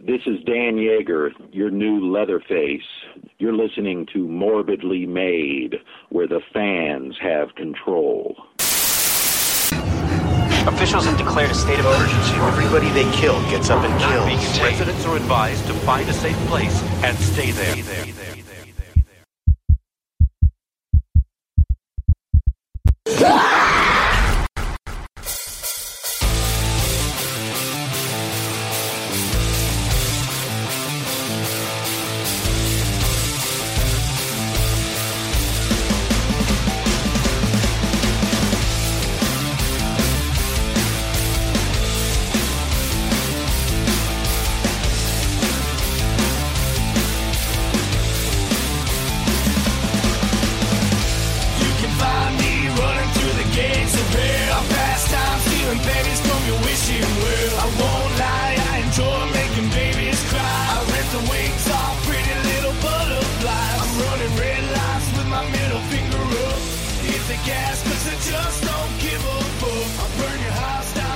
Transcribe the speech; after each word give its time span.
This 0.00 0.20
is 0.26 0.42
Dan 0.44 0.76
Yeager, 0.76 1.30
your 1.52 1.70
new 1.70 2.12
Leatherface. 2.12 2.82
You're 3.38 3.54
listening 3.54 4.06
to 4.12 4.26
Morbidly 4.26 5.06
Made, 5.06 5.76
where 6.10 6.26
the 6.26 6.40
fans 6.52 7.16
have 7.20 7.54
control. 7.54 8.34
Officials 10.66 11.06
have 11.06 11.16
declared 11.16 11.50
a 11.50 11.54
state 11.54 11.78
of 11.78 11.86
emergency. 11.86 12.34
Everybody 12.34 12.90
they 12.90 13.10
kill 13.12 13.40
gets 13.50 13.70
up 13.70 13.84
and 13.84 14.00
kills. 14.00 14.60
Residents 14.60 15.06
are 15.06 15.16
advised 15.16 15.66
to 15.68 15.72
find 15.72 16.08
a 16.08 16.12
safe 16.12 16.36
place 16.48 16.82
and 17.04 17.16
stay 17.16 17.52
there. 17.52 17.76
You 17.76 17.84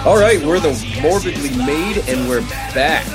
All 0.08 0.16
right, 0.16 0.42
we're 0.42 0.58
the 0.58 0.72
Morbidly 1.02 1.50
Made, 1.66 1.98
and 2.08 2.26
we're 2.30 2.40
back. 2.72 3.06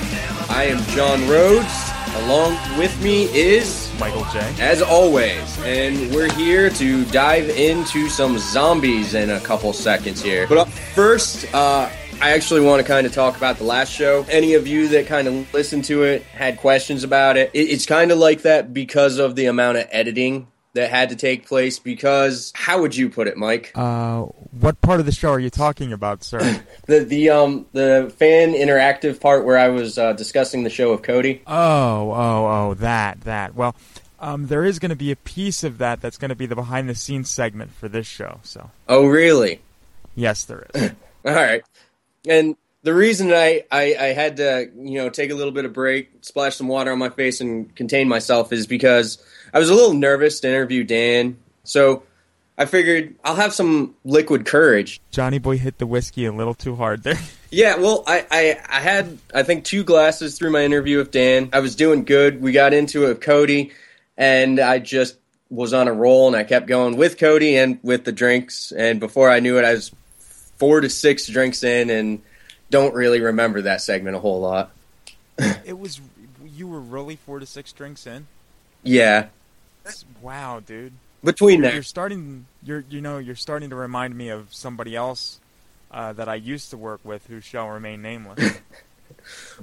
I 0.48 0.66
am 0.66 0.78
John 0.90 1.28
Rhodes. 1.28 1.90
Along 2.18 2.56
with 2.78 3.02
me 3.02 3.24
is 3.36 3.92
Michael 4.00 4.24
J. 4.32 4.40
as 4.60 4.84
always, 4.84 5.58
and 5.62 6.14
we're 6.14 6.32
here 6.34 6.70
to 6.70 7.04
dive 7.06 7.50
into 7.50 8.10
some 8.10 8.38
zombies 8.38 9.16
in 9.16 9.32
a 9.32 9.40
couple 9.40 9.74
seconds 9.74 10.22
here. 10.22 10.46
But 10.48 10.60
up 10.60 10.70
first, 10.70 11.52
uh, 11.56 11.90
I 12.22 12.30
actually 12.30 12.62
want 12.62 12.80
to 12.80 12.88
kind 12.88 13.08
of 13.08 13.12
talk 13.12 13.38
about 13.38 13.58
the 13.58 13.64
last 13.64 13.92
show. 13.92 14.24
Any 14.30 14.54
of 14.54 14.68
you 14.68 14.88
that 14.90 15.08
kind 15.08 15.28
of 15.28 15.52
listened 15.52 15.86
to 15.86 16.04
it 16.04 16.22
had 16.22 16.58
questions 16.58 17.04
about 17.04 17.38
it. 17.38 17.50
it 17.56 17.72
it's 17.72 17.88
kind 17.88 18.12
of 18.12 18.20
like 18.20 18.44
that 18.44 18.72
because 18.72 19.18
of 19.18 19.36
the 19.36 19.48
amount 19.48 19.80
of 19.80 19.88
editing 19.90 20.46
that 20.74 20.90
had 20.90 21.10
to 21.10 21.16
take 21.16 21.48
place. 21.48 21.80
Because 21.80 22.52
how 22.56 22.82
would 22.82 22.96
you 22.96 23.10
put 23.10 23.28
it, 23.28 23.38
Mike? 23.38 23.72
Uh, 23.76 24.22
what 24.60 24.80
part 24.82 25.00
of 25.00 25.06
the 25.06 25.12
show 25.12 25.30
are 25.32 25.40
you 25.40 25.50
talking 25.50 25.94
about, 25.94 26.24
sir? 26.24 26.62
The 26.86 27.00
the 27.00 27.30
um 27.30 27.66
the 27.72 28.14
fan 28.18 28.54
interactive 28.54 29.20
part 29.22 29.46
where 29.46 29.58
I 29.58 29.70
was 29.70 29.98
uh, 29.98 30.14
discussing 30.14 30.64
the 30.64 30.70
show 30.70 30.92
of 30.92 31.02
Cody. 31.02 31.42
oh, 31.48 32.12
oh, 32.12 32.46
oh, 32.70 32.74
that, 32.76 33.22
that. 33.22 33.56
Well, 33.56 33.76
um, 34.20 34.48
there 34.48 34.64
is 34.66 34.80
going 34.80 34.90
to 34.90 34.96
be 34.96 35.12
a 35.12 35.16
piece 35.16 35.64
of 35.64 35.78
that 35.80 36.02
that's 36.02 36.18
going 36.18 36.30
to 36.30 36.36
be 36.36 36.46
the 36.46 36.56
behind 36.56 36.90
the 36.90 36.96
scenes 36.96 37.30
segment 37.30 37.72
for 37.74 37.88
this 37.90 38.08
show. 38.08 38.40
So, 38.44 38.72
Oh, 38.88 39.06
really? 39.06 39.62
yes, 40.16 40.44
there 40.46 40.68
is. 40.74 40.92
All 41.26 41.34
right. 41.34 41.62
And 42.28 42.56
the 42.84 42.94
reason 42.94 43.32
I, 43.34 43.64
I, 43.72 43.96
I 44.00 44.06
had 44.14 44.38
to, 44.38 44.70
you 44.78 45.00
know, 45.02 45.10
take 45.10 45.32
a 45.32 45.36
little 45.36 45.52
bit 45.54 45.66
of 45.66 45.74
break, 45.74 46.10
splash 46.22 46.56
some 46.58 46.68
water 46.68 46.92
on 46.92 47.00
my 47.00 47.10
face, 47.10 47.40
and 47.42 47.74
contain 47.76 48.08
myself 48.08 48.52
is 48.54 48.68
because 48.68 49.24
I 49.54 49.60
was 49.60 49.70
a 49.70 49.76
little 49.76 49.94
nervous 49.94 50.40
to 50.42 50.50
interview 50.50 50.84
Dan. 50.84 51.38
So 51.64 52.04
I 52.58 52.66
figured 52.66 53.16
I'll 53.24 53.36
have 53.36 53.54
some 53.54 53.96
liquid 54.04 54.46
courage. 54.46 55.00
Johnny 55.12 55.40
Boy 55.40 55.58
hit 55.58 55.78
the 55.78 55.88
whiskey 55.88 56.26
a 56.26 56.32
little 56.32 56.54
too 56.54 56.76
hard 56.76 57.04
there. 57.04 57.20
Yeah, 57.54 57.76
well, 57.76 58.04
I, 58.08 58.26
I, 58.32 58.58
I 58.68 58.80
had, 58.80 59.20
I 59.32 59.44
think, 59.44 59.64
two 59.64 59.84
glasses 59.84 60.40
through 60.40 60.50
my 60.50 60.64
interview 60.64 60.98
with 60.98 61.12
Dan. 61.12 61.52
I 61.54 61.60
was 61.60 61.76
doing 61.76 62.04
good. 62.04 62.42
We 62.42 62.52
got 62.52 62.74
into 62.74 63.06
it 63.06 63.10
with 63.10 63.22
Cody, 63.22 63.74
and 64.18 64.60
I 64.60 64.80
just 64.80 65.18
was 65.52 65.72
on 65.72 65.88
a 65.88 65.94
roll, 65.94 66.26
and 66.26 66.36
I 66.36 66.46
kept 66.46 66.66
going 66.66 66.98
with 66.98 67.20
Cody 67.20 67.58
and 67.58 67.78
with 67.84 68.06
the 68.06 68.12
drinks. 68.12 68.72
And 68.72 69.00
before 69.00 69.30
I 69.30 69.40
knew 69.40 69.60
it, 69.60 69.66
I 69.66 69.74
was 69.74 69.92
four 70.58 70.82
to 70.82 70.90
six 70.90 71.28
drinks 71.28 71.64
in, 71.64 71.92
and 71.92 72.24
don't 72.72 72.96
really 72.96 73.22
remember 73.22 73.62
that 73.62 73.82
segment 73.82 74.16
a 74.16 74.20
whole 74.20 74.42
lot. 74.42 74.72
it 75.64 75.78
was, 75.78 76.02
you 76.44 76.68
were 76.68 76.80
really 76.80 77.18
four 77.18 77.38
to 77.38 77.46
six 77.46 77.72
drinks 77.72 78.08
in? 78.08 78.26
Yeah, 78.82 79.28
Wow, 80.24 80.62
dude. 80.66 80.94
between 81.24 81.60
You're, 81.60 81.68
that. 81.68 81.74
you're 81.74 81.84
starting, 81.84 82.46
you're, 82.64 82.86
you 82.90 83.02
know, 83.02 83.18
you're 83.18 83.36
starting 83.36 83.70
to 83.72 83.76
remind 83.76 84.16
me 84.16 84.30
of 84.30 84.54
somebody 84.54 84.96
else 84.96 85.40
uh, 85.92 86.14
that 86.14 86.30
I 86.30 86.36
used 86.36 86.70
to 86.72 86.78
work 86.78 87.02
with 87.04 87.28
who 87.28 87.42
shall 87.42 87.68
remain 87.70 88.02
nameless. 88.02 88.58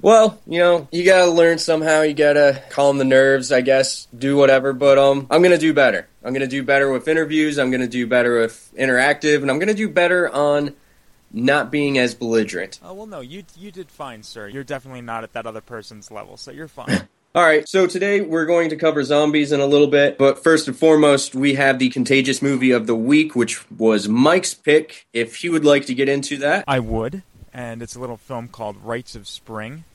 Well, 0.01 0.39
you 0.47 0.59
know, 0.59 0.87
you 0.91 1.03
gotta 1.05 1.29
learn 1.29 1.59
somehow. 1.59 2.01
You 2.01 2.13
gotta 2.13 2.63
calm 2.69 2.97
the 2.97 3.03
nerves, 3.03 3.51
I 3.51 3.61
guess. 3.61 4.07
Do 4.17 4.35
whatever, 4.35 4.73
but 4.73 4.97
um, 4.97 5.27
I'm 5.29 5.43
gonna 5.43 5.57
do 5.57 5.73
better. 5.73 6.07
I'm 6.23 6.33
gonna 6.33 6.47
do 6.47 6.63
better 6.63 6.91
with 6.91 7.07
interviews. 7.07 7.59
I'm 7.59 7.69
gonna 7.69 7.87
do 7.87 8.07
better 8.07 8.39
with 8.39 8.73
interactive, 8.77 9.41
and 9.41 9.51
I'm 9.51 9.59
gonna 9.59 9.73
do 9.75 9.87
better 9.89 10.29
on 10.29 10.73
not 11.31 11.69
being 11.69 11.99
as 11.99 12.15
belligerent. 12.15 12.79
Oh 12.83 12.93
well, 12.93 13.05
no, 13.05 13.19
you 13.19 13.43
you 13.55 13.71
did 13.71 13.91
fine, 13.91 14.23
sir. 14.23 14.47
You're 14.47 14.63
definitely 14.63 15.01
not 15.01 15.23
at 15.23 15.33
that 15.33 15.45
other 15.45 15.61
person's 15.61 16.09
level, 16.09 16.37
so 16.37 16.49
you're 16.49 16.67
fine. 16.67 17.07
All 17.33 17.43
right, 17.43 17.65
so 17.65 17.87
today 17.87 18.19
we're 18.19 18.45
going 18.45 18.71
to 18.71 18.75
cover 18.75 19.01
zombies 19.05 19.53
in 19.53 19.61
a 19.61 19.65
little 19.65 19.87
bit, 19.87 20.17
but 20.17 20.43
first 20.43 20.67
and 20.67 20.75
foremost, 20.75 21.33
we 21.33 21.53
have 21.53 21.79
the 21.79 21.87
contagious 21.87 22.41
movie 22.41 22.71
of 22.71 22.87
the 22.87 22.95
week, 22.95 23.37
which 23.37 23.71
was 23.71 24.09
Mike's 24.09 24.53
pick. 24.53 25.07
If 25.13 25.37
he 25.37 25.47
would 25.47 25.63
like 25.63 25.85
to 25.85 25.93
get 25.93 26.09
into 26.09 26.35
that, 26.39 26.65
I 26.67 26.79
would, 26.79 27.23
and 27.53 27.81
it's 27.81 27.95
a 27.95 28.01
little 28.01 28.17
film 28.17 28.49
called 28.49 28.75
Rites 28.83 29.15
of 29.15 29.29
Spring, 29.29 29.85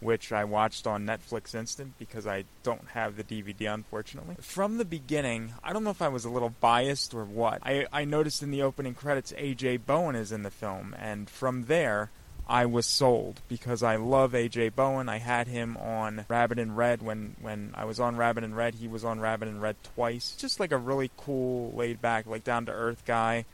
which 0.00 0.32
I 0.32 0.44
watched 0.44 0.86
on 0.86 1.04
Netflix 1.04 1.54
Instant 1.54 1.98
because 1.98 2.26
I 2.26 2.44
don't 2.62 2.88
have 2.94 3.18
the 3.18 3.24
DVD, 3.24 3.74
unfortunately. 3.74 4.36
From 4.40 4.78
the 4.78 4.86
beginning, 4.86 5.52
I 5.62 5.74
don't 5.74 5.84
know 5.84 5.90
if 5.90 6.00
I 6.00 6.08
was 6.08 6.24
a 6.24 6.30
little 6.30 6.54
biased 6.62 7.12
or 7.12 7.26
what. 7.26 7.60
I, 7.62 7.86
I 7.92 8.06
noticed 8.06 8.42
in 8.42 8.50
the 8.50 8.62
opening 8.62 8.94
credits 8.94 9.32
AJ 9.32 9.80
Bowen 9.84 10.16
is 10.16 10.32
in 10.32 10.44
the 10.44 10.50
film, 10.50 10.96
and 10.98 11.28
from 11.28 11.66
there, 11.66 12.08
I 12.48 12.66
was 12.66 12.86
sold 12.86 13.40
because 13.48 13.82
I 13.82 13.96
love 13.96 14.32
AJ 14.32 14.74
Bowen. 14.76 15.08
I 15.08 15.18
had 15.18 15.48
him 15.48 15.76
on 15.78 16.24
Rabbit 16.28 16.58
in 16.58 16.76
Red 16.76 17.02
when 17.02 17.34
when 17.40 17.72
I 17.74 17.84
was 17.84 17.98
on 17.98 18.16
Rabbit 18.16 18.44
in 18.44 18.54
Red. 18.54 18.76
He 18.76 18.86
was 18.86 19.04
on 19.04 19.18
Rabbit 19.18 19.48
in 19.48 19.60
Red 19.60 19.76
twice. 19.82 20.36
Just 20.38 20.60
like 20.60 20.70
a 20.70 20.78
really 20.78 21.10
cool, 21.16 21.72
laid 21.72 22.00
back, 22.00 22.26
like 22.26 22.44
down 22.44 22.66
to 22.66 22.72
earth 22.72 23.02
guy 23.04 23.44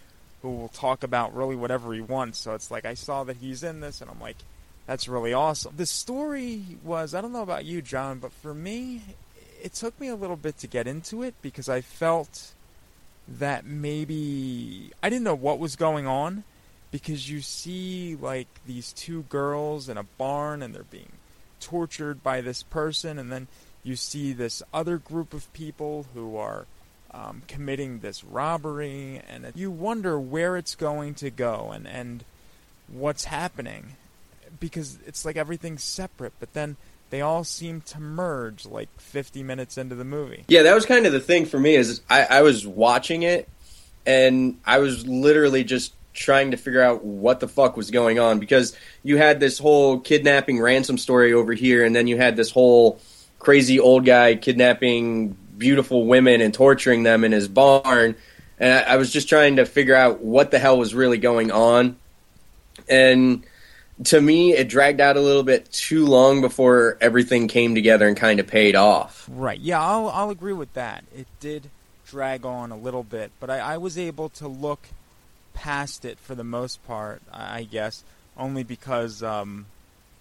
who 0.42 0.50
will 0.50 0.68
talk 0.68 1.02
about 1.02 1.34
really 1.34 1.56
whatever 1.56 1.94
he 1.94 2.00
wants. 2.02 2.40
So 2.40 2.54
it's 2.54 2.70
like 2.70 2.84
I 2.84 2.94
saw 2.94 3.24
that 3.24 3.38
he's 3.38 3.62
in 3.62 3.80
this, 3.80 4.02
and 4.02 4.10
I'm 4.10 4.20
like, 4.20 4.36
that's 4.86 5.08
really 5.08 5.32
awesome. 5.32 5.74
The 5.76 5.86
story 5.86 6.62
was 6.84 7.14
I 7.14 7.22
don't 7.22 7.32
know 7.32 7.42
about 7.42 7.64
you, 7.64 7.80
John, 7.80 8.18
but 8.18 8.32
for 8.32 8.52
me, 8.52 9.02
it 9.62 9.72
took 9.72 9.98
me 9.98 10.08
a 10.08 10.16
little 10.16 10.36
bit 10.36 10.58
to 10.58 10.66
get 10.66 10.86
into 10.86 11.22
it 11.22 11.34
because 11.40 11.68
I 11.68 11.80
felt 11.80 12.52
that 13.26 13.64
maybe 13.64 14.90
I 15.02 15.08
didn't 15.08 15.24
know 15.24 15.34
what 15.34 15.58
was 15.58 15.76
going 15.76 16.06
on 16.06 16.44
because 16.92 17.28
you 17.28 17.40
see 17.40 18.16
like 18.20 18.46
these 18.64 18.92
two 18.92 19.22
girls 19.24 19.88
in 19.88 19.96
a 19.96 20.04
barn 20.04 20.62
and 20.62 20.72
they're 20.72 20.84
being 20.84 21.12
tortured 21.58 22.22
by 22.22 22.40
this 22.40 22.62
person 22.62 23.18
and 23.18 23.32
then 23.32 23.48
you 23.82 23.96
see 23.96 24.32
this 24.32 24.62
other 24.72 24.98
group 24.98 25.34
of 25.34 25.52
people 25.52 26.06
who 26.14 26.36
are 26.36 26.66
um, 27.10 27.42
committing 27.48 27.98
this 27.98 28.22
robbery 28.22 29.20
and 29.28 29.50
you 29.56 29.70
wonder 29.70 30.20
where 30.20 30.56
it's 30.56 30.76
going 30.76 31.14
to 31.14 31.30
go 31.30 31.70
and 31.72 31.88
and 31.88 32.24
what's 32.88 33.24
happening 33.24 33.96
because 34.60 34.98
it's 35.06 35.24
like 35.24 35.36
everything's 35.36 35.82
separate 35.82 36.32
but 36.38 36.52
then 36.52 36.76
they 37.10 37.20
all 37.20 37.44
seem 37.44 37.82
to 37.82 38.00
merge 38.00 38.64
like 38.64 38.88
50 38.98 39.42
minutes 39.42 39.76
into 39.76 39.94
the 39.94 40.04
movie. 40.04 40.44
Yeah, 40.48 40.62
that 40.62 40.74
was 40.74 40.86
kind 40.86 41.04
of 41.04 41.12
the 41.12 41.20
thing 41.20 41.44
for 41.44 41.60
me 41.60 41.74
is 41.74 42.00
I, 42.08 42.22
I 42.24 42.42
was 42.42 42.66
watching 42.66 43.22
it 43.22 43.50
and 44.06 44.58
I 44.64 44.78
was 44.78 45.06
literally 45.06 45.62
just 45.62 45.92
trying 46.14 46.50
to 46.50 46.56
figure 46.56 46.82
out 46.82 47.04
what 47.04 47.40
the 47.40 47.48
fuck 47.48 47.76
was 47.76 47.90
going 47.90 48.18
on 48.18 48.38
because 48.38 48.76
you 49.02 49.16
had 49.16 49.40
this 49.40 49.58
whole 49.58 49.98
kidnapping 49.98 50.60
ransom 50.60 50.98
story 50.98 51.32
over 51.32 51.52
here 51.52 51.84
and 51.84 51.96
then 51.96 52.06
you 52.06 52.16
had 52.16 52.36
this 52.36 52.50
whole 52.50 53.00
crazy 53.38 53.80
old 53.80 54.04
guy 54.04 54.34
kidnapping 54.34 55.36
beautiful 55.56 56.06
women 56.06 56.40
and 56.40 56.52
torturing 56.52 57.02
them 57.02 57.24
in 57.24 57.32
his 57.32 57.48
barn 57.48 58.14
and 58.58 58.72
I, 58.72 58.94
I 58.94 58.96
was 58.96 59.12
just 59.12 59.28
trying 59.28 59.56
to 59.56 59.64
figure 59.64 59.94
out 59.94 60.20
what 60.20 60.50
the 60.50 60.58
hell 60.58 60.78
was 60.78 60.94
really 60.94 61.18
going 61.18 61.50
on 61.50 61.96
and 62.88 63.44
to 64.04 64.20
me, 64.20 64.54
it 64.54 64.68
dragged 64.68 65.00
out 65.00 65.16
a 65.16 65.20
little 65.20 65.42
bit 65.42 65.70
too 65.70 66.06
long 66.06 66.40
before 66.40 66.96
everything 67.00 67.48
came 67.48 67.74
together 67.74 68.08
and 68.08 68.16
kind 68.16 68.40
of 68.40 68.46
paid 68.46 68.74
off. 68.74 69.28
Right. 69.30 69.60
Yeah, 69.60 69.80
I'll, 69.82 70.08
I'll 70.08 70.30
agree 70.30 70.52
with 70.52 70.72
that. 70.74 71.04
It 71.14 71.26
did 71.40 71.70
drag 72.06 72.44
on 72.44 72.72
a 72.72 72.76
little 72.76 73.02
bit, 73.02 73.32
but 73.38 73.50
I, 73.50 73.58
I 73.58 73.78
was 73.78 73.96
able 73.96 74.28
to 74.30 74.48
look 74.48 74.88
past 75.54 76.04
it 76.04 76.18
for 76.18 76.34
the 76.34 76.44
most 76.44 76.84
part, 76.86 77.22
I 77.32 77.64
guess, 77.64 78.04
only 78.36 78.62
because 78.62 79.22
um, 79.22 79.66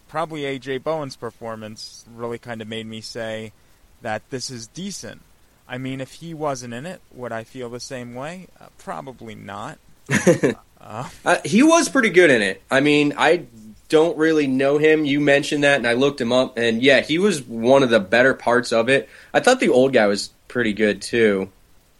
probably 0.08 0.42
AJ 0.42 0.84
Bowen's 0.84 1.16
performance 1.16 2.06
really 2.14 2.38
kind 2.38 2.62
of 2.62 2.68
made 2.68 2.86
me 2.86 3.02
say 3.02 3.54
that 4.02 4.22
this 4.30 4.50
is 4.50 4.68
decent. 4.68 5.22
I 5.68 5.78
mean, 5.78 6.02
if 6.02 6.14
he 6.14 6.34
wasn't 6.34 6.74
in 6.74 6.86
it, 6.86 7.02
would 7.14 7.32
I 7.32 7.44
feel 7.44 7.70
the 7.70 7.80
same 7.80 8.14
way? 8.14 8.48
Uh, 8.60 8.66
probably 8.78 9.36
not. 9.36 9.78
uh, 10.82 11.10
uh, 11.24 11.38
he 11.46 11.64
was 11.64 11.88
pretty 11.88 12.10
good 12.10 12.30
in 12.30 12.42
it. 12.42 12.62
I 12.70 12.82
mean, 12.82 13.14
I 13.18 13.46
don't 13.88 14.18
really 14.18 14.48
know 14.48 14.78
him. 14.78 15.06
You 15.06 15.20
mentioned 15.20 15.64
that, 15.64 15.78
and 15.78 15.88
I 15.88 15.94
looked 15.94 16.20
him 16.20 16.32
up, 16.32 16.58
and 16.58 16.82
yeah, 16.82 17.02
he 17.02 17.20
was 17.20 17.42
one 17.44 17.84
of 17.84 17.90
the 17.90 18.00
better 18.00 18.34
parts 18.34 18.74
of 18.74 18.90
it. 18.90 19.08
I 19.34 19.40
thought 19.40 19.60
the 19.60 19.70
old 19.70 19.94
guy 19.94 20.08
was 20.08 20.32
pretty 20.48 20.74
good 20.74 21.02
too, 21.02 21.50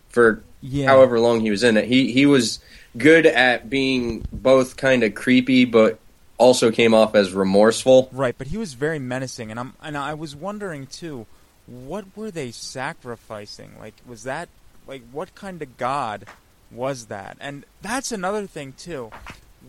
for 0.10 0.44
yeah. 0.62 0.88
however 0.88 1.20
long 1.20 1.42
he 1.42 1.52
was 1.52 1.64
in 1.64 1.78
it. 1.78 1.86
He 1.86 2.12
he 2.12 2.26
was 2.26 2.60
good 2.98 3.26
at 3.26 3.70
being 3.70 4.26
both 4.32 4.78
kind 4.78 5.04
of 5.04 5.16
creepy, 5.16 5.66
but 5.66 6.00
also 6.38 6.72
came 6.72 6.94
off 6.94 7.16
as 7.16 7.34
remorseful. 7.34 8.10
Right, 8.12 8.36
but 8.38 8.48
he 8.48 8.58
was 8.58 8.74
very 8.74 9.00
menacing, 9.00 9.52
and 9.52 9.60
I'm 9.60 9.74
and 9.82 9.98
I 9.98 10.14
was 10.14 10.36
wondering 10.36 10.88
too, 10.88 11.26
what 11.68 12.06
were 12.16 12.32
they 12.32 12.52
sacrificing? 12.52 13.74
Like, 13.80 13.96
was 14.06 14.24
that 14.24 14.50
like 14.88 15.04
what 15.12 15.36
kind 15.36 15.62
of 15.62 15.78
god 15.78 16.26
was 16.72 17.06
that? 17.08 17.38
And 17.40 17.66
that's 17.82 18.12
another 18.12 18.48
thing 18.48 18.74
too 18.74 19.12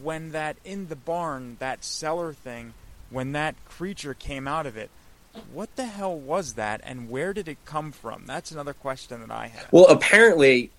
when 0.01 0.33
that 0.33 0.57
in 0.65 0.89
the 0.89 0.97
barn, 0.97 1.57
that 1.59 1.85
cellar 1.85 2.33
thing, 2.33 2.75
when 3.11 3.33
that 3.33 3.55
creature 3.67 4.15
came 4.15 4.49
out 4.49 4.67
of 4.67 4.77
it, 4.77 4.91
what 5.53 5.75
the 5.77 5.87
hell 5.87 6.17
was 6.17 6.55
that 6.55 6.81
and 6.85 7.11
where 7.11 7.33
did 7.33 7.49
it 7.49 7.59
come 7.65 7.93
from? 7.93 8.25
That's 8.27 8.51
another 8.51 8.75
question 8.75 9.21
that 9.21 9.31
I 9.31 9.49
have. 9.49 9.69
Well, 9.71 9.87
apparently, 9.87 10.71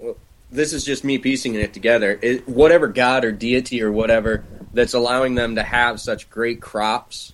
this 0.53 0.71
is 0.71 0.85
just 0.85 1.03
me 1.03 1.17
piecing 1.17 1.55
it 1.55 1.73
together. 1.73 2.17
It, 2.21 2.47
whatever 2.47 2.87
god 2.87 3.25
or 3.25 3.31
deity 3.31 3.81
or 3.81 3.91
whatever 3.91 4.43
that's 4.73 4.93
allowing 4.93 5.35
them 5.35 5.55
to 5.55 5.63
have 5.63 5.99
such 5.99 6.29
great 6.29 6.61
crops 6.61 7.33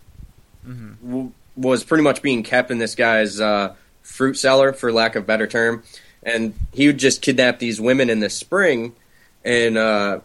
mm-hmm. 0.65 0.93
w- 1.05 1.31
was 1.55 1.83
pretty 1.83 2.03
much 2.03 2.21
being 2.21 2.43
kept 2.43 2.71
in 2.71 2.77
this 2.77 2.95
guy's 2.95 3.39
uh, 3.39 3.75
fruit 4.01 4.35
cellar, 4.35 4.73
for 4.73 4.91
lack 4.91 5.15
of 5.15 5.25
better 5.27 5.47
term. 5.47 5.83
And 6.23 6.53
he 6.73 6.87
would 6.87 6.97
just 6.97 7.21
kidnap 7.21 7.59
these 7.59 7.79
women 7.79 8.09
in 8.09 8.19
the 8.19 8.29
spring 8.29 8.95
and 9.43 9.77
uh, 9.77 10.19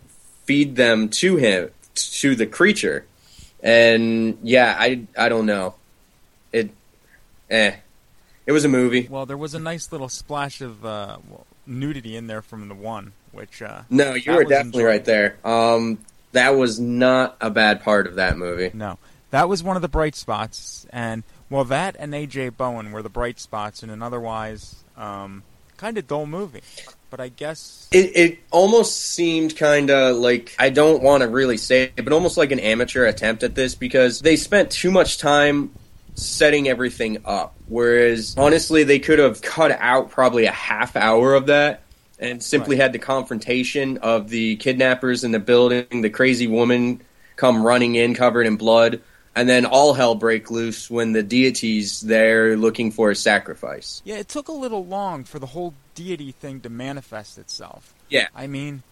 feed 0.45 0.77
them 0.77 1.09
to 1.09 1.37
him 1.37 1.71
to 1.95 2.35
the 2.35 2.47
creature. 2.47 3.07
And 3.63 4.39
yeah, 4.43 4.77
I 4.79 5.07
I 5.17 5.29
don't 5.29 5.47
know. 5.47 5.75
It 6.53 6.71
eh. 7.51 7.77
It 8.47 8.53
was 8.53 8.65
a 8.65 8.69
movie. 8.69 9.09
Well, 9.09 9.25
there 9.25 9.39
was 9.39 9.55
a 9.55 9.59
nice 9.59 9.91
little 9.91 10.11
splash 10.11 10.61
of 10.61 10.85
uh, 10.85 11.17
nudity 11.67 12.17
in 12.17 12.27
there 12.27 12.43
from 12.43 12.69
the 12.69 12.75
one, 12.75 13.13
which 13.33 13.63
uh, 13.63 13.83
No, 13.91 14.15
you 14.15 14.33
were 14.33 14.45
definitely 14.45 14.83
enjoyable. 14.83 14.87
right 14.87 15.05
there. 15.05 15.37
Um 15.45 15.99
that 16.33 16.57
was 16.57 16.81
not 16.81 17.37
a 17.41 17.49
bad 17.51 17.83
part 17.83 18.07
of 18.09 18.17
that 18.17 18.37
movie. 18.37 18.71
No. 18.75 18.99
That 19.31 19.49
was 19.49 19.63
one 19.63 19.77
of 19.77 19.83
the 19.83 19.89
bright 19.89 20.15
spots 20.17 20.87
and 20.91 21.23
well 21.51 21.65
that 21.65 21.97
and 21.99 22.13
AJ 22.13 22.57
Bowen 22.57 22.93
were 22.93 23.03
the 23.03 23.09
bright 23.09 23.39
spots 23.41 23.83
in 23.83 23.91
an 23.91 24.03
otherwise 24.03 24.77
um, 24.97 25.43
kind 25.77 25.99
of 25.99 26.07
dull 26.07 26.27
movie 26.27 26.63
but 27.11 27.21
I 27.21 27.29
guess 27.29 27.89
it, 27.93 28.17
it 28.17 28.39
almost 28.51 28.97
seemed 28.97 29.57
kind 29.57 29.89
of 29.91 30.17
like 30.17 30.55
I 30.59 30.71
don't 30.71 31.01
want 31.01 31.23
to 31.23 31.29
really 31.29 31.57
say 31.57 31.93
it, 31.97 32.03
but 32.03 32.13
almost 32.13 32.37
like 32.37 32.51
an 32.51 32.59
amateur 32.59 33.05
attempt 33.05 33.45
at 33.45 33.55
this 33.55 33.77
because 33.77 34.21
they 34.21 34.35
spent 34.35 34.71
too 34.73 34.91
much 34.91 35.19
time 35.19 35.71
setting 36.15 36.69
everything 36.69 37.19
up. 37.25 37.55
Whereas 37.67 38.35
honestly, 38.39 38.85
they 38.85 38.99
could 38.99 39.19
have 39.19 39.43
cut 39.43 39.73
out 39.73 40.11
probably 40.11 40.47
a 40.47 40.53
half 40.53 40.97
hour 40.97 41.35
of 41.35 41.47
that 41.47 41.83
and 42.19 42.43
simply 42.43 42.77
right. 42.77 42.83
had 42.83 42.93
the 42.93 42.99
confrontation 42.99 43.99
of 43.99 44.29
the 44.29 44.57
kidnappers 44.57 45.25
in 45.25 45.33
the 45.33 45.39
building, 45.39 46.03
the 46.03 46.11
crazy 46.11 46.47
woman 46.47 47.01
come 47.37 47.65
running 47.65 47.97
in 47.97 48.15
covered 48.15 48.47
in 48.47 48.57
blood, 48.57 49.01
and 49.35 49.49
then 49.49 49.67
all 49.67 49.95
hell 49.95 50.15
break 50.15 50.51
loose 50.51 50.89
when 50.89 51.13
the 51.13 51.23
deity's 51.23 52.01
there 52.01 52.57
looking 52.57 52.93
for 52.93 53.11
a 53.11 53.17
sacrifice. 53.17 54.01
Yeah, 54.05 54.17
it 54.17 54.29
took 54.29 54.49
a 54.49 54.53
little 54.53 54.87
long 54.87 55.25
for 55.25 55.39
the 55.39 55.47
whole 55.47 55.75
deity 55.95 56.33
thing 56.33 56.61
to 56.61 56.71
manifest 56.71 57.39
itself. 57.39 57.93
Yeah. 58.09 58.29
I 58.35 58.47
mean, 58.47 58.83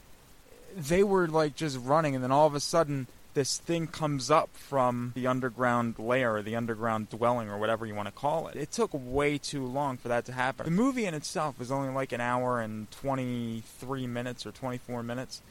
they 0.77 1.05
were 1.05 1.29
like 1.29 1.55
just 1.55 1.79
running, 1.79 2.15
and 2.15 2.25
then 2.25 2.33
all 2.33 2.47
of 2.47 2.55
a 2.55 2.61
sudden, 2.61 3.07
this 3.35 3.59
thing 3.59 3.87
comes 3.87 4.31
up 4.31 4.51
from 4.55 5.13
the 5.15 5.27
underground 5.27 5.99
lair, 5.99 6.37
or 6.37 6.43
the 6.43 6.57
underground 6.57 7.11
dwelling, 7.11 7.49
or 7.49 7.59
whatever 7.59 7.87
you 7.87 7.95
want 7.95 8.09
to 8.09 8.13
call 8.13 8.49
it. 8.49 8.57
It 8.57 8.73
took 8.73 8.91
way 8.93 9.39
too 9.39 9.67
long 9.67 9.97
for 9.97 10.09
that 10.09 10.25
to 10.27 10.33
happen. 10.33 10.65
The 10.65 10.71
movie 10.71 11.07
in 11.07 11.15
itself 11.15 11.61
is 11.61 11.71
only 11.71 11.93
like 11.93 12.13
an 12.13 12.21
hour 12.21 12.61
and 12.61 12.91
23 12.91 14.07
minutes 14.07 14.47
or 14.47 14.53
24 14.53 15.03
minutes 15.03 15.43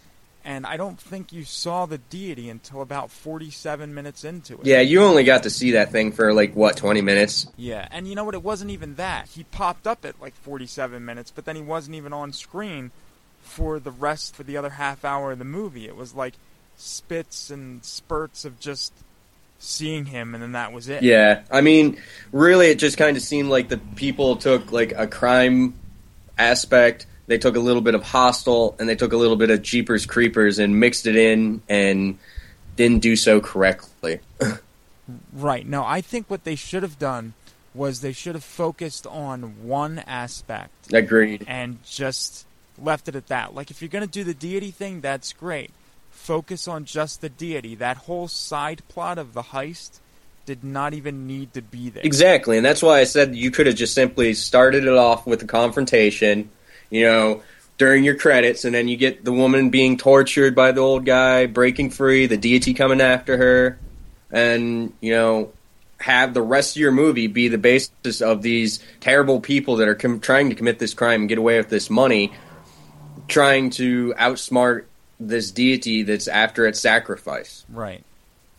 and 0.44 0.66
I 0.66 0.78
don't 0.78 1.00
think 1.00 1.32
you 1.32 1.44
saw 1.44 1.86
the 1.86 1.98
deity 1.98 2.50
until 2.50 2.82
about 2.82 3.12
47 3.12 3.94
minutes 3.94 4.24
into 4.24 4.56
it. 4.56 4.66
Yeah, 4.66 4.82
you 4.82 5.02
only 5.04 5.24
got 5.24 5.44
to 5.44 5.50
see 5.50 5.72
that 5.72 5.92
thing 5.92 6.12
for 6.12 6.34
like 6.34 6.56
what 6.56 6.78
20 6.78 7.02
minutes. 7.02 7.48
Yeah, 7.58 7.88
and 7.92 8.08
you 8.08 8.16
know 8.16 8.24
what? 8.24 8.34
It 8.34 8.44
wasn't 8.44 8.72
even 8.72 8.96
that. 8.96 9.28
He 9.30 9.44
popped 9.44 9.86
up 9.86 10.04
at 10.04 10.20
like 10.20 10.36
47 10.36 11.04
minutes, 11.04 11.32
but 11.32 11.46
then 11.46 11.56
he 11.56 11.62
wasn't 11.62 11.96
even 11.96 12.14
on 12.14 12.34
screen 12.34 12.92
for 13.42 13.80
the 13.80 13.92
rest 13.92 14.36
for 14.36 14.44
the 14.44 14.58
other 14.58 14.72
half 14.72 15.06
hour 15.06 15.32
of 15.34 15.40
the 15.40 15.46
movie. 15.46 15.88
It 15.88 15.96
was 15.96 16.16
like 16.16 16.34
spits 16.82 17.50
and 17.50 17.84
spurts 17.84 18.46
of 18.46 18.60
just 18.60 18.94
seeing 19.60 20.06
him 20.06 20.34
and 20.34 20.42
then 20.42 20.54
that 20.54 20.74
was 20.74 20.90
it. 20.90 21.04
Yeah. 21.04 21.44
I 21.52 21.62
mean, 21.62 22.02
really 22.32 22.68
it 22.68 22.80
just 22.80 22.98
kind 22.98 23.16
of 23.16 23.24
seemed 23.24 23.50
like 23.50 23.70
the 23.70 23.78
people 23.96 24.36
took 24.36 24.72
like 24.72 24.94
a 24.94 25.08
crime 25.08 25.76
aspect 26.38 27.06
they 27.32 27.38
took 27.38 27.56
a 27.56 27.62
little 27.62 27.82
bit 27.82 27.96
of 27.96 28.04
Hostel 28.04 28.76
and 28.78 28.90
they 28.90 28.96
took 28.96 29.14
a 29.14 29.18
little 29.18 29.38
bit 29.38 29.50
of 29.50 29.62
Jeepers 29.62 30.06
Creepers 30.06 30.60
and 30.60 30.82
mixed 30.82 31.08
it 31.08 31.16
in 31.16 31.62
and 31.70 32.20
didn't 32.76 33.00
do 33.00 33.16
so 33.16 33.40
correctly. 33.40 34.20
right. 35.34 35.66
No, 35.66 35.86
I 35.86 36.02
think 36.02 36.30
what 36.30 36.44
they 36.44 36.56
should 36.56 36.84
have 36.84 37.00
done 37.00 37.34
was 37.74 38.02
they 38.02 38.12
should 38.12 38.36
have 38.36 38.44
focused 38.44 39.08
on 39.08 39.66
one 39.66 40.00
aspect. 40.00 40.94
Agreed. 40.94 41.46
And 41.48 41.82
just 41.86 42.46
left 42.78 43.08
it 43.08 43.16
at 43.16 43.28
that. 43.28 43.56
Like 43.56 43.72
if 43.72 43.82
you're 43.82 43.88
going 43.88 44.06
to 44.06 44.12
do 44.12 44.26
the 44.26 44.34
deity 44.34 44.72
thing, 44.72 45.00
that's 45.00 45.32
great. 45.32 45.72
Focus 46.22 46.68
on 46.68 46.86
just 46.86 47.22
the 47.22 47.30
deity. 47.30 47.76
That 47.76 47.98
whole 47.98 48.28
side 48.28 48.84
plot 48.88 49.18
of 49.18 49.34
the 49.34 49.42
heist 49.42 50.00
did 50.46 50.64
not 50.64 50.94
even 50.94 51.28
need 51.28 51.54
to 51.54 51.62
be 51.62 51.90
there. 51.90 52.04
Exactly, 52.06 52.58
and 52.58 52.66
that's 52.66 52.82
why 52.82 53.00
I 53.00 53.04
said 53.04 53.36
you 53.36 53.52
could 53.52 53.68
have 53.68 53.76
just 53.76 53.94
simply 53.94 54.34
started 54.34 54.86
it 54.86 54.94
off 54.94 55.26
with 55.26 55.42
a 55.44 55.48
confrontation 55.48 56.50
you 56.92 57.06
know, 57.06 57.42
during 57.80 58.04
your 58.04 58.16
credits, 58.16 58.66
and 58.66 58.76
then 58.76 58.88
you 58.88 58.98
get 58.98 59.26
the 59.26 59.32
woman 59.32 59.72
being 59.72 59.98
tortured 59.98 60.54
by 60.54 60.72
the 60.72 60.82
old 60.82 61.06
guy, 61.06 61.48
breaking 61.48 61.90
free, 61.90 62.28
the 62.28 62.38
deity 62.38 62.76
coming 62.76 63.02
after 63.02 63.38
her, 63.38 63.80
and 64.30 64.94
you 65.02 65.14
know, 65.14 65.52
have 66.00 66.36
the 66.36 66.42
rest 66.42 66.76
of 66.76 66.82
your 66.82 66.92
movie 66.92 67.28
be 67.28 67.48
the 67.48 67.58
basis 67.58 68.22
of 68.22 68.42
these 68.44 68.84
terrible 69.00 69.40
people 69.40 69.78
that 69.78 69.88
are 69.88 69.96
com- 69.96 70.20
trying 70.20 70.50
to 70.50 70.56
commit 70.56 70.78
this 70.78 70.94
crime 70.94 71.22
and 71.22 71.30
get 71.30 71.40
away 71.40 71.58
with 71.58 71.70
this 71.70 71.90
money, 71.90 72.32
trying 73.28 73.72
to 73.72 74.14
outsmart 74.20 74.86
this 75.28 75.52
deity 75.52 76.04
that's 76.04 76.28
after 76.28 76.66
its 76.66 76.80
sacrifice. 76.80 77.66
Right. 77.70 78.04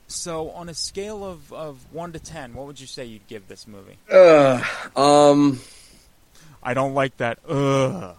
So, 0.07 0.51
on 0.51 0.69
a 0.69 0.75
scale 0.75 1.25
of, 1.25 1.53
of 1.53 1.79
1 1.93 2.13
to 2.13 2.19
10, 2.19 2.55
what 2.55 2.67
would 2.67 2.79
you 2.81 2.87
say 2.87 3.05
you'd 3.07 3.27
give 3.29 3.49
this 3.49 3.67
movie? 3.67 3.97
Uh, 4.11 4.63
um, 4.95 5.59
I 6.63 6.75
don't 6.75 6.93
like 6.95 7.17
that. 7.17 7.39
Ugh. 7.49 8.15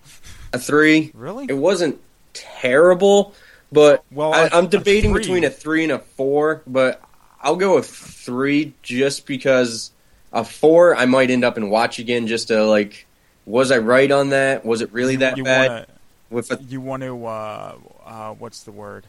a 0.53 0.59
three. 0.59 1.11
Really? 1.13 1.45
It 1.47 1.53
wasn't 1.57 1.99
terrible, 2.33 3.33
but 3.71 4.03
Well, 4.11 4.33
I, 4.33 4.47
a- 4.47 4.49
I'm 4.53 4.67
debating 4.67 5.11
three- 5.13 5.21
between 5.21 5.43
a 5.43 5.49
three 5.49 5.83
and 5.83 5.91
a 5.91 5.99
four. 5.99 6.63
But 6.65 7.01
I'll 7.41 7.55
go 7.55 7.75
with 7.75 7.87
three 7.87 8.73
just 8.81 9.25
because 9.27 9.91
a 10.31 10.43
four 10.43 10.95
I 10.95 11.05
might 11.05 11.29
end 11.29 11.43
up 11.45 11.57
and 11.57 11.69
watch 11.69 11.99
again 11.99 12.25
just 12.27 12.47
to 12.47 12.65
like, 12.65 13.05
was 13.45 13.71
I 13.71 13.77
right 13.77 14.09
on 14.11 14.29
that? 14.29 14.65
Was 14.65 14.81
it 14.81 14.91
really 14.93 15.17
that 15.17 15.37
you 15.37 15.43
bad? 15.43 15.69
Wanna, 15.69 15.85
with 16.33 16.51
a 16.51 16.61
you 16.63 16.81
want 16.81 17.03
to, 17.03 17.25
uh, 17.25 17.75
uh, 18.05 18.33
what's 18.33 18.63
the 18.63 18.71
word? 18.71 19.05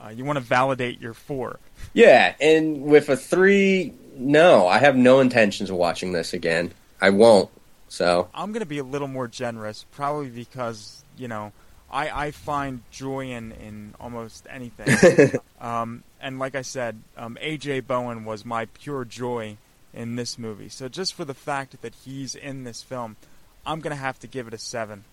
Uh, 0.00 0.08
you 0.08 0.24
want 0.24 0.36
to 0.36 0.44
validate 0.44 1.00
your 1.00 1.14
4. 1.14 1.58
yeah, 1.92 2.34
and 2.40 2.82
with 2.82 3.08
a 3.08 3.16
three, 3.16 3.94
no, 4.16 4.66
I 4.66 4.78
have 4.78 4.96
no 4.96 5.20
intentions 5.20 5.70
of 5.70 5.76
watching 5.76 6.12
this 6.12 6.32
again. 6.32 6.72
I 7.00 7.10
won't. 7.10 7.50
So 7.88 8.28
I'm 8.34 8.50
going 8.50 8.60
to 8.60 8.66
be 8.66 8.78
a 8.78 8.84
little 8.84 9.08
more 9.08 9.28
generous, 9.28 9.84
probably 9.92 10.28
because, 10.28 11.04
you 11.16 11.28
know, 11.28 11.52
I, 11.90 12.26
I 12.26 12.30
find 12.32 12.82
joy 12.90 13.30
in, 13.30 13.52
in 13.52 13.94
almost 14.00 14.46
anything. 14.50 15.40
um, 15.60 16.02
and 16.20 16.38
like 16.38 16.56
I 16.56 16.62
said, 16.62 16.98
um, 17.16 17.38
A.J. 17.40 17.80
Bowen 17.80 18.24
was 18.24 18.44
my 18.44 18.66
pure 18.66 19.04
joy 19.04 19.56
in 19.92 20.16
this 20.16 20.38
movie. 20.38 20.68
So 20.68 20.88
just 20.88 21.14
for 21.14 21.24
the 21.24 21.34
fact 21.34 21.80
that 21.82 21.94
he's 22.04 22.34
in 22.34 22.64
this 22.64 22.82
film, 22.82 23.16
I'm 23.64 23.80
going 23.80 23.94
to 23.94 24.02
have 24.02 24.18
to 24.20 24.26
give 24.26 24.48
it 24.48 24.54
a 24.54 24.58
7. 24.58 25.04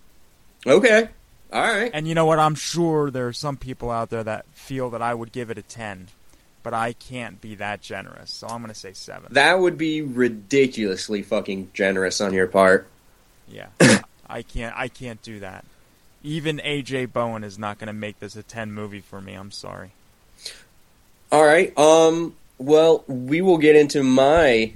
okay, 0.65 1.09
all 1.51 1.61
right. 1.61 1.91
And 1.93 2.07
you 2.07 2.15
know 2.15 2.25
what? 2.25 2.39
I'm 2.39 2.55
sure 2.55 3.11
there 3.11 3.27
are 3.27 3.33
some 3.33 3.57
people 3.57 3.91
out 3.91 4.09
there 4.09 4.23
that 4.23 4.45
feel 4.53 4.89
that 4.91 5.01
I 5.01 5.13
would 5.13 5.31
give 5.31 5.49
it 5.49 5.57
a 5.57 5.61
10. 5.61 6.07
But 6.63 6.75
I 6.75 6.93
can't 6.93 7.41
be 7.41 7.55
that 7.55 7.81
generous, 7.81 8.29
so 8.29 8.45
I'm 8.45 8.61
going 8.61 8.71
to 8.71 8.79
say 8.79 8.93
7. 8.93 9.33
That 9.33 9.59
would 9.59 9.79
be 9.79 10.03
ridiculously 10.03 11.23
fucking 11.23 11.71
generous 11.73 12.21
on 12.21 12.33
your 12.35 12.45
part. 12.45 12.87
Yeah, 13.51 13.67
I 14.29 14.43
can't. 14.43 14.75
I 14.77 14.87
can't 14.87 15.21
do 15.21 15.39
that. 15.39 15.65
Even 16.23 16.57
AJ 16.57 17.11
Bowen 17.11 17.43
is 17.43 17.57
not 17.57 17.79
going 17.79 17.87
to 17.87 17.93
make 17.93 18.19
this 18.19 18.35
a 18.35 18.43
ten 18.43 18.71
movie 18.71 19.01
for 19.01 19.19
me. 19.19 19.33
I'm 19.33 19.51
sorry. 19.51 19.91
All 21.31 21.43
right. 21.43 21.77
Um. 21.77 22.35
Well, 22.57 23.03
we 23.07 23.41
will 23.41 23.57
get 23.57 23.75
into 23.75 24.03
my 24.03 24.73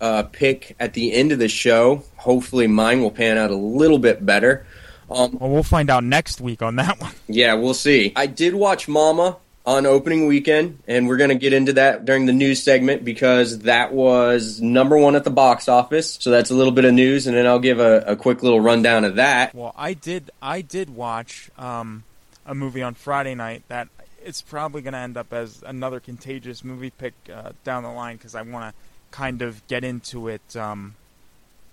uh, 0.00 0.24
pick 0.24 0.74
at 0.80 0.94
the 0.94 1.12
end 1.12 1.30
of 1.30 1.38
the 1.38 1.48
show. 1.48 2.02
Hopefully, 2.16 2.66
mine 2.66 3.00
will 3.00 3.10
pan 3.12 3.38
out 3.38 3.50
a 3.50 3.56
little 3.56 3.98
bit 3.98 4.26
better. 4.26 4.66
Um. 5.10 5.38
Well, 5.40 5.50
we'll 5.50 5.62
find 5.62 5.90
out 5.90 6.04
next 6.04 6.40
week 6.40 6.62
on 6.62 6.76
that 6.76 7.00
one. 7.00 7.12
Yeah, 7.28 7.54
we'll 7.54 7.74
see. 7.74 8.12
I 8.16 8.26
did 8.26 8.54
watch 8.54 8.88
Mama 8.88 9.36
on 9.66 9.86
opening 9.86 10.26
weekend, 10.26 10.78
and 10.88 11.06
we're 11.06 11.16
going 11.16 11.30
to 11.30 11.36
get 11.36 11.52
into 11.52 11.72
that 11.74 12.04
during 12.04 12.26
the 12.26 12.32
news 12.32 12.62
segment 12.62 13.04
because 13.04 13.60
that 13.60 13.92
was 13.92 14.60
number 14.60 14.96
one 14.96 15.14
at 15.16 15.24
the 15.24 15.30
box 15.30 15.68
office. 15.68 16.16
So 16.20 16.30
that's 16.30 16.50
a 16.50 16.54
little 16.54 16.72
bit 16.72 16.84
of 16.84 16.94
news, 16.94 17.26
and 17.26 17.36
then 17.36 17.46
I'll 17.46 17.58
give 17.58 17.78
a, 17.78 18.00
a 18.00 18.16
quick 18.16 18.42
little 18.42 18.60
rundown 18.60 19.04
of 19.04 19.16
that. 19.16 19.54
Well, 19.54 19.74
I 19.76 19.94
did. 19.94 20.30
I 20.40 20.60
did 20.62 20.90
watch 20.90 21.50
um, 21.58 22.04
a 22.46 22.54
movie 22.54 22.82
on 22.82 22.94
Friday 22.94 23.34
night 23.34 23.62
that 23.68 23.88
it's 24.24 24.42
probably 24.42 24.82
going 24.82 24.92
to 24.92 24.98
end 24.98 25.16
up 25.16 25.32
as 25.32 25.62
another 25.62 26.00
contagious 26.00 26.64
movie 26.64 26.90
pick 26.90 27.14
uh, 27.32 27.52
down 27.64 27.82
the 27.82 27.90
line 27.90 28.16
because 28.16 28.34
I 28.34 28.42
want 28.42 28.74
to 28.74 28.80
kind 29.10 29.42
of 29.42 29.66
get 29.66 29.84
into 29.84 30.28
it 30.28 30.56
um, 30.56 30.94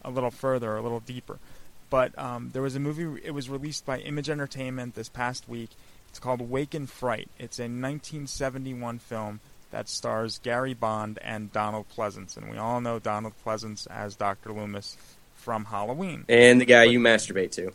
a 0.04 0.10
little 0.10 0.32
further, 0.32 0.76
a 0.76 0.82
little 0.82 1.00
deeper. 1.00 1.40
But 1.90 2.18
um, 2.18 2.50
there 2.52 2.62
was 2.62 2.76
a 2.76 2.80
movie. 2.80 3.22
It 3.24 3.32
was 3.32 3.50
released 3.50 3.86
by 3.86 4.00
Image 4.00 4.30
Entertainment 4.30 4.96
this 4.96 5.10
past 5.10 5.48
week. 5.48 5.70
It's 6.10 6.20
called 6.20 6.42
Wake 6.42 6.76
in 6.76 6.88
Fright. 6.88 7.30
It's 7.38 7.60
a 7.60 7.64
1971 7.64 9.00
film 9.00 9.40
that 9.72 9.90
stars 9.90 10.40
Gary 10.40 10.74
Bond 10.74 11.20
and 11.22 11.52
Donald 11.52 11.86
Pleasence, 11.96 12.38
and 12.38 12.50
we 12.50 12.58
all 12.58 12.82
know 12.82 13.00
Donald 13.00 13.34
Pleasence 13.46 13.88
as 13.90 14.16
Dr. 14.16 14.54
Loomis 14.54 14.98
from 15.36 15.66
Halloween. 15.66 16.26
And 16.30 16.60
the 16.60 16.66
guy 16.66 16.86
you 16.86 17.00
masturbate 17.00 17.52
to. 17.52 17.72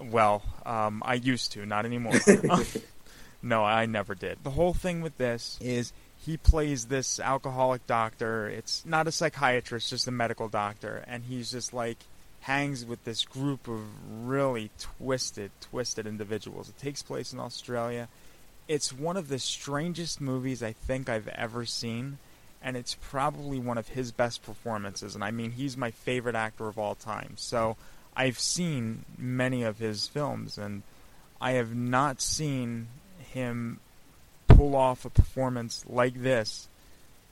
Well, 0.00 0.42
um, 0.64 1.02
I 1.04 1.14
used 1.14 1.52
to, 1.52 1.64
not 1.64 1.86
anymore. 1.86 2.14
no, 3.42 3.64
I 3.64 3.86
never 3.86 4.14
did. 4.14 4.38
The 4.42 4.50
whole 4.50 4.74
thing 4.74 5.00
with 5.00 5.16
this 5.16 5.58
is 5.60 5.92
he 6.18 6.36
plays 6.36 6.86
this 6.86 7.18
alcoholic 7.18 7.86
doctor. 7.86 8.48
It's 8.48 8.84
not 8.84 9.06
a 9.06 9.12
psychiatrist, 9.12 9.90
just 9.90 10.08
a 10.08 10.10
medical 10.10 10.48
doctor, 10.48 11.02
and 11.06 11.24
he's 11.24 11.50
just 11.50 11.72
like 11.72 11.98
hangs 12.46 12.84
with 12.86 13.02
this 13.04 13.24
group 13.24 13.66
of 13.66 13.80
really 14.24 14.70
twisted, 14.78 15.50
twisted 15.60 16.06
individuals. 16.06 16.68
It 16.68 16.78
takes 16.78 17.02
place 17.02 17.32
in 17.32 17.40
Australia. 17.40 18.06
It's 18.68 18.92
one 18.92 19.16
of 19.16 19.26
the 19.26 19.40
strangest 19.40 20.20
movies 20.20 20.62
I 20.62 20.70
think 20.70 21.08
I've 21.08 21.26
ever 21.26 21.66
seen, 21.66 22.18
and 22.62 22.76
it's 22.76 22.96
probably 23.00 23.58
one 23.58 23.78
of 23.78 23.88
his 23.88 24.12
best 24.12 24.44
performances. 24.44 25.16
And 25.16 25.24
I 25.24 25.32
mean, 25.32 25.50
he's 25.50 25.76
my 25.76 25.90
favorite 25.90 26.36
actor 26.36 26.68
of 26.68 26.78
all 26.78 26.94
time. 26.94 27.32
So 27.34 27.76
I've 28.16 28.38
seen 28.38 29.04
many 29.18 29.64
of 29.64 29.80
his 29.80 30.06
films, 30.06 30.56
and 30.56 30.84
I 31.40 31.52
have 31.52 31.74
not 31.74 32.20
seen 32.20 32.86
him 33.32 33.80
pull 34.46 34.76
off 34.76 35.04
a 35.04 35.10
performance 35.10 35.84
like 35.88 36.22
this 36.22 36.68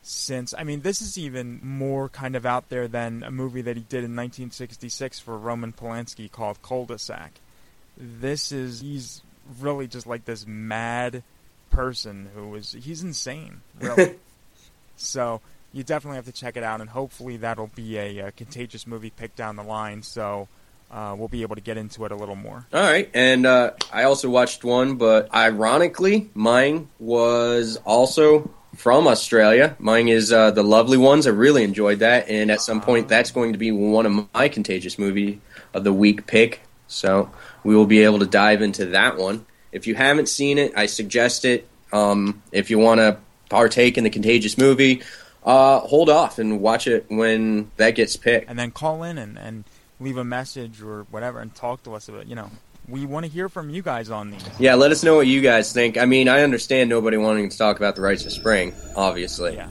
since 0.07 0.53
I 0.57 0.65
mean 0.65 0.83
this 0.83 1.01
is 1.01 1.17
even 1.17 1.61
more 1.63 2.11
kind 2.11 2.37
of 2.37 2.45
out 2.45 2.69
there 2.69 2.87
than 2.87 3.23
a 3.23 3.31
movie 3.31 3.63
that 3.63 3.77
he 3.77 3.83
did 3.83 4.05
in 4.05 4.15
1966 4.15 5.19
for 5.19 5.39
Roman 5.39 5.73
Polanski 5.73 6.31
called 6.31 6.61
Cul-de-sac. 6.63 7.33
This 7.97 8.53
is 8.53 8.81
he's 8.81 9.23
really 9.61 9.87
just 9.87 10.07
like 10.07 10.27
this 10.27 10.47
mad 10.47 11.23
person 11.71 12.29
who 12.35 12.55
is 12.55 12.73
he's 12.73 13.03
insane, 13.03 13.63
really. 13.81 14.17
so 14.97 15.41
you 15.73 15.83
definitely 15.83 16.17
have 16.17 16.27
to 16.27 16.33
check 16.33 16.57
it 16.57 16.63
out, 16.63 16.81
and 16.81 16.91
hopefully 16.91 17.39
that'll 17.39 17.71
be 17.75 17.97
a, 17.97 18.19
a 18.27 18.33
contagious 18.33 18.87
movie 18.87 19.11
pick 19.11 19.35
down 19.35 19.57
the 19.57 19.63
line. 19.63 20.03
So 20.03 20.49
uh, 20.91 21.15
we'll 21.19 21.29
be 21.29 21.43
able 21.43 21.57
to 21.57 21.63
get 21.63 21.77
into 21.77 22.05
it 22.05 22.13
a 22.13 22.17
little 22.17 22.37
more. 22.37 22.67
All 22.73 22.81
right, 22.81 23.11
and 23.15 23.47
uh, 23.47 23.73
I 23.93 24.05
also 24.05 24.29
watched 24.29 24.65
one, 24.65 24.97
but 24.97 25.35
ironically, 25.35 26.31
mine 26.35 26.89
was 26.99 27.79
also 27.85 28.51
from 28.75 29.07
Australia. 29.07 29.77
Mine 29.79 30.09
is 30.09 30.33
uh, 30.33 30.51
the 30.51 30.63
Loved 30.63 30.95
Ones. 30.97 31.27
I 31.27 31.31
really 31.31 31.65
enjoyed 31.65 32.01
that, 32.01 32.29
and 32.29 32.51
at 32.51 32.61
some 32.61 32.81
point, 32.81 33.09
that's 33.09 33.31
going 33.31 33.53
to 33.53 33.59
be 33.59 33.71
one 33.73 34.07
of 34.07 34.29
my 34.35 34.49
contagious 34.49 34.99
movie 34.99 35.41
of 35.73 35.85
the 35.85 35.93
week 35.93 36.27
pick. 36.27 36.61
So 36.87 37.31
we 37.63 37.75
will 37.75 37.87
be 37.87 38.01
able 38.05 38.21
to 38.21 38.27
dive 38.27 38.63
into 38.63 38.87
that 38.87 39.17
one. 39.17 39.47
If 39.73 39.87
you 39.87 39.95
haven't 39.95 40.29
seen 40.29 40.59
it, 40.59 40.73
I 40.77 40.87
suggest 40.87 41.45
it. 41.45 41.67
Um, 41.93 42.43
if 42.53 42.71
you 42.71 42.79
want 42.79 43.01
to 43.01 43.19
partake 43.49 43.99
in 43.99 44.05
the 44.05 44.11
contagious 44.11 44.59
movie, 44.59 45.03
uh, 45.45 45.81
hold 45.81 46.09
off 46.09 46.39
and 46.39 46.61
watch 46.61 46.87
it 46.87 47.07
when 47.09 47.71
that 47.77 47.91
gets 47.93 48.17
picked. 48.17 48.49
And 48.49 48.59
then 48.59 48.71
call 48.71 49.03
in 49.03 49.19
and, 49.19 49.39
and 49.39 49.65
leave 50.01 50.17
a 50.17 50.25
message 50.25 50.83
or 50.83 51.05
whatever 51.11 51.41
and 51.41 51.55
talk 51.55 51.83
to 51.85 51.95
us 51.95 52.09
about 52.09 52.27
you 52.27 52.35
know 52.35 52.51
we 52.89 53.07
want 53.07 53.25
to 53.25 53.31
hear 53.31 53.49
from 53.49 53.71
you 53.71 53.83
guys 53.83 54.11
on 54.11 54.31
these 54.31 54.43
Yeah, 54.59 54.75
let 54.75 54.91
us 54.91 55.03
know 55.03 55.15
what 55.17 55.27
you 55.27 55.41
guys 55.41 55.73
think. 55.73 55.97
I 55.97 56.05
mean, 56.05 56.29
I 56.29 56.43
understand 56.43 56.91
nobody 56.91 57.17
wanting 57.17 57.49
to 57.49 57.57
talk 57.57 57.77
about 57.77 57.97
the 57.97 58.03
rites 58.03 58.25
of 58.27 58.33
spring, 58.33 58.75
obviously. 58.97 59.55
yeah 59.55 59.69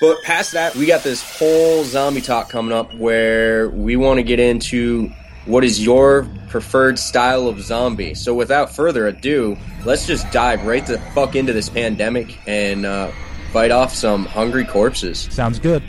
But 0.00 0.22
past 0.22 0.52
that, 0.52 0.74
we 0.74 0.86
got 0.86 1.02
this 1.02 1.38
whole 1.38 1.84
zombie 1.84 2.20
talk 2.20 2.48
coming 2.48 2.72
up 2.72 2.92
where 2.94 3.68
we 3.70 3.96
want 3.96 4.18
to 4.18 4.22
get 4.22 4.40
into 4.40 5.10
what 5.44 5.64
is 5.64 5.82
your 5.82 6.28
preferred 6.48 6.98
style 6.98 7.46
of 7.48 7.60
zombie. 7.60 8.14
So 8.14 8.34
without 8.34 8.74
further 8.74 9.06
ado, 9.06 9.56
let's 9.84 10.06
just 10.06 10.30
dive 10.30 10.64
right 10.66 10.84
the 10.84 10.98
fuck 11.14 11.36
into 11.36 11.52
this 11.52 11.68
pandemic 11.68 12.38
and 12.46 12.84
uh, 12.84 13.10
fight 13.52 13.70
off 13.70 13.94
some 13.94 14.26
hungry 14.26 14.64
corpses. 14.64 15.20
sounds 15.30 15.58
good 15.58 15.82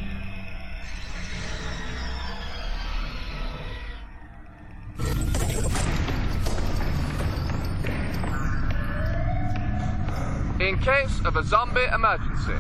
of 11.26 11.36
a 11.36 11.44
zombie 11.44 11.86
emergency, 11.94 12.54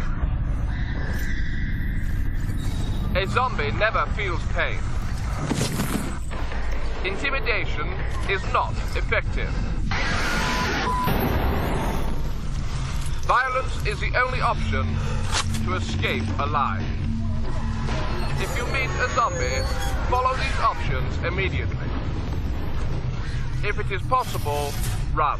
a 3.15 3.25
zombie 3.27 3.71
never 3.71 4.05
feels 4.15 4.41
pain. 4.53 4.79
Intimidation 7.05 7.87
is 8.29 8.41
not 8.51 8.73
effective. 8.95 9.49
Violence 13.23 13.87
is 13.87 13.99
the 13.99 14.11
only 14.17 14.41
option 14.41 14.85
to 15.65 15.75
escape 15.75 16.27
alive. 16.39 16.83
If 18.41 18.57
you 18.57 18.65
meet 18.67 18.89
a 18.89 19.09
zombie, 19.15 19.61
follow 20.09 20.35
these 20.35 20.59
options 20.59 21.17
immediately. 21.23 21.77
If 23.63 23.79
it 23.79 23.91
is 23.91 24.01
possible, 24.03 24.73
run. 25.13 25.39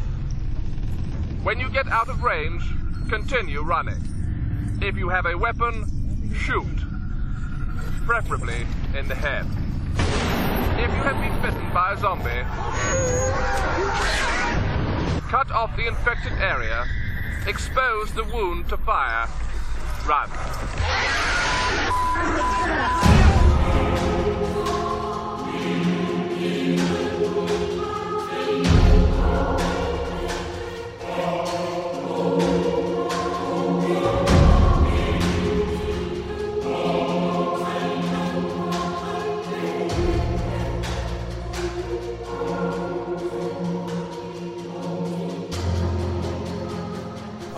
When 1.44 1.60
you 1.60 1.70
get 1.70 1.88
out 1.88 2.10
of 2.10 2.24
range, 2.24 2.64
continue 3.10 3.62
running. 3.62 4.02
If 4.82 4.96
you 4.96 5.10
have 5.10 5.26
a 5.26 5.38
weapon, 5.38 6.32
shoot. 6.34 6.66
Preferably 8.06 8.66
in 8.98 9.08
the 9.08 9.16
head. 9.16 9.46
If 10.80 10.90
you 10.96 11.04
have 11.04 11.20
been 11.20 11.42
bitten 11.42 11.74
by 11.74 11.94
a 11.94 11.98
zombie, 11.98 12.44
cut 15.30 15.52
off 15.52 15.76
the 15.76 15.88
infected 15.88 16.34
area 16.34 16.86
Expose 17.48 18.12
the 18.14 18.24
wound 18.26 18.68
to 18.70 18.78
fire. 18.78 19.28
Run. 20.06 20.30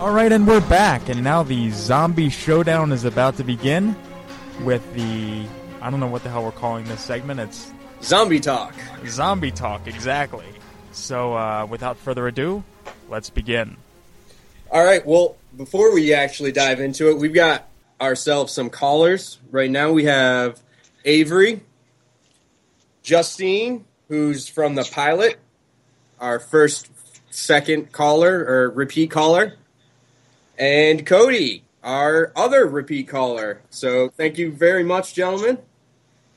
All 0.02 0.10
right, 0.10 0.32
and 0.32 0.48
we're 0.48 0.68
back, 0.68 1.08
and 1.08 1.22
now 1.22 1.44
the 1.44 1.70
zombie 1.70 2.28
showdown 2.28 2.90
is 2.90 3.04
about 3.04 3.36
to 3.36 3.44
begin 3.44 3.94
with 4.64 4.82
the 4.94 5.46
I 5.80 5.90
don't 5.92 6.00
know 6.00 6.08
what 6.08 6.24
the 6.24 6.28
hell 6.28 6.42
we're 6.42 6.50
calling 6.50 6.84
this 6.86 7.00
segment. 7.00 7.38
It's 7.38 7.72
Zombie 8.02 8.40
talk. 8.40 8.74
zombie 9.06 9.52
talk, 9.52 9.86
exactly. 9.86 10.44
So, 10.90 11.36
uh, 11.36 11.66
without 11.66 11.98
further 11.98 12.26
ado, 12.26 12.64
let's 13.08 13.30
begin. 13.30 13.76
All 14.72 14.84
right. 14.84 15.06
Well, 15.06 15.36
before 15.56 15.94
we 15.94 16.12
actually 16.12 16.50
dive 16.50 16.80
into 16.80 17.08
it, 17.08 17.16
we've 17.16 17.32
got 17.32 17.68
ourselves 18.00 18.52
some 18.52 18.70
callers. 18.70 19.38
Right 19.52 19.70
now, 19.70 19.92
we 19.92 20.06
have 20.06 20.60
Avery, 21.04 21.60
Justine, 23.04 23.84
who's 24.08 24.48
from 24.48 24.74
the 24.74 24.82
pilot, 24.82 25.38
our 26.18 26.40
first, 26.40 26.88
second 27.30 27.92
caller 27.92 28.44
or 28.44 28.70
repeat 28.70 29.10
caller, 29.10 29.58
and 30.58 31.04
Cody, 31.06 31.64
our 31.82 32.32
other 32.36 32.66
repeat 32.66 33.08
caller. 33.08 33.62
So, 33.70 34.08
thank 34.10 34.38
you 34.38 34.52
very 34.52 34.84
much, 34.84 35.14
gentlemen 35.14 35.58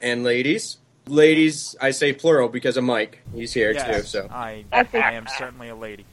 and 0.01 0.23
ladies. 0.23 0.77
Ladies, 1.07 1.75
I 1.79 1.91
say 1.91 2.13
plural 2.13 2.49
because 2.49 2.77
of 2.77 2.83
Mike. 2.83 3.21
He's 3.33 3.53
here 3.53 3.73
too. 3.73 4.01
So, 4.03 4.27
I, 4.31 4.65
I 4.71 4.85
am 4.93 5.27
certainly 5.37 5.69
a 5.69 5.75
lady. 5.75 6.05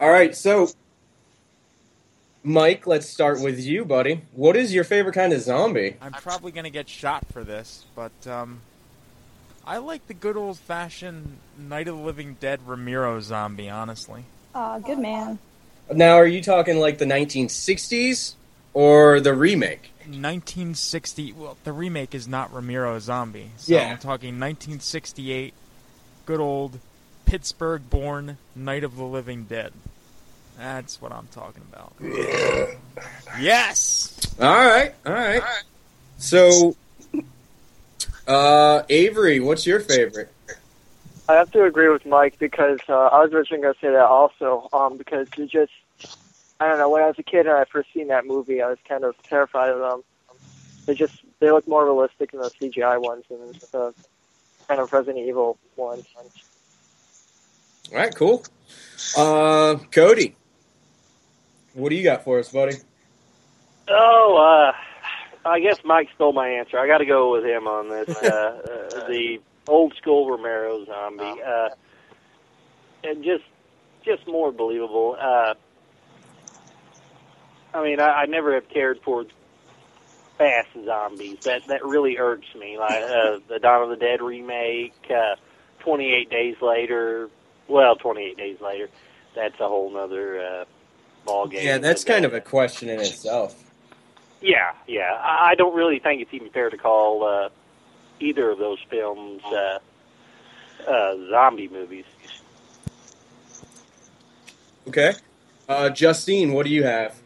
all 0.00 0.10
right. 0.10 0.36
So, 0.36 0.68
Mike, 2.42 2.86
let's 2.86 3.08
start 3.08 3.40
with 3.40 3.58
you, 3.60 3.84
buddy. 3.84 4.22
What 4.32 4.56
is 4.56 4.74
your 4.74 4.84
favorite 4.84 5.14
kind 5.14 5.32
of 5.32 5.40
zombie? 5.40 5.96
I'm 6.00 6.12
probably 6.12 6.52
going 6.52 6.64
to 6.64 6.70
get 6.70 6.88
shot 6.88 7.24
for 7.32 7.44
this, 7.44 7.84
but 7.94 8.26
um, 8.26 8.60
I 9.66 9.78
like 9.78 10.06
the 10.06 10.14
good 10.14 10.36
old 10.36 10.58
fashioned 10.58 11.38
Night 11.58 11.88
of 11.88 11.96
the 11.96 12.02
Living 12.02 12.36
Dead 12.40 12.60
Romero 12.66 13.20
zombie, 13.20 13.68
honestly. 13.70 14.24
Aw, 14.54 14.78
good 14.80 14.98
man. 14.98 15.38
Now, 15.92 16.14
are 16.16 16.26
you 16.26 16.42
talking 16.42 16.78
like 16.78 16.98
the 16.98 17.04
1960s 17.04 18.34
or 18.74 19.20
the 19.20 19.34
remake? 19.34 19.90
1960. 20.06 21.32
Well, 21.32 21.56
the 21.64 21.72
remake 21.72 22.14
is 22.14 22.26
not 22.26 22.52
Romero 22.52 22.98
Zombie. 22.98 23.50
So 23.56 23.72
Yeah. 23.74 23.90
I'm 23.92 23.98
talking 23.98 24.38
1968. 24.38 25.54
Good 26.26 26.40
old 26.40 26.78
Pittsburgh-born 27.26 28.38
Night 28.56 28.84
of 28.84 28.96
the 28.96 29.04
Living 29.04 29.44
Dead. 29.44 29.72
That's 30.58 31.00
what 31.00 31.12
I'm 31.12 31.28
talking 31.32 31.62
about. 31.72 31.92
yes. 33.40 34.16
All 34.40 34.46
right, 34.46 34.92
all 35.06 35.12
right. 35.12 35.42
So, 36.18 36.76
uh, 38.26 38.82
Avery, 38.88 39.40
what's 39.40 39.66
your 39.66 39.80
favorite? 39.80 40.30
I 41.30 41.34
have 41.34 41.52
to 41.52 41.62
agree 41.62 41.88
with 41.88 42.04
Mike 42.04 42.40
because 42.40 42.80
uh, 42.88 42.92
I 42.92 43.22
was 43.22 43.32
originally 43.32 43.62
going 43.62 43.74
to 43.74 43.80
say 43.80 43.90
that 43.90 44.04
also 44.04 44.68
um, 44.72 44.98
because 44.98 45.28
it 45.38 45.48
just 45.48 45.70
I 46.58 46.66
don't 46.66 46.78
know 46.78 46.90
when 46.90 47.02
I 47.02 47.06
was 47.06 47.20
a 47.20 47.22
kid 47.22 47.46
and 47.46 47.56
I 47.56 47.64
first 47.66 47.88
seen 47.94 48.08
that 48.08 48.26
movie 48.26 48.60
I 48.60 48.66
was 48.66 48.78
kind 48.88 49.04
of 49.04 49.14
terrified 49.22 49.70
of 49.70 49.78
them. 49.78 50.02
They 50.86 50.94
just 50.94 51.22
they 51.38 51.52
look 51.52 51.68
more 51.68 51.84
realistic 51.84 52.32
than 52.32 52.40
the 52.40 52.50
CGI 52.50 53.00
ones 53.00 53.26
and 53.30 53.54
the 53.70 53.94
kind 54.66 54.80
of 54.80 54.92
Resident 54.92 55.24
Evil 55.24 55.56
ones. 55.76 56.04
All 56.16 57.96
right, 57.96 58.12
cool. 58.12 58.44
Uh, 59.16 59.76
Cody, 59.92 60.34
what 61.74 61.90
do 61.90 61.94
you 61.94 62.02
got 62.02 62.24
for 62.24 62.40
us, 62.40 62.50
buddy? 62.50 62.74
Oh, 63.88 64.72
uh, 64.74 65.48
I 65.48 65.60
guess 65.60 65.78
Mike 65.84 66.08
stole 66.16 66.32
my 66.32 66.48
answer. 66.48 66.76
I 66.76 66.88
got 66.88 66.98
to 66.98 67.06
go 67.06 67.30
with 67.30 67.44
him 67.44 67.68
on 67.68 67.88
this. 67.88 68.08
Uh, 68.08 68.90
uh, 68.96 69.06
the 69.06 69.40
old 69.68 69.94
school 69.96 70.30
Romero 70.30 70.84
zombie, 70.84 71.42
uh, 71.42 71.68
and 73.04 73.24
just 73.24 73.44
just 74.04 74.26
more 74.26 74.52
believable. 74.52 75.16
Uh, 75.20 75.54
I 77.72 77.82
mean, 77.82 78.00
I, 78.00 78.22
I 78.22 78.26
never 78.26 78.54
have 78.54 78.68
cared 78.68 79.00
for 79.04 79.24
fast 80.38 80.68
zombies. 80.84 81.38
That 81.44 81.66
that 81.68 81.84
really 81.84 82.18
irks 82.18 82.54
me. 82.58 82.78
Like 82.78 83.02
uh, 83.02 83.38
the 83.48 83.58
Dawn 83.60 83.82
of 83.82 83.90
the 83.90 83.96
Dead 83.96 84.20
remake, 84.22 84.94
uh, 85.10 85.36
Twenty 85.80 86.12
Eight 86.12 86.30
Days 86.30 86.56
Later. 86.60 87.28
Well, 87.68 87.96
Twenty 87.96 88.22
Eight 88.22 88.36
Days 88.36 88.60
Later. 88.60 88.88
That's 89.34 89.58
a 89.60 89.68
whole 89.68 89.90
nother 89.90 90.40
uh, 90.40 90.64
ball 91.24 91.46
game. 91.46 91.64
Yeah, 91.64 91.78
that's 91.78 92.02
kind 92.02 92.24
of 92.24 92.34
a 92.34 92.40
question 92.40 92.88
in 92.88 93.00
itself. 93.00 93.62
Yeah, 94.40 94.72
yeah. 94.88 95.20
I 95.22 95.50
I 95.50 95.54
don't 95.54 95.74
really 95.74 95.98
think 95.98 96.22
it's 96.22 96.32
even 96.34 96.50
fair 96.50 96.70
to 96.70 96.76
call 96.78 97.24
uh, 97.24 97.50
either 98.20 98.50
of 98.50 98.58
those 98.58 98.78
films 98.88 99.42
uh, 99.44 99.78
uh, 100.86 101.16
zombie 101.30 101.68
movies. 101.68 102.04
Okay. 104.88 105.14
Uh, 105.68 105.88
Justine, 105.90 106.52
what 106.52 106.66
do 106.66 106.72
you 106.72 106.82
have? 106.84 107.16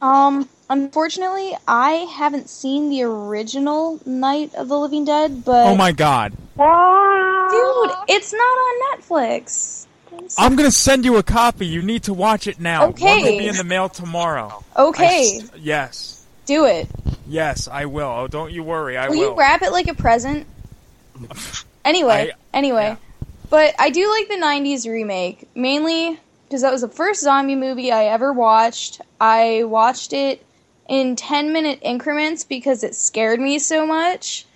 Um, 0.00 0.48
unfortunately, 0.70 1.56
I 1.66 1.90
haven't 2.16 2.48
seen 2.48 2.90
the 2.90 3.02
original 3.02 3.98
Night 4.06 4.54
of 4.54 4.68
the 4.68 4.78
Living 4.78 5.04
Dead, 5.04 5.44
but 5.44 5.66
Oh 5.66 5.74
my 5.76 5.90
God. 5.92 6.32
dude, 6.32 7.96
it's 8.08 8.32
not 8.32 8.38
on 8.40 8.98
Netflix. 9.00 9.86
I'm 10.38 10.56
gonna 10.56 10.70
send 10.70 11.04
you 11.04 11.16
a 11.16 11.22
copy. 11.22 11.66
You 11.66 11.82
need 11.82 12.04
to 12.04 12.14
watch 12.14 12.46
it 12.46 12.60
now. 12.60 12.82
One 12.82 12.90
Okay. 12.90 13.22
will 13.22 13.38
be 13.38 13.48
in 13.48 13.56
the 13.56 13.64
mail 13.64 13.88
tomorrow. 13.88 14.64
Okay. 14.76 15.04
I 15.40 15.42
s- 15.44 15.50
yes. 15.58 16.26
Do 16.46 16.64
it. 16.66 16.88
Yes, 17.28 17.68
I 17.68 17.86
will. 17.86 18.06
Oh, 18.06 18.28
don't 18.28 18.52
you 18.52 18.62
worry. 18.62 18.96
I 18.96 19.08
will, 19.08 19.16
will. 19.16 19.30
you 19.30 19.34
wrap 19.36 19.62
it 19.62 19.72
like 19.72 19.88
a 19.88 19.94
present? 19.94 20.46
Anyway, 21.86 22.32
anyway, 22.52 22.96
but 23.48 23.72
I 23.78 23.90
do 23.90 24.10
like 24.10 24.26
the 24.26 24.44
'90s 24.44 24.90
remake 24.90 25.48
mainly 25.54 26.18
because 26.44 26.62
that 26.62 26.72
was 26.72 26.80
the 26.80 26.88
first 26.88 27.22
zombie 27.22 27.54
movie 27.54 27.92
I 27.92 28.06
ever 28.06 28.32
watched. 28.32 29.00
I 29.20 29.62
watched 29.62 30.12
it 30.12 30.44
in 30.88 31.14
10 31.14 31.52
minute 31.52 31.78
increments 31.82 32.44
because 32.44 32.82
it 32.82 32.96
scared 32.96 33.40
me 33.40 33.60
so 33.60 33.86
much, 33.86 34.46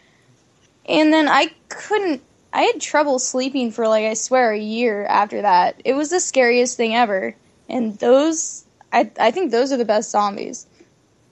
and 0.87 1.13
then 1.13 1.29
I 1.29 1.53
couldn't. 1.69 2.21
I 2.53 2.63
had 2.63 2.81
trouble 2.81 3.21
sleeping 3.21 3.71
for 3.71 3.87
like 3.87 4.07
I 4.07 4.15
swear 4.15 4.51
a 4.51 4.59
year 4.59 5.05
after 5.07 5.43
that. 5.43 5.81
It 5.85 5.95
was 5.95 6.11
the 6.11 6.19
scariest 6.19 6.77
thing 6.77 6.97
ever, 6.97 7.37
and 7.69 7.97
those 7.99 8.65
I 8.93 9.09
I 9.21 9.31
think 9.31 9.53
those 9.53 9.71
are 9.73 9.77
the 9.77 9.85
best 9.85 10.11
zombies. 10.11 10.67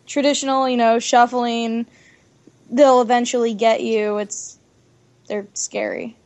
Traditional, 0.08 0.68
you 0.68 0.76
know, 0.76 0.98
shuffling. 0.98 1.86
They'll 2.70 3.00
eventually 3.00 3.54
get 3.54 3.82
you. 3.82 4.18
It's 4.18 4.58
they're 5.28 5.46
scary 5.54 6.16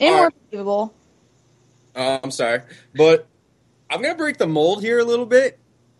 and 0.00 0.14
more 0.14 0.32
believable. 0.50 0.94
Uh, 1.94 2.18
I'm 2.22 2.30
sorry, 2.30 2.62
but 2.94 3.26
I'm 3.90 4.00
gonna 4.00 4.14
break 4.14 4.38
the 4.38 4.46
mold 4.46 4.82
here 4.82 4.98
a 4.98 5.04
little 5.04 5.26
bit, 5.26 5.58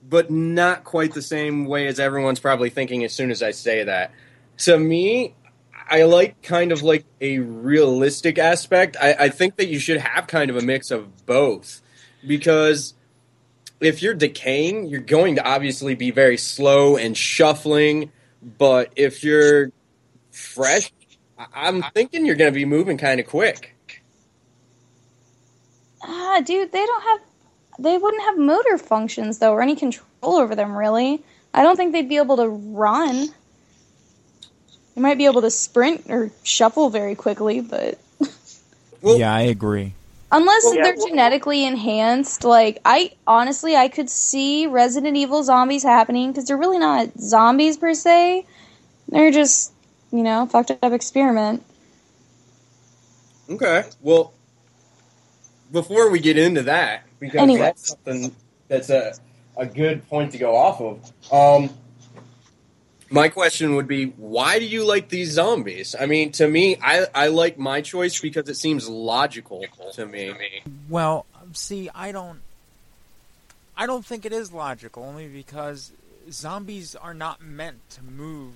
but 0.09 0.31
not 0.31 0.85
quite 0.85 1.13
the 1.13 1.23
same 1.23 1.67
way 1.67 1.87
as 1.87 2.01
everyone's 2.01 2.41
probably 2.41 2.71
thinking 2.71 3.05
as 3.05 3.13
soon 3.13 3.31
as 3.31 3.43
I 3.43 3.51
say 3.51 3.85
that. 3.85 4.13
To 4.59 4.79
me, 4.79 5.35
I 5.89 6.05
like 6.05 6.41
kind 6.43 6.73
of 6.73 6.83
like 6.83 7.05
a 7.21 7.39
realistic 7.39 8.39
aspect. 8.39 8.97
I, 9.01 9.15
I 9.19 9.29
think 9.29 9.57
that 9.57 9.69
you 9.69 9.79
should 9.79 9.99
have 9.99 10.27
kind 10.27 10.51
of 10.51 10.57
a 10.57 10.63
mix 10.63 10.91
of 10.91 11.27
both 11.27 11.83
because 12.27 12.95
if 13.81 14.03
you're 14.03 14.15
decaying, 14.15 14.87
you're 14.87 15.01
going 15.01 15.37
to 15.37 15.45
obviously 15.47 15.95
be 15.95 16.11
very 16.11 16.37
slow 16.37 16.97
and 16.97 17.17
shuffling. 17.17 18.13
But 18.59 18.93
if 18.97 19.23
you're 19.25 19.71
fresh, 20.31 20.93
I- 21.39 21.47
I'm 21.55 21.83
thinking 21.95 22.25
you're 22.27 22.37
going 22.37 22.53
to 22.53 22.55
be 22.59 22.65
moving 22.65 22.99
kind 22.99 23.21
of 23.21 23.27
quick. 23.27 23.77
Ah, 26.03 26.41
dude, 26.45 26.73
they 26.73 26.85
don't 26.85 27.03
have. 27.03 27.21
They 27.79 27.97
wouldn't 27.99 28.23
have 28.25 28.39
motor 28.39 28.79
functions 28.79 29.39
though, 29.39 29.53
or 29.53 29.63
any 29.63 29.77
control 29.77 30.07
over 30.23 30.55
them. 30.55 30.77
Really, 30.77 31.23
I 31.55 31.63
don't 31.63 31.77
think 31.77 31.93
they'd 31.93 32.09
be 32.09 32.17
able 32.17 32.37
to 32.39 32.49
run. 32.49 33.29
They 34.95 35.01
might 35.01 35.19
be 35.19 35.27
able 35.27 35.43
to 35.43 35.51
sprint 35.51 36.05
or 36.09 36.31
shuffle 36.43 36.91
very 36.91 37.15
quickly, 37.15 37.61
but 37.61 37.99
yeah, 39.03 39.33
I 39.33 39.43
agree. 39.43 39.95
Unless 40.33 40.65
Well, 40.65 40.75
yeah, 40.77 40.83
they're 40.85 40.97
well- 40.97 41.09
genetically 41.09 41.65
enhanced, 41.65 42.45
like 42.45 42.81
I 42.85 43.13
honestly, 43.27 43.77
I 43.77 43.89
could 43.89 44.09
see 44.11 44.67
Resident 44.67 45.17
Evil 45.17 45.43
zombies 45.43 45.83
happening 45.83 46.31
because 46.31 46.47
they're 46.47 46.57
really 46.57 46.79
not 46.79 47.09
zombies 47.19 47.77
per 47.77 47.95
se. 47.95 48.47
They're 49.09 49.31
just, 49.33 49.73
you 50.13 50.23
know, 50.23 50.47
fucked 50.47 50.71
up 50.71 50.93
experiment. 50.93 51.65
Okay. 53.51 53.85
Well, 54.01 54.33
before 55.73 56.11
we 56.11 56.21
get 56.21 56.39
into 56.39 56.63
that, 56.63 57.03
because 57.19 57.41
Anyways. 57.41 57.61
that's 57.61 57.89
something 57.89 58.35
that's 58.69 58.91
a 58.91 59.15
a 59.57 59.67
good 59.67 60.09
point 60.09 60.33
to 60.33 60.39
go 60.39 60.57
off 60.57 60.81
of. 60.81 61.13
Um, 61.33 61.71
my 63.11 63.29
question 63.29 63.75
would 63.75 63.89
be, 63.89 64.07
why 64.07 64.61
do 64.61 64.65
you 64.65 64.85
like 64.85 65.09
these 65.09 65.33
zombies? 65.33 65.97
I 65.99 66.07
mean, 66.07 66.31
to 66.33 66.47
me, 66.47 66.77
I 66.83 67.07
I 67.15 67.29
like 67.29 67.59
my 67.59 67.81
choice 67.81 68.21
because 68.21 68.49
it 68.49 68.55
seems 68.55 68.89
logical 68.89 69.65
to 69.95 70.07
me. 70.07 70.33
Well, 70.89 71.27
see, 71.53 71.91
I 71.95 72.13
don't. 72.13 72.41
I 73.77 73.87
don't 73.87 74.05
think 74.05 74.25
it 74.25 74.33
is 74.33 74.53
logical, 74.53 75.03
only 75.05 75.27
because 75.27 75.91
zombies 76.31 76.95
are 76.95 77.15
not 77.15 77.43
meant 77.43 77.79
to 77.91 78.05
move 78.05 78.53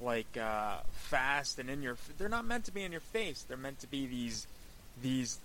like 0.00 0.36
uh, 0.36 0.78
fast 0.92 1.58
and 1.58 1.68
in 1.68 1.82
your. 1.82 1.96
They're 2.16 2.28
not 2.28 2.46
meant 2.46 2.64
to 2.66 2.72
be 2.72 2.82
in 2.82 2.92
your 2.92 3.02
face. 3.02 3.44
They're 3.46 3.56
meant 3.58 3.80
to 3.80 3.86
be 3.86 4.06
these, 4.06 4.46
these, 5.02 5.38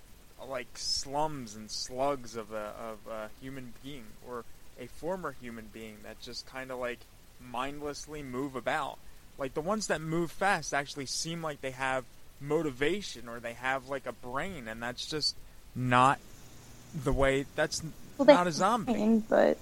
like 0.48 0.68
slums 0.76 1.56
and 1.56 1.70
slugs 1.70 2.38
of 2.38 2.54
a 2.54 2.74
of 2.80 3.12
a 3.12 3.30
human 3.42 3.74
being 3.84 4.06
or 4.28 4.46
a 4.80 4.88
former 4.88 5.36
human 5.42 5.66
being 5.74 5.98
that 6.04 6.22
just 6.22 6.46
kind 6.48 6.72
of 6.72 6.80
like 6.80 7.00
mindlessly 7.40 8.24
move 8.24 8.56
about. 8.56 8.98
Like 9.38 9.54
the 9.54 9.62
ones 9.62 9.88
that 9.88 10.02
move 10.02 10.32
fast 10.32 10.74
actually 10.74 11.06
seem 11.06 11.42
like 11.42 11.62
they 11.62 11.72
have 11.72 12.06
motivation 12.40 13.28
or 13.28 13.40
they 13.40 13.54
have 13.54 13.88
like 13.90 14.06
a 14.06 14.14
brain, 14.14 14.68
and 14.68 14.82
that's 14.82 15.06
just 15.06 15.36
not 15.76 16.20
the 17.04 17.12
way. 17.12 17.46
That's 17.56 17.82
Well, 18.18 18.26
not 18.26 18.48
a 18.48 18.52
zombie. 18.52 18.94
Fine, 18.94 19.20
but 19.30 19.58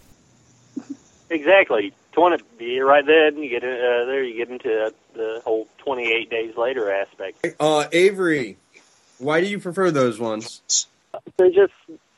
Exactly. 1.29 1.93
Twenty. 2.11 2.43
You 2.59 2.87
right 2.87 3.05
then. 3.05 3.41
You 3.41 3.49
get 3.49 3.63
uh, 3.63 4.05
there. 4.05 4.23
You 4.23 4.37
get 4.37 4.49
into 4.49 4.93
the 5.15 5.41
whole 5.43 5.67
twenty-eight 5.79 6.29
days 6.29 6.55
later 6.55 6.91
aspect. 6.91 7.45
Uh, 7.59 7.85
Avery, 7.91 8.57
why 9.17 9.41
do 9.41 9.47
you 9.47 9.59
prefer 9.59 9.89
those 9.89 10.19
ones? 10.19 10.87
They 11.37 11.49
just 11.49 11.73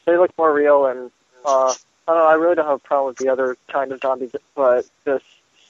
they 0.05 0.17
look 0.17 0.31
more 0.37 0.53
real, 0.53 0.85
and 0.87 1.11
uh, 1.45 1.73
I 2.07 2.11
don't 2.11 2.17
know. 2.17 2.27
I 2.27 2.33
really 2.33 2.55
don't 2.55 2.65
have 2.65 2.75
a 2.75 2.79
problem 2.79 3.07
with 3.11 3.17
the 3.17 3.29
other 3.29 3.55
kind 3.71 3.93
of 3.93 4.01
zombies, 4.01 4.31
but 4.53 4.85
this 5.05 5.21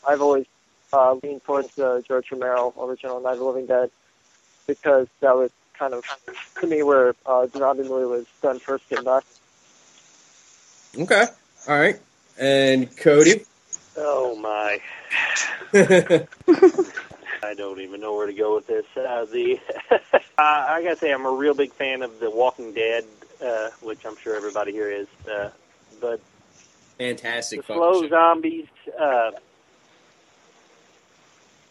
I've 0.07 0.21
always 0.21 0.45
uh, 0.93 1.13
leaned 1.23 1.43
towards 1.43 1.73
the 1.75 2.03
George 2.07 2.31
Romero 2.31 2.73
original 2.79 3.19
Night 3.19 3.33
of 3.33 3.39
the 3.39 3.45
Living 3.45 3.65
Dead 3.65 3.91
because 4.67 5.07
that 5.19 5.35
was 5.35 5.51
kind 5.77 5.93
of 5.93 6.03
to 6.59 6.67
me 6.67 6.83
where 6.83 7.15
uh, 7.25 7.45
the 7.45 7.59
zombie 7.59 7.83
movie 7.83 8.05
was 8.05 8.25
done 8.41 8.59
first 8.59 8.85
and 8.91 9.05
best. 9.05 9.27
Okay, 10.97 11.25
all 11.67 11.79
right, 11.79 11.99
and 12.39 12.95
Cody. 12.97 13.43
Oh 13.97 14.35
my! 14.35 14.79
I 17.43 17.53
don't 17.53 17.79
even 17.81 17.99
know 18.01 18.15
where 18.15 18.27
to 18.27 18.33
go 18.33 18.55
with 18.55 18.67
this. 18.67 18.85
Uh, 18.95 19.25
the 19.25 19.59
uh, 19.91 19.97
I 20.37 20.81
gotta 20.83 20.95
say, 20.95 21.13
I'm 21.13 21.25
a 21.25 21.31
real 21.31 21.53
big 21.53 21.73
fan 21.73 22.01
of 22.01 22.19
The 22.19 22.29
Walking 22.29 22.73
Dead, 22.73 23.05
uh, 23.43 23.69
which 23.81 24.05
I'm 24.05 24.17
sure 24.17 24.35
everybody 24.35 24.71
here 24.71 24.89
is. 24.89 25.07
Uh, 25.29 25.49
but 26.01 26.21
Fantastic. 26.97 27.59
the 27.59 27.63
fucking 27.63 27.81
slow 27.81 28.07
zombies, 28.07 28.67
uh, 28.99 29.31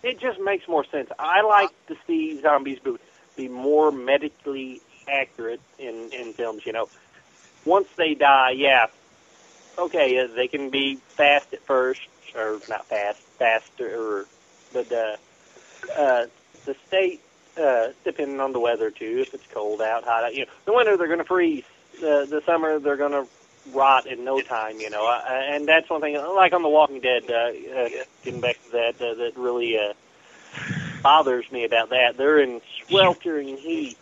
it 0.04 0.20
just 0.20 0.40
makes 0.40 0.68
more 0.68 0.84
sense. 0.84 1.10
I 1.18 1.42
like 1.42 1.70
to 1.86 1.96
see 2.06 2.40
zombies 2.40 2.78
be, 3.36 3.48
more 3.48 3.90
medically 3.90 4.80
accurate 5.08 5.60
in 5.78 6.10
in 6.12 6.32
films. 6.32 6.64
You 6.66 6.72
know, 6.72 6.88
once 7.64 7.88
they 7.96 8.14
die, 8.14 8.52
yeah, 8.52 8.86
okay, 9.78 10.18
uh, 10.18 10.28
they 10.34 10.48
can 10.48 10.70
be 10.70 10.96
fast 10.96 11.52
at 11.52 11.62
first, 11.62 12.02
or 12.34 12.60
not 12.68 12.86
fast, 12.86 13.20
faster, 13.38 14.20
or, 14.20 14.26
but 14.72 14.92
uh, 14.92 15.16
uh, 15.96 16.26
the 16.64 16.76
state, 16.86 17.20
uh, 17.60 17.88
depending 18.04 18.40
on 18.40 18.52
the 18.52 18.60
weather 18.60 18.90
too, 18.90 19.18
if 19.20 19.34
it's 19.34 19.46
cold 19.52 19.80
out, 19.80 20.04
hot 20.04 20.24
out, 20.24 20.34
you 20.34 20.44
know, 20.44 20.52
the 20.64 20.72
winter 20.72 20.96
they're 20.96 21.06
going 21.06 21.18
to 21.18 21.24
freeze, 21.24 21.64
the 22.00 22.26
the 22.28 22.42
summer 22.46 22.78
they're 22.78 22.96
going 22.96 23.12
to 23.12 23.26
rot 23.72 24.06
in 24.06 24.24
no 24.24 24.40
time, 24.40 24.78
you 24.80 24.90
know, 24.90 25.06
uh, 25.06 25.22
and 25.28 25.66
that's 25.66 25.88
one 25.88 26.00
thing. 26.00 26.16
Like 26.16 26.52
on 26.52 26.62
The 26.62 26.68
Walking 26.68 27.00
Dead, 27.00 27.24
uh, 27.28 27.34
uh, 27.34 27.88
getting 28.22 28.40
back 28.40 28.62
to 28.64 28.72
that, 28.72 29.00
uh, 29.00 29.14
that 29.14 29.32
really 29.36 29.78
uh, 29.78 29.94
bothers 31.02 31.50
me 31.50 31.64
about 31.64 31.90
that. 31.90 32.16
They're 32.16 32.40
in 32.40 32.60
sweltering 32.86 33.56
heat, 33.56 33.98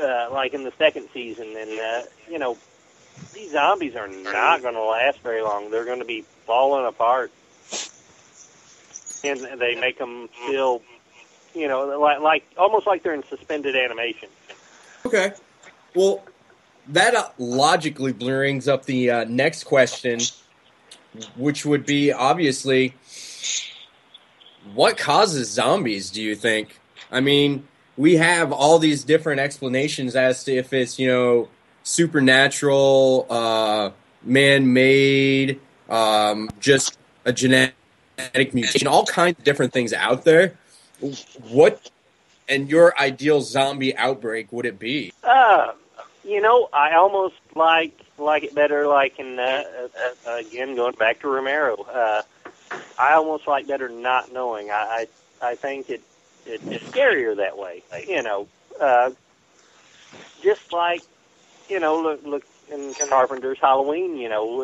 uh, 0.00 0.28
like 0.32 0.54
in 0.54 0.64
the 0.64 0.72
second 0.78 1.08
season, 1.12 1.56
and 1.56 1.80
uh, 1.80 2.02
you 2.30 2.38
know, 2.38 2.56
these 3.34 3.52
zombies 3.52 3.96
are 3.96 4.08
not 4.08 4.62
going 4.62 4.74
to 4.74 4.82
last 4.82 5.20
very 5.20 5.42
long. 5.42 5.70
They're 5.70 5.84
going 5.84 6.00
to 6.00 6.04
be 6.04 6.24
falling 6.46 6.86
apart, 6.86 7.32
and 9.24 9.60
they 9.60 9.74
make 9.74 9.98
them 9.98 10.28
feel, 10.46 10.82
you 11.54 11.68
know, 11.68 11.98
like 11.98 12.20
like 12.20 12.44
almost 12.56 12.86
like 12.86 13.02
they're 13.02 13.14
in 13.14 13.24
suspended 13.24 13.76
animation. 13.76 14.28
Okay. 15.04 15.32
Well, 15.94 16.22
that 16.88 17.14
uh, 17.14 17.28
logically 17.38 18.12
brings 18.12 18.68
up 18.68 18.84
the 18.84 19.10
uh, 19.10 19.24
next 19.24 19.64
question, 19.64 20.20
which 21.36 21.64
would 21.64 21.86
be 21.86 22.12
obviously, 22.12 22.94
what 24.74 24.98
causes 24.98 25.50
zombies? 25.50 26.10
Do 26.10 26.22
you 26.22 26.34
think? 26.34 26.80
I 27.10 27.20
mean, 27.20 27.66
we 27.96 28.16
have 28.16 28.52
all 28.52 28.78
these 28.78 29.04
different 29.04 29.40
explanations 29.40 30.16
as 30.16 30.44
to 30.44 30.54
if 30.54 30.72
it's 30.72 30.98
you 30.98 31.08
know 31.08 31.48
supernatural, 31.82 33.26
uh, 33.30 33.90
man-made, 34.22 35.60
um, 35.88 36.50
just 36.60 36.98
a 37.24 37.32
genetic 37.32 37.74
mutation, 38.52 38.86
all 38.86 39.06
kinds 39.06 39.38
of 39.38 39.44
different 39.44 39.72
things 39.72 39.92
out 39.92 40.24
there. 40.24 40.58
What 41.48 41.90
and 42.48 42.68
your 42.68 42.98
ideal 43.00 43.40
zombie 43.40 43.96
outbreak 43.96 44.52
would 44.52 44.66
it 44.66 44.78
be? 44.78 45.12
Uh, 45.22 45.72
you 46.30 46.40
know, 46.40 46.68
I 46.72 46.94
almost 46.94 47.34
like 47.56 47.98
like 48.16 48.44
it 48.44 48.54
better. 48.54 48.86
Like 48.86 49.18
in 49.18 49.38
uh, 49.38 49.64
uh, 50.26 50.36
again, 50.36 50.76
going 50.76 50.94
back 50.94 51.20
to 51.20 51.28
Romero, 51.28 51.82
uh, 51.82 52.22
I 52.98 53.14
almost 53.14 53.48
like 53.48 53.66
better 53.66 53.88
not 53.88 54.32
knowing. 54.32 54.70
I 54.70 55.06
I, 55.42 55.50
I 55.50 55.54
think 55.56 55.90
it, 55.90 56.02
it 56.46 56.60
it's 56.66 56.84
scarier 56.84 57.36
that 57.36 57.58
way. 57.58 57.82
You 58.06 58.22
know, 58.22 58.48
uh, 58.80 59.10
just 60.42 60.72
like 60.72 61.02
you 61.68 61.80
know, 61.80 62.00
look 62.00 62.24
look 62.24 62.44
in 62.70 62.94
Carpenter's 63.08 63.58
Halloween. 63.60 64.16
You 64.16 64.28
know, 64.28 64.62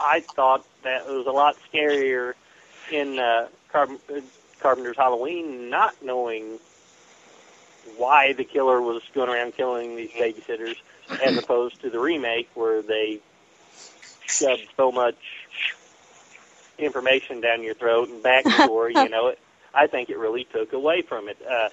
I 0.00 0.20
thought 0.20 0.64
that 0.82 1.06
it 1.06 1.12
was 1.12 1.26
a 1.26 1.32
lot 1.32 1.56
scarier 1.72 2.34
in 2.90 3.20
uh, 3.20 3.46
Carp- 3.70 4.00
Carpenter's 4.60 4.96
Halloween, 4.96 5.70
not 5.70 5.94
knowing 6.02 6.58
why 7.96 8.32
the 8.32 8.44
killer 8.44 8.80
was 8.80 9.02
going 9.14 9.30
around 9.30 9.54
killing 9.54 9.96
these 9.96 10.10
babysitters, 10.10 10.76
as 11.22 11.36
opposed 11.36 11.80
to 11.82 11.90
the 11.90 11.98
remake 11.98 12.48
where 12.54 12.82
they 12.82 13.20
shoved 14.26 14.66
so 14.76 14.90
much 14.90 15.16
information 16.78 17.40
down 17.40 17.62
your 17.62 17.74
throat 17.74 18.08
and 18.08 18.22
backstory. 18.22 18.94
you 18.94 19.08
know, 19.10 19.28
it, 19.28 19.38
I 19.74 19.86
think 19.86 20.10
it 20.10 20.18
really 20.18 20.44
took 20.44 20.72
away 20.72 21.02
from 21.02 21.28
it. 21.28 21.38
Uh, 21.48 21.68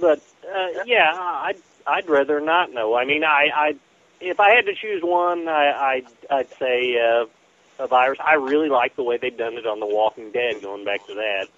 but 0.00 0.20
uh, 0.44 0.68
yeah, 0.86 1.12
I'd 1.14 1.58
I'd 1.86 2.08
rather 2.08 2.40
not 2.40 2.72
know. 2.72 2.94
I 2.94 3.04
mean, 3.04 3.24
I 3.24 3.50
I 3.54 3.76
if 4.20 4.40
I 4.40 4.54
had 4.54 4.66
to 4.66 4.74
choose 4.74 5.02
one, 5.02 5.48
I 5.48 5.72
I'd, 5.72 6.06
I'd 6.30 6.50
say 6.58 6.98
uh, 6.98 7.26
a 7.78 7.86
virus. 7.86 8.18
I 8.24 8.34
really 8.34 8.68
like 8.68 8.96
the 8.96 9.02
way 9.02 9.18
they've 9.18 9.36
done 9.36 9.54
it 9.54 9.66
on 9.66 9.80
The 9.80 9.86
Walking 9.86 10.30
Dead. 10.30 10.62
Going 10.62 10.84
back 10.84 11.06
to 11.06 11.14
that. 11.14 11.48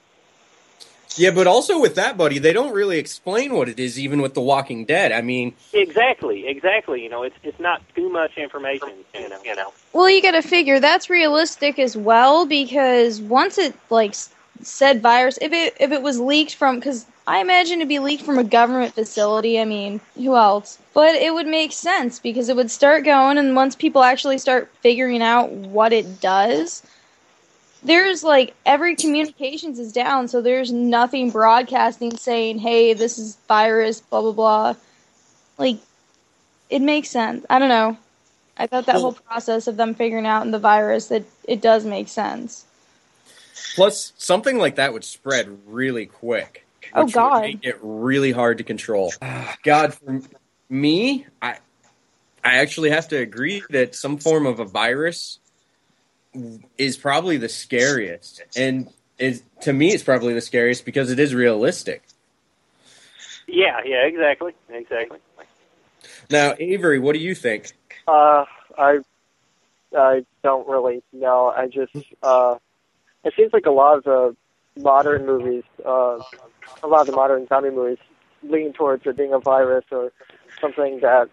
Yeah, 1.17 1.31
but 1.31 1.47
also 1.47 1.81
with 1.81 1.95
that, 1.95 2.17
buddy, 2.17 2.39
they 2.39 2.53
don't 2.53 2.73
really 2.73 2.99
explain 2.99 3.55
what 3.55 3.69
it 3.69 3.79
is, 3.79 3.99
even 3.99 4.21
with 4.21 4.35
The 4.35 4.41
Walking 4.41 4.85
Dead. 4.85 5.13
I 5.13 5.23
mean, 5.23 5.55
Exactly, 5.73 6.47
exactly. 6.47 7.03
You 7.03 7.09
know, 7.09 7.23
it's 7.23 7.37
it's 7.43 7.59
not 7.61 7.83
too 7.95 8.09
much 8.09 8.37
information. 8.37 8.91
You 9.15 9.29
know, 9.29 9.39
you 9.45 9.57
know. 9.57 9.73
Well, 9.93 10.11
you 10.11 10.23
got 10.23 10.33
to 10.33 10.43
figure 10.43 10.81
that's 10.81 11.09
realistic 11.09 11.79
as 11.79 11.97
well 11.97 12.47
because 12.47 13.21
once 13.21 13.59
it 13.59 13.75
like 13.91 14.15
said 14.63 15.03
virus, 15.03 15.39
if 15.41 15.53
it 15.53 15.77
if 15.81 15.93
it 15.93 16.03
was 16.03 16.21
leaked 16.21 16.55
from, 16.55 16.77
because 16.77 17.07
I 17.27 17.41
imagine 17.41 17.79
it'd 17.79 17.89
be 17.89 17.99
leaked 17.99 18.23
from 18.23 18.39
a 18.39 18.45
government 18.45 18.95
facility. 18.95 19.61
I 19.61 19.65
mean, 19.65 20.01
who 20.15 20.37
else? 20.37 20.79
But 20.95 21.15
it 21.17 21.35
would 21.35 21.47
make 21.47 21.73
sense 21.73 22.19
because 22.19 22.49
it 22.49 22.57
would 22.57 22.71
start 22.71 23.05
going, 23.05 23.39
and 23.39 23.57
once 23.57 23.75
people 23.75 24.03
actually 24.03 24.39
start 24.39 24.71
figuring 24.81 25.23
out 25.23 25.51
what 25.51 25.93
it 25.93 26.21
does, 26.21 26.83
there's 27.87 28.23
like 28.25 28.55
every 28.67 28.97
communications 28.97 29.79
is 29.79 29.93
down, 29.93 30.29
so 30.29 30.43
there's 30.43 30.73
nothing 30.73 31.31
broadcasting 31.31 32.17
saying, 32.17 32.59
"Hey, 32.59 32.93
this 32.93 33.19
is 33.19 33.37
virus," 33.49 34.01
blah 34.01 34.21
blah 34.21 34.33
blah. 34.33 34.75
Like, 35.59 35.79
it 36.69 36.83
makes 36.83 37.09
sense. 37.09 37.47
I 37.49 37.59
don't 37.59 37.69
know. 37.69 37.97
I 38.59 38.67
thought 38.67 38.87
that 38.87 38.97
whole 38.97 39.13
process 39.13 39.67
of 39.67 39.77
them 39.77 39.95
figuring 39.95 40.27
out 40.27 40.51
the 40.51 40.59
virus 40.59 41.07
that 41.09 41.25
it 41.45 41.61
does 41.61 41.85
make 41.85 42.09
sense. 42.09 42.65
plus 43.75 44.13
something 44.17 44.59
like 44.59 44.77
that 44.77 44.93
would 44.93 45.05
spread 45.05 45.59
really 45.67 46.07
quick. 46.07 46.67
Oh, 46.95 47.07
God. 47.07 47.33
would 47.35 47.43
make 47.43 47.65
it 47.65 47.79
really 47.83 48.33
hard 48.33 48.59
to 48.59 48.65
control. 48.65 49.13
God, 49.63 49.95
for 49.95 50.21
me, 50.69 51.27
I 51.43 51.59
I 52.45 52.57
actually 52.59 52.91
have 52.91 53.09
to 53.09 53.17
agree 53.17 53.63
that 53.71 53.95
some 53.95 54.19
form 54.19 54.47
of 54.47 54.61
a 54.61 54.65
virus 54.65 55.41
is 56.79 56.97
probably 56.97 57.37
the 57.37 57.49
scariest, 57.49 58.43
and 58.57 58.89
is 59.19 59.43
to 59.63 59.73
me, 59.73 59.93
it's 59.93 60.03
probably 60.03 60.35
the 60.35 60.41
scariest 60.41 60.85
because 60.85 61.11
it 61.11 61.19
is 61.19 61.35
realistic. 61.35 62.03
Yeah, 63.47 63.81
yeah, 63.85 64.07
exactly, 64.07 64.53
exactly. 64.69 65.19
Now, 66.31 66.55
Avery, 66.59 66.99
what 66.99 67.13
do 67.13 67.21
you 67.21 67.35
think? 67.35 67.73
Uh, 68.07 68.45
I 68.77 68.99
I 69.97 70.25
don't 70.43 70.69
really 70.69 71.03
know. 71.13 71.53
I 71.57 71.67
just 71.67 71.95
uh, 72.23 72.57
it 73.25 73.35
seems 73.37 73.53
like 73.53 73.67
a 73.67 73.71
lot 73.71 73.99
of 73.99 74.05
the 74.05 74.37
modern 74.81 75.27
movies, 75.27 75.65
uh, 75.85 76.19
a 76.83 76.87
lot 76.87 77.01
of 77.01 77.07
the 77.07 77.13
modern 77.13 77.47
zombie 77.49 77.71
movies, 77.71 77.99
lean 78.43 78.73
towards 78.73 79.07
it 79.07 79.17
being 79.17 79.33
a 79.33 79.39
virus 79.39 79.85
or 79.91 80.13
something 80.61 81.01
that 81.01 81.29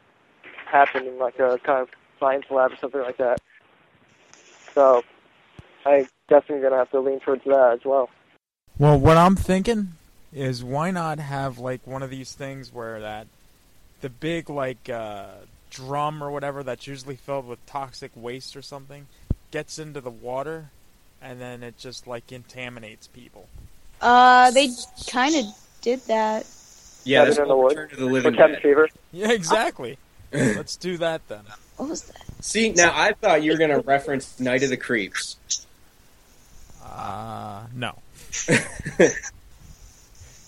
happened 0.66 1.08
in 1.08 1.20
like 1.20 1.40
a 1.40 1.60
kind 1.64 1.82
of 1.82 1.90
science 2.20 2.46
lab 2.50 2.72
or 2.72 2.78
something 2.78 3.02
like 3.02 3.18
that. 3.18 3.42
So 4.74 5.04
I 5.86 6.08
definitely 6.30 6.64
gonna 6.64 6.78
have 6.78 6.92
to 6.92 7.00
lean 7.00 7.20
towards 7.20 7.44
that 7.46 7.74
as 7.74 7.86
well. 7.86 8.10
Well, 8.78 9.00
what 9.00 9.18
I'm 9.18 9.36
thinking 9.36 9.94
is 10.34 10.64
why 10.64 10.92
not 10.92 11.20
have 11.20 11.60
like 11.60 11.86
one 11.86 12.02
of 12.02 12.10
these 12.10 12.34
things 12.34 12.74
where 12.74 13.00
that 13.02 13.28
the 14.02 14.10
big 14.10 14.50
like 14.50 14.90
uh, 14.90 15.28
drum 15.70 16.24
or 16.24 16.32
whatever 16.32 16.64
that's 16.64 16.88
usually 16.88 17.16
filled 17.16 17.48
with 17.48 17.64
toxic 17.66 18.12
waste 18.16 18.56
or 18.56 18.62
something 18.62 19.08
gets 19.52 19.78
into 19.78 20.02
the 20.02 20.10
water 20.10 20.72
and 21.22 21.40
then 21.40 21.64
it 21.64 21.78
just 21.78 22.06
like 22.06 22.28
contaminates 22.28 23.08
people. 23.08 23.48
Uh, 24.02 24.52
they 24.52 24.70
kind 25.08 25.36
of 25.36 25.46
did 25.82 26.00
that. 26.08 26.46
Yeah, 27.06 27.20
Cabin 27.20 27.30
that's 27.30 27.40
in 27.40 27.48
the 27.48 27.56
what 27.56 27.64
Woods 27.66 27.76
Return 27.76 27.90
to 27.90 27.96
the 27.96 28.06
Living 28.06 28.34
Dead. 28.34 28.62
Fever. 28.62 28.90
Yeah, 29.12 29.32
exactly. 29.32 29.98
Let's 30.34 30.76
do 30.76 30.98
that 30.98 31.28
then. 31.28 31.44
What 31.78 31.90
was 31.90 32.04
that? 32.04 32.22
See, 32.42 32.72
now 32.72 32.92
I 32.94 33.14
thought 33.14 33.44
you 33.44 33.52
were 33.52 33.58
going 33.58 33.72
to 33.72 33.80
reference 33.80 34.40
Night 34.40 34.64
of 34.64 34.70
the 34.70 34.78
Creeps. 34.78 35.38
Uh, 36.84 37.64
no. 37.74 37.98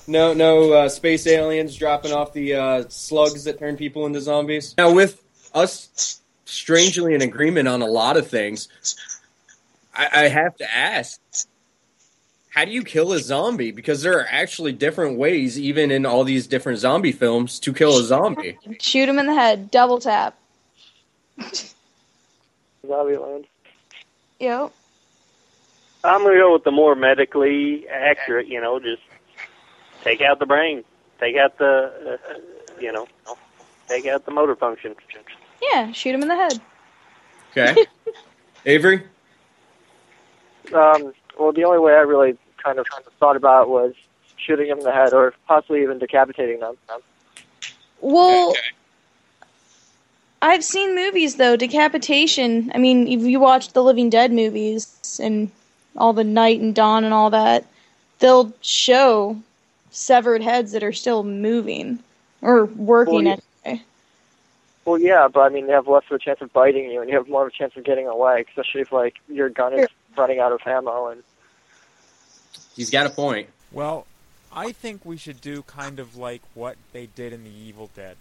No, 0.07 0.33
no 0.33 0.71
uh, 0.71 0.89
space 0.89 1.25
aliens 1.25 1.75
dropping 1.75 2.11
off 2.11 2.33
the 2.33 2.53
uh, 2.53 2.83
slugs 2.89 3.45
that 3.45 3.57
turn 3.59 3.75
people 3.75 4.05
into 4.05 4.21
zombies. 4.21 4.75
Now, 4.77 4.93
with 4.93 5.21
us 5.53 6.21
strangely 6.45 7.15
in 7.15 7.21
agreement 7.21 7.67
on 7.67 7.81
a 7.81 7.87
lot 7.87 8.17
of 8.17 8.27
things, 8.27 8.67
I, 9.95 10.09
I 10.13 10.27
have 10.27 10.55
to 10.57 10.75
ask: 10.75 11.19
How 12.49 12.65
do 12.65 12.71
you 12.71 12.83
kill 12.83 13.13
a 13.13 13.19
zombie? 13.19 13.71
Because 13.71 14.03
there 14.03 14.19
are 14.19 14.27
actually 14.29 14.73
different 14.73 15.17
ways, 15.17 15.59
even 15.59 15.89
in 15.89 16.05
all 16.05 16.23
these 16.23 16.45
different 16.45 16.79
zombie 16.79 17.11
films, 17.11 17.59
to 17.61 17.73
kill 17.73 17.97
a 17.97 18.03
zombie. 18.03 18.59
Shoot 18.79 19.09
him 19.09 19.17
in 19.17 19.25
the 19.25 19.33
head. 19.33 19.71
Double 19.71 19.99
tap. 19.99 20.37
Zombieland. 22.85 23.45
Yep. 24.39 24.71
I'm 26.03 26.23
gonna 26.23 26.37
go 26.37 26.53
with 26.53 26.63
the 26.63 26.71
more 26.71 26.95
medically 26.95 27.87
accurate. 27.87 28.47
You 28.47 28.61
know, 28.61 28.79
just 28.79 29.01
take 30.03 30.21
out 30.21 30.39
the 30.39 30.45
brain, 30.45 30.83
take 31.19 31.35
out 31.35 31.57
the, 31.57 32.19
uh, 32.29 32.39
you 32.79 32.91
know, 32.91 33.07
take 33.87 34.05
out 34.05 34.25
the 34.25 34.31
motor 34.31 34.55
function. 34.55 34.95
Yeah, 35.61 35.91
shoot 35.91 36.13
him 36.13 36.21
in 36.21 36.27
the 36.27 36.35
head. 36.35 36.61
Okay, 37.51 37.85
Avery. 38.65 39.03
Um, 40.73 41.13
well, 41.39 41.51
the 41.51 41.63
only 41.63 41.79
way 41.79 41.93
I 41.93 42.01
really 42.01 42.37
kind 42.63 42.79
of 42.79 42.85
thought 43.19 43.35
about 43.35 43.69
was 43.69 43.93
shooting 44.37 44.67
him 44.67 44.79
in 44.79 44.83
the 44.83 44.91
head 44.91 45.13
or 45.13 45.33
possibly 45.47 45.81
even 45.81 45.99
decapitating 45.99 46.59
them. 46.59 46.75
Well, 48.01 48.53
I've 50.45 50.63
seen 50.63 50.93
movies 50.93 51.37
though. 51.37 51.55
Decapitation. 51.55 52.71
I 52.75 52.77
mean, 52.77 53.07
if 53.07 53.21
you 53.21 53.39
watch 53.39 53.73
the 53.73 53.83
Living 53.83 54.11
Dead 54.11 54.31
movies 54.31 55.19
and 55.21 55.49
all 55.97 56.13
the 56.13 56.23
Night 56.23 56.59
and 56.61 56.75
Dawn 56.75 57.03
and 57.03 57.15
all 57.15 57.31
that, 57.31 57.65
they'll 58.19 58.53
show 58.61 59.41
severed 59.89 60.43
heads 60.43 60.71
that 60.73 60.83
are 60.83 60.93
still 60.93 61.23
moving 61.23 61.97
or 62.43 62.65
working 62.65 63.25
Well, 63.25 63.39
anyway. 63.65 63.83
Well, 64.85 64.99
yeah, 64.99 65.27
but 65.27 65.39
I 65.39 65.49
mean, 65.49 65.65
they 65.65 65.73
have 65.73 65.87
less 65.87 66.03
of 66.11 66.17
a 66.17 66.19
chance 66.19 66.41
of 66.41 66.53
biting 66.53 66.91
you, 66.91 67.01
and 67.01 67.09
you 67.09 67.17
have 67.17 67.27
more 67.27 67.41
of 67.41 67.47
a 67.47 67.51
chance 67.51 67.75
of 67.75 67.83
getting 67.83 68.05
away, 68.05 68.45
especially 68.47 68.81
if 68.81 68.91
like 68.91 69.15
your 69.27 69.49
gun 69.49 69.73
is 69.73 69.87
running 70.15 70.39
out 70.39 70.51
of 70.51 70.61
ammo. 70.67 71.07
And 71.07 71.23
He's 72.75 72.91
got 72.91 73.07
a 73.07 73.09
point. 73.09 73.49
Well, 73.71 74.05
I 74.53 74.73
think 74.73 75.03
we 75.03 75.17
should 75.17 75.41
do 75.41 75.63
kind 75.63 75.99
of 75.99 76.15
like 76.15 76.43
what 76.53 76.77
they 76.93 77.07
did 77.07 77.33
in 77.33 77.43
the 77.43 77.49
Evil 77.49 77.89
Dead. 77.95 78.17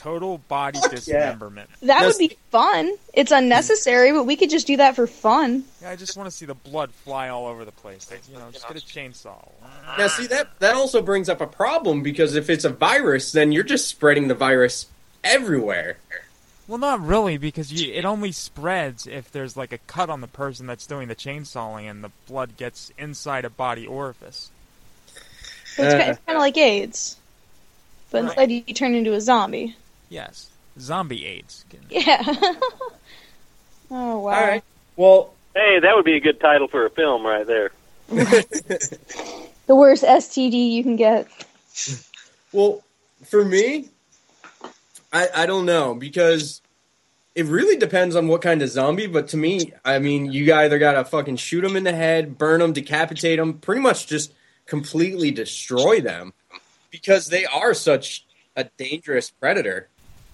Total 0.00 0.38
body 0.48 0.78
dismemberment. 0.90 1.68
That 1.82 2.06
would 2.06 2.16
be 2.16 2.34
fun. 2.50 2.90
It's 3.12 3.30
unnecessary, 3.30 4.12
but 4.12 4.24
we 4.24 4.34
could 4.34 4.48
just 4.48 4.66
do 4.66 4.78
that 4.78 4.96
for 4.96 5.06
fun. 5.06 5.62
Yeah, 5.82 5.90
I 5.90 5.96
just 5.96 6.16
want 6.16 6.26
to 6.26 6.34
see 6.34 6.46
the 6.46 6.54
blood 6.54 6.90
fly 6.90 7.28
all 7.28 7.46
over 7.46 7.66
the 7.66 7.70
place. 7.72 8.10
Like, 8.10 8.22
you 8.32 8.38
know, 8.38 8.50
just 8.50 8.66
get 8.66 8.78
a 8.78 8.80
chainsaw. 8.80 9.46
Now, 9.98 10.06
see 10.06 10.26
that 10.28 10.58
that 10.60 10.74
also 10.74 11.02
brings 11.02 11.28
up 11.28 11.42
a 11.42 11.46
problem 11.46 12.02
because 12.02 12.34
if 12.34 12.48
it's 12.48 12.64
a 12.64 12.70
virus, 12.70 13.32
then 13.32 13.52
you're 13.52 13.62
just 13.62 13.88
spreading 13.88 14.28
the 14.28 14.34
virus 14.34 14.86
everywhere. 15.22 15.98
Well, 16.66 16.78
not 16.78 17.04
really, 17.04 17.36
because 17.36 17.70
you, 17.70 17.92
it 17.92 18.06
only 18.06 18.32
spreads 18.32 19.06
if 19.06 19.30
there's 19.30 19.54
like 19.54 19.72
a 19.72 19.78
cut 19.86 20.08
on 20.08 20.22
the 20.22 20.28
person 20.28 20.66
that's 20.66 20.86
doing 20.86 21.08
the 21.08 21.14
chainsawing 21.14 21.90
and 21.90 22.02
the 22.02 22.10
blood 22.26 22.56
gets 22.56 22.90
inside 22.96 23.44
a 23.44 23.50
body 23.50 23.86
orifice. 23.86 24.50
So 25.76 25.82
it's, 25.82 25.92
Uh. 25.94 26.10
it's 26.12 26.20
kind 26.24 26.36
of 26.38 26.40
like 26.40 26.56
AIDS, 26.56 27.16
but 28.10 28.24
instead 28.24 28.50
you 28.50 28.62
turn 28.62 28.94
into 28.94 29.12
a 29.12 29.20
zombie. 29.20 29.76
Yes, 30.10 30.50
zombie 30.78 31.24
AIDS. 31.24 31.64
Yeah. 31.88 32.22
oh 33.90 34.18
wow. 34.18 34.34
All 34.34 34.46
right. 34.46 34.64
Well, 34.96 35.32
Hey, 35.54 35.80
that 35.80 35.96
would 35.96 36.04
be 36.04 36.16
a 36.16 36.20
good 36.20 36.38
title 36.38 36.68
for 36.68 36.86
a 36.86 36.90
film 36.90 37.24
right 37.26 37.46
there. 37.46 37.72
The 39.66 39.76
worst 39.76 40.02
STD 40.02 40.72
you 40.72 40.82
can 40.82 40.96
get. 40.96 41.28
Well, 42.50 42.82
for 43.24 43.44
me, 43.44 43.88
I 45.12 45.28
I 45.32 45.46
don't 45.46 45.64
know 45.64 45.94
because 45.94 46.60
it 47.36 47.46
really 47.46 47.76
depends 47.76 48.16
on 48.16 48.26
what 48.26 48.42
kind 48.42 48.62
of 48.62 48.68
zombie. 48.68 49.06
But 49.06 49.28
to 49.28 49.36
me, 49.36 49.72
I 49.84 50.00
mean, 50.00 50.32
you 50.32 50.52
either 50.52 50.80
gotta 50.80 51.04
fucking 51.04 51.36
shoot 51.36 51.60
them 51.60 51.76
in 51.76 51.84
the 51.84 51.92
head, 51.92 52.36
burn 52.36 52.58
them, 52.58 52.72
decapitate 52.72 53.38
them, 53.38 53.58
pretty 53.58 53.80
much 53.80 54.08
just 54.08 54.32
completely 54.66 55.30
destroy 55.30 56.00
them 56.00 56.32
because 56.90 57.28
they 57.28 57.44
are 57.44 57.72
such 57.72 58.26
a 58.56 58.64
dangerous 58.76 59.30
predator. 59.30 59.88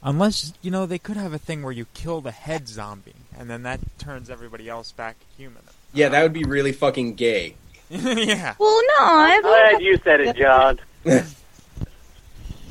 Unless, 0.06 0.52
you 0.62 0.70
know, 0.70 0.86
they 0.86 1.00
could 1.00 1.16
have 1.16 1.32
a 1.32 1.38
thing 1.38 1.64
where 1.64 1.72
you 1.72 1.86
kill 1.92 2.20
the 2.20 2.30
head 2.30 2.68
zombie, 2.68 3.16
and 3.36 3.50
then 3.50 3.64
that 3.64 3.80
turns 3.98 4.30
everybody 4.30 4.68
else 4.68 4.92
back 4.92 5.16
human. 5.36 5.62
Yeah, 5.92 6.10
that 6.10 6.22
would 6.22 6.32
be 6.32 6.44
really 6.44 6.70
fucking 6.70 7.14
gay. 7.16 7.56
yeah. 7.90 8.54
Well, 8.56 8.80
no, 8.86 9.04
I'm 9.04 9.42
Glad 9.42 9.82
you 9.82 9.98
said 10.04 10.20
it, 10.20 10.36
John. 10.36 10.78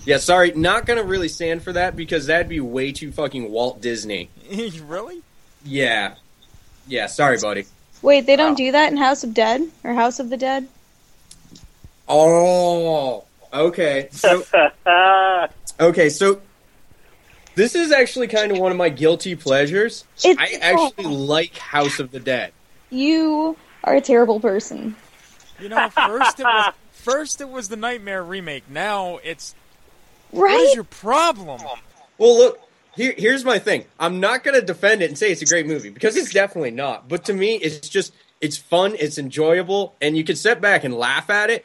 Yeah, 0.05 0.17
sorry, 0.17 0.51
not 0.51 0.85
gonna 0.85 1.01
really 1.01 1.27
stand 1.27 1.63
for 1.63 1.73
that 1.73 1.95
because 1.95 2.27
that'd 2.27 2.47
be 2.47 2.59
way 2.59 2.91
too 2.91 3.11
fucking 3.11 3.49
Walt 3.49 3.81
Disney. 3.81 4.29
really? 4.85 5.23
Yeah, 5.63 6.13
yeah. 6.87 7.07
Sorry, 7.07 7.39
buddy. 7.39 7.65
Wait, 8.03 8.27
they 8.27 8.35
don't 8.35 8.53
do 8.53 8.71
that 8.71 8.91
in 8.91 8.99
House 8.99 9.23
of 9.23 9.33
Dead 9.33 9.67
or 9.83 9.95
House 9.95 10.19
of 10.19 10.29
the 10.29 10.37
Dead? 10.37 10.67
Oh, 12.07 13.23
okay. 13.51 14.09
So, 14.11 14.45
okay, 15.79 16.09
so 16.09 16.39
this 17.55 17.75
is 17.75 17.91
actually 17.91 18.27
kind 18.27 18.51
of 18.51 18.57
one 18.59 18.71
of 18.71 18.77
my 18.77 18.89
guilty 18.89 19.35
pleasures. 19.35 20.05
It's- 20.23 20.37
I 20.39 20.57
actually 20.61 21.05
like 21.05 21.57
House 21.57 21.99
of 21.99 22.11
the 22.11 22.19
Dead. 22.19 22.51
You 22.89 23.57
are 23.83 23.95
a 23.95 24.01
terrible 24.01 24.39
person. 24.39 24.95
You 25.59 25.69
know, 25.69 25.89
first 25.89 26.39
it 26.39 26.43
was 26.43 26.73
first 26.91 27.41
it 27.41 27.49
was 27.49 27.69
the 27.69 27.75
Nightmare 27.77 28.23
remake. 28.23 28.63
Now 28.69 29.19
it's 29.23 29.55
Right? 30.31 30.51
What 30.51 30.61
is 30.61 30.75
your 30.75 30.83
problem? 30.83 31.61
Well, 32.17 32.37
look, 32.37 32.59
here, 32.95 33.13
here's 33.17 33.45
my 33.45 33.59
thing. 33.59 33.85
I'm 33.99 34.19
not 34.19 34.43
gonna 34.43 34.61
defend 34.61 35.01
it 35.01 35.09
and 35.09 35.17
say 35.17 35.31
it's 35.31 35.41
a 35.41 35.45
great 35.45 35.65
movie 35.65 35.89
because 35.89 36.15
it's 36.17 36.33
definitely 36.33 36.71
not. 36.71 37.07
But 37.07 37.25
to 37.25 37.33
me, 37.33 37.55
it's 37.55 37.87
just 37.87 38.13
it's 38.41 38.57
fun, 38.57 38.95
it's 38.99 39.17
enjoyable, 39.17 39.95
and 40.01 40.17
you 40.17 40.23
can 40.23 40.35
sit 40.35 40.59
back 40.59 40.83
and 40.83 40.93
laugh 40.93 41.29
at 41.29 41.49
it. 41.49 41.63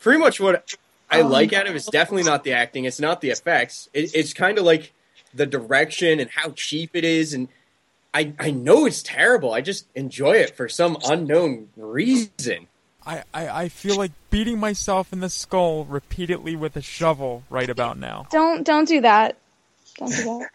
Pretty 0.00 0.18
much 0.20 0.38
what 0.40 0.64
I 1.10 1.20
Oh, 1.22 1.26
like 1.26 1.52
out 1.52 1.66
of 1.66 1.72
it 1.74 1.76
is 1.76 1.86
definitely 1.86 2.22
not 2.24 2.44
the 2.44 2.52
acting. 2.52 2.84
It's 2.84 3.00
not 3.00 3.20
the 3.20 3.30
effects. 3.30 3.88
It, 3.92 4.14
it's 4.14 4.32
kind 4.32 4.56
of 4.58 4.64
like 4.64 4.92
the 5.34 5.46
direction 5.46 6.20
and 6.20 6.30
how 6.30 6.50
cheap 6.50 6.90
it 6.94 7.04
is, 7.04 7.32
and 7.34 7.48
I 8.14 8.32
I 8.38 8.50
know 8.50 8.86
it's 8.86 9.02
terrible. 9.02 9.52
I 9.52 9.60
just 9.60 9.86
enjoy 9.94 10.32
it 10.36 10.56
for 10.56 10.68
some 10.68 10.96
unknown 11.04 11.68
reason. 11.76 12.68
I, 13.04 13.24
I, 13.34 13.48
I 13.48 13.68
feel 13.68 13.96
like 13.96 14.12
beating 14.30 14.60
myself 14.60 15.12
in 15.12 15.18
the 15.20 15.28
skull 15.28 15.84
repeatedly 15.84 16.54
with 16.54 16.76
a 16.76 16.82
shovel 16.82 17.42
right 17.50 17.68
about 17.68 17.98
now. 17.98 18.26
Don't 18.30 18.64
don't 18.64 18.86
do 18.86 19.00
that. 19.00 19.36
Don't 19.96 20.10
do 20.10 20.24
that. 20.24 20.50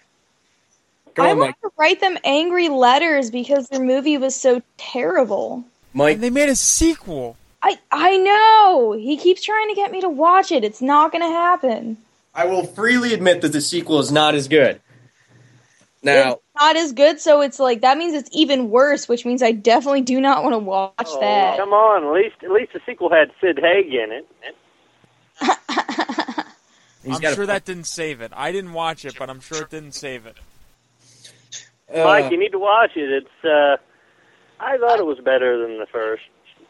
Go 1.13 1.23
I 1.25 1.31
on, 1.31 1.37
want 1.39 1.49
Mike. 1.49 1.61
to 1.61 1.71
write 1.77 1.99
them 1.99 2.17
angry 2.23 2.69
letters 2.69 3.31
because 3.31 3.67
their 3.67 3.83
movie 3.83 4.17
was 4.17 4.35
so 4.35 4.61
terrible. 4.77 5.65
Mike, 5.93 6.19
they 6.19 6.29
made 6.29 6.49
a 6.49 6.55
sequel. 6.55 7.35
I 7.61 7.77
I 7.91 8.17
know. 8.17 8.93
He 8.93 9.17
keeps 9.17 9.43
trying 9.43 9.69
to 9.69 9.75
get 9.75 9.91
me 9.91 9.99
to 10.01 10.09
watch 10.09 10.51
it. 10.51 10.63
It's 10.63 10.81
not 10.81 11.11
going 11.11 11.23
to 11.23 11.29
happen. 11.29 11.97
I 12.37 12.45
will 12.45 12.63
freely 12.65 13.13
admit 13.13 13.41
that 13.41 13.51
the 13.51 13.59
sequel 13.61 13.99
is 13.99 14.11
not 14.11 14.35
as 14.35 14.47
good. 14.47 14.79
Now, 16.03 16.33
It's 16.33 16.41
not 16.57 16.75
as 16.77 16.93
good, 16.93 17.19
so 17.19 17.41
it's 17.41 17.59
like 17.59 17.81
that 17.81 17.97
means 17.97 18.13
it's 18.13 18.29
even 18.31 18.69
worse, 18.69 19.09
which 19.09 19.25
means 19.25 19.41
I 19.41 19.51
definitely 19.51 20.01
do 20.03 20.21
not 20.21 20.43
want 20.43 20.53
to 20.53 20.59
watch 20.59 20.93
Oh, 21.07 21.19
that. 21.19 21.57
come 21.57 21.73
on, 21.73 22.05
at 22.05 22.13
least 22.13 22.35
at 22.43 22.51
least 22.51 22.73
the 22.73 22.79
sequel 22.85 23.09
had 23.09 23.31
Sid 23.41 23.57
Haig 23.59 23.87
in 23.93 24.11
it. 24.11 24.27
I'm 27.09 27.21
got 27.21 27.31
a 27.33 27.35
sure 27.35 27.45
that 27.47 27.65
didn't 27.65 27.85
save 27.85 28.21
it. 28.21 28.31
I 28.35 28.51
didn't 28.51 28.73
watch 28.73 29.03
it, 29.05 29.15
but 29.17 29.29
I'm 29.29 29.39
sure 29.39 29.63
it 29.63 29.69
didn't 29.69 29.93
save 29.93 30.25
it. 30.25 30.35
Uh, 31.93 32.03
Mike, 32.03 32.31
you 32.31 32.37
need 32.39 32.51
to 32.51 32.59
watch 32.59 32.91
it. 32.95 33.09
It's. 33.23 33.45
uh 33.45 33.77
I 34.59 34.77
thought 34.77 34.99
it 34.99 35.05
was 35.05 35.19
better 35.19 35.57
than 35.65 35.79
the 35.79 35.85
first. 35.87 36.23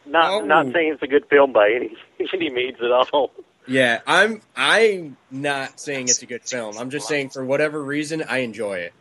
Not 0.05 0.31
Oh. 0.31 0.45
not 0.45 0.71
saying 0.73 0.93
it's 0.93 1.03
a 1.03 1.07
good 1.07 1.25
film 1.27 1.51
by 1.53 1.69
any 1.71 1.95
any 2.33 2.49
means 2.49 2.77
at 2.81 2.91
all. 2.91 3.31
Yeah, 3.67 3.99
I'm. 4.07 4.41
I'm 4.55 5.17
not 5.29 5.79
saying 5.79 6.05
it's 6.05 6.21
a 6.21 6.25
good 6.25 6.43
film. 6.43 6.77
I'm 6.77 6.89
just 6.89 7.07
saying 7.07 7.29
for 7.29 7.43
whatever 7.43 7.83
reason, 7.83 8.23
I 8.27 8.39
enjoy 8.39 8.79
it. 8.79 8.93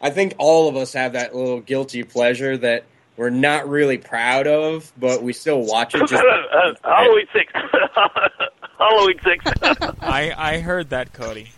I 0.00 0.10
think 0.10 0.34
all 0.38 0.68
of 0.68 0.76
us 0.76 0.92
have 0.94 1.12
that 1.12 1.34
little 1.34 1.60
guilty 1.60 2.04
pleasure 2.04 2.56
that 2.58 2.84
we're 3.16 3.30
not 3.30 3.68
really 3.68 3.98
proud 3.98 4.46
of, 4.46 4.90
but 4.98 5.22
we 5.22 5.32
still 5.32 5.60
watch 5.60 5.94
it. 5.94 6.08
Just 6.08 6.14
uh, 6.14 6.74
Halloween 6.84 7.26
six. 7.32 7.52
Halloween 8.78 9.20
six. 9.22 9.44
I 10.00 10.32
I 10.36 10.60
heard 10.60 10.90
that, 10.90 11.12
Cody. 11.12 11.50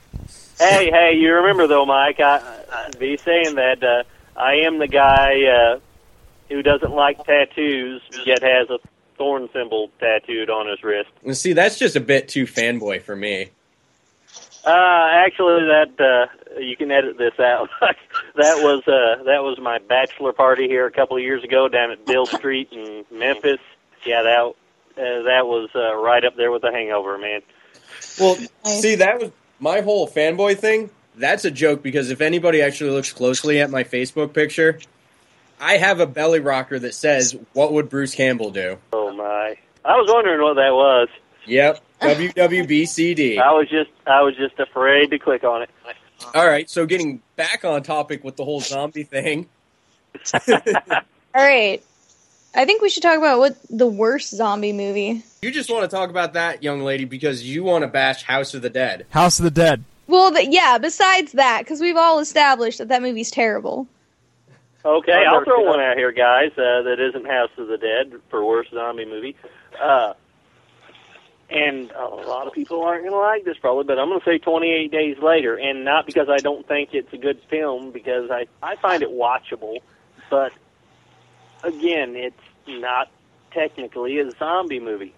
hey, 0.59 0.91
hey, 0.91 1.15
you 1.17 1.33
remember 1.35 1.67
though, 1.67 1.87
Mike? 1.87 2.19
I, 2.21 2.41
I 2.73 2.91
be 2.99 3.17
saying 3.19 3.55
that 3.57 3.83
uh, 3.83 4.03
I 4.37 4.55
am 4.67 4.79
the 4.79 4.89
guy 4.89 5.45
uh, 5.45 5.79
who 6.49 6.63
doesn't 6.63 6.93
like 6.93 7.23
tattoos 7.25 8.03
yet 8.25 8.43
has 8.43 8.69
a 8.71 8.79
thorn 9.17 9.49
symbol 9.53 9.91
tattooed 9.99 10.51
on 10.51 10.69
his 10.69 10.83
wrist. 10.83 11.11
And 11.25 11.37
see, 11.37 11.53
that's 11.53 11.79
just 11.79 11.97
a 11.97 12.01
bit 12.01 12.29
too 12.29 12.47
fanboy 12.47 13.03
for 13.03 13.17
me. 13.17 13.51
Uh, 14.65 15.09
actually, 15.11 15.65
that 15.65 15.99
uh, 15.99 16.61
you 16.61 16.77
can 16.77 16.93
edit 16.93 17.19
this 17.19 17.39
out. 17.41 17.69
that 17.81 17.97
was 18.63 18.83
uh, 18.87 19.23
that 19.25 19.43
was 19.43 19.59
my 19.61 19.79
bachelor 19.79 20.33
party 20.33 20.69
here 20.69 20.87
a 20.87 20.93
couple 20.93 21.17
of 21.17 21.23
years 21.23 21.43
ago 21.43 21.69
down 21.69 21.91
at 21.91 22.07
Beale 22.07 22.27
Street 22.27 22.69
in 22.71 23.05
Memphis. 23.11 23.59
Yeah, 24.05 24.23
that 24.23 24.41
uh, 24.41 25.23
that 25.23 25.47
was 25.47 25.71
uh, 25.75 25.97
right 25.97 26.25
up 26.25 26.37
there 26.37 26.53
with 26.53 26.63
the 26.63 26.71
Hangover, 26.71 27.19
man. 27.19 27.41
Well, 28.21 28.37
see, 28.65 28.95
that 28.97 29.21
was 29.21 29.31
my 29.59 29.81
whole 29.81 30.09
fanboy 30.09 30.59
thing. 30.59 30.91
That's 31.17 31.45
a 31.45 31.51
joke 31.51 31.83
because 31.83 32.11
if 32.11 32.21
anybody 32.21 32.63
actually 32.63 32.91
looks 32.91 33.13
closely 33.13 33.61
at 33.61 33.71
my 33.71 33.85
Facebook 33.85 34.33
picture, 34.33 34.79
I 35.63 35.77
have 35.77 36.01
a 36.01 36.07
belly 36.07 36.41
rocker 36.41 36.77
that 36.81 36.93
says, 36.93 37.37
"What 37.53 37.73
would 37.73 37.89
Bruce 37.89 38.17
Campbell 38.17 38.51
do?" 38.51 38.79
Oh 38.93 39.13
my! 39.13 39.57
I 39.85 39.97
was 39.97 40.11
wondering 40.13 40.43
what 40.43 40.55
that 40.55 40.73
was. 40.73 41.09
Yep, 41.47 41.81
WWBCD. 42.01 43.39
I 43.43 43.53
was 43.53 43.69
just 43.69 43.91
I 44.05 44.23
was 44.23 44.37
just 44.37 44.59
afraid 44.59 45.11
to 45.11 45.21
click 45.21 45.45
on 45.45 45.63
it. 45.63 45.71
All 46.35 46.47
right, 46.47 46.69
so 46.69 46.85
getting 46.85 47.23
back 47.37 47.65
on 47.65 47.85
topic 47.85 48.25
with 48.25 48.37
the 48.37 48.45
whole 48.45 48.61
zombie 48.61 49.05
thing. 49.05 49.49
All 50.49 50.53
right. 51.35 51.83
I 52.55 52.67
think 52.67 52.83
we 52.83 52.91
should 52.91 53.03
talk 53.03 53.17
about 53.17 53.39
what 53.39 53.57
the 53.71 53.87
worst 53.87 54.35
zombie 54.35 54.75
movie. 54.75 55.23
You 55.41 55.51
just 55.51 55.71
want 55.71 55.89
to 55.89 55.97
talk 55.97 56.11
about 56.11 56.35
that, 56.35 56.63
young 56.63 56.83
lady, 56.83 57.07
because 57.07 57.43
you 57.43 57.65
want 57.65 57.83
to 57.83 57.89
bash 57.89 58.25
House 58.25 58.53
of 58.53 58.61
the 58.61 58.69
Dead. 58.69 59.07
House 59.11 59.39
of 59.39 59.45
the 59.45 59.51
Dead. 59.51 59.85
Well, 60.07 60.31
the, 60.31 60.45
yeah. 60.45 60.77
Besides 60.77 61.33
that, 61.33 61.61
because 61.63 61.81
we've 61.81 61.97
all 61.97 62.19
established 62.19 62.79
that 62.79 62.89
that 62.89 63.01
movie's 63.01 63.31
terrible. 63.31 63.87
Okay, 64.85 65.13
I've 65.13 65.33
I'll 65.33 65.45
throw 65.45 65.63
one 65.63 65.81
out 65.81 65.97
here, 65.97 66.11
guys. 66.13 66.51
Uh, 66.53 66.83
that 66.83 66.97
isn't 66.99 67.27
House 67.27 67.51
of 67.57 67.69
the 67.69 67.79
Dead 67.79 68.13
for 68.31 68.45
worst 68.45 68.71
zombie 68.73 69.05
movie. 69.05 69.37
Uh, 69.81 70.15
and 71.51 71.91
a 71.93 72.05
lot 72.07 72.47
of 72.47 72.53
people 72.53 72.83
aren't 72.83 73.03
going 73.03 73.13
to 73.13 73.19
like 73.19 73.45
this 73.45 73.59
probably, 73.59 73.85
but 73.85 73.99
I'm 73.99 74.09
going 74.09 74.21
to 74.21 74.25
say 74.25 74.39
28 74.39 74.91
Days 74.91 75.19
Later, 75.23 75.57
and 75.57 75.85
not 75.85 76.07
because 76.07 76.29
I 76.29 76.39
don't 76.39 76.67
think 76.67 76.91
it's 76.95 77.13
a 77.13 77.19
good 77.19 77.41
film, 77.49 77.91
because 77.93 78.31
I 78.31 78.47
I 78.63 78.77
find 78.77 79.03
it 79.03 79.11
watchable, 79.11 79.79
but 80.31 80.53
again, 81.63 82.17
it's 82.17 82.37
not 82.67 83.11
technically 83.53 84.19
a 84.19 84.31
zombie 84.33 84.81
movie. 84.81 85.15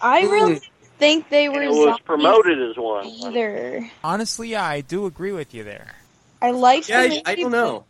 I 0.00 0.22
really 0.22 0.60
think 0.98 1.28
they 1.28 1.48
were 1.48 1.56
And 1.56 1.64
it 1.64 1.70
was 1.70 1.98
promoted 2.04 2.60
as 2.70 2.76
one. 2.76 3.06
either. 3.06 3.90
Honestly, 4.04 4.50
yeah, 4.50 4.64
I 4.64 4.82
do 4.82 5.06
agree 5.06 5.32
with 5.32 5.54
you 5.54 5.64
there. 5.64 5.96
I 6.40 6.50
like. 6.52 6.88
Yeah, 6.88 7.06
the 7.08 7.28
I. 7.28 7.32
I 7.32 7.34
don't 7.34 7.50
know. 7.50 7.84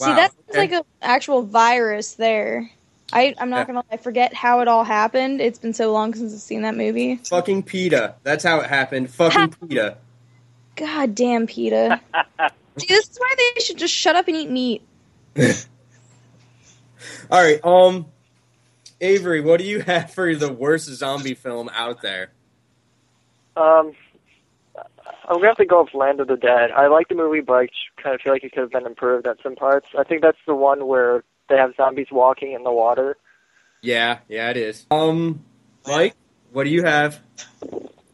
Wow, 0.00 0.16
that 0.16 0.32
sounds 0.32 0.41
okay. 0.52 0.60
like 0.60 0.72
an 0.72 0.82
actual 1.00 1.42
virus 1.42 2.14
there. 2.14 2.70
I, 3.12 3.34
I'm 3.38 3.50
not 3.50 3.58
Yeah. 3.68 3.74
gonna. 3.74 3.84
I 3.90 3.96
forget 3.98 4.32
how 4.32 4.60
it 4.60 4.68
all 4.68 4.84
happened. 4.84 5.40
It's 5.40 5.58
been 5.58 5.74
so 5.74 5.92
long 5.92 6.14
since 6.14 6.32
I've 6.32 6.40
seen 6.40 6.62
that 6.62 6.76
movie. 6.76 7.16
Fucking 7.16 7.64
PETA. 7.64 8.14
That's 8.22 8.42
how 8.44 8.60
it 8.60 8.66
happened. 8.66 9.10
Fucking 9.10 9.50
PETA. 9.68 9.98
God 10.76 11.14
damn, 11.14 11.46
PETA. 11.46 12.00
See, 12.78 12.86
this 12.86 13.10
is 13.10 13.18
why 13.18 13.34
they 13.36 13.60
should 13.60 13.76
just 13.76 13.92
shut 13.92 14.16
up 14.16 14.28
and 14.28 14.36
eat 14.36 14.48
meat. 14.50 14.82
All 17.30 17.42
right, 17.42 17.60
um, 17.64 18.06
Avery, 19.00 19.40
what 19.42 19.58
do 19.58 19.64
you 19.66 19.80
have 19.80 20.10
for 20.10 20.34
the 20.34 20.50
worst 20.52 20.86
zombie 20.86 21.34
film 21.34 21.68
out 21.74 22.00
there? 22.00 22.30
Um, 23.56 23.92
I'm 25.28 25.36
gonna 25.36 25.48
have 25.48 25.56
to 25.56 25.64
go 25.66 25.82
with 25.84 25.94
Land 25.94 26.20
of 26.20 26.28
the 26.28 26.36
Dead. 26.36 26.70
I 26.76 26.88
like 26.88 27.08
the 27.08 27.14
movie, 27.14 27.40
but 27.40 27.54
I 27.54 27.68
kind 28.02 28.14
of 28.14 28.20
feel 28.20 28.32
like 28.32 28.44
it 28.44 28.52
could 28.52 28.60
have 28.62 28.70
been 28.72 28.86
improved 28.86 29.26
at 29.26 29.36
some 29.42 29.54
parts. 29.54 29.86
I 29.98 30.04
think 30.04 30.22
that's 30.22 30.38
the 30.46 30.54
one 30.54 30.86
where 30.86 31.24
they 31.48 31.56
have 31.56 31.74
zombies 31.76 32.08
walking 32.10 32.52
in 32.52 32.64
the 32.64 32.72
water. 32.72 33.16
Yeah, 33.82 34.18
yeah, 34.28 34.50
it 34.50 34.56
is. 34.56 34.86
Um, 34.90 35.44
Mike, 35.86 36.14
what 36.52 36.64
do 36.64 36.70
you 36.70 36.84
have 36.84 37.20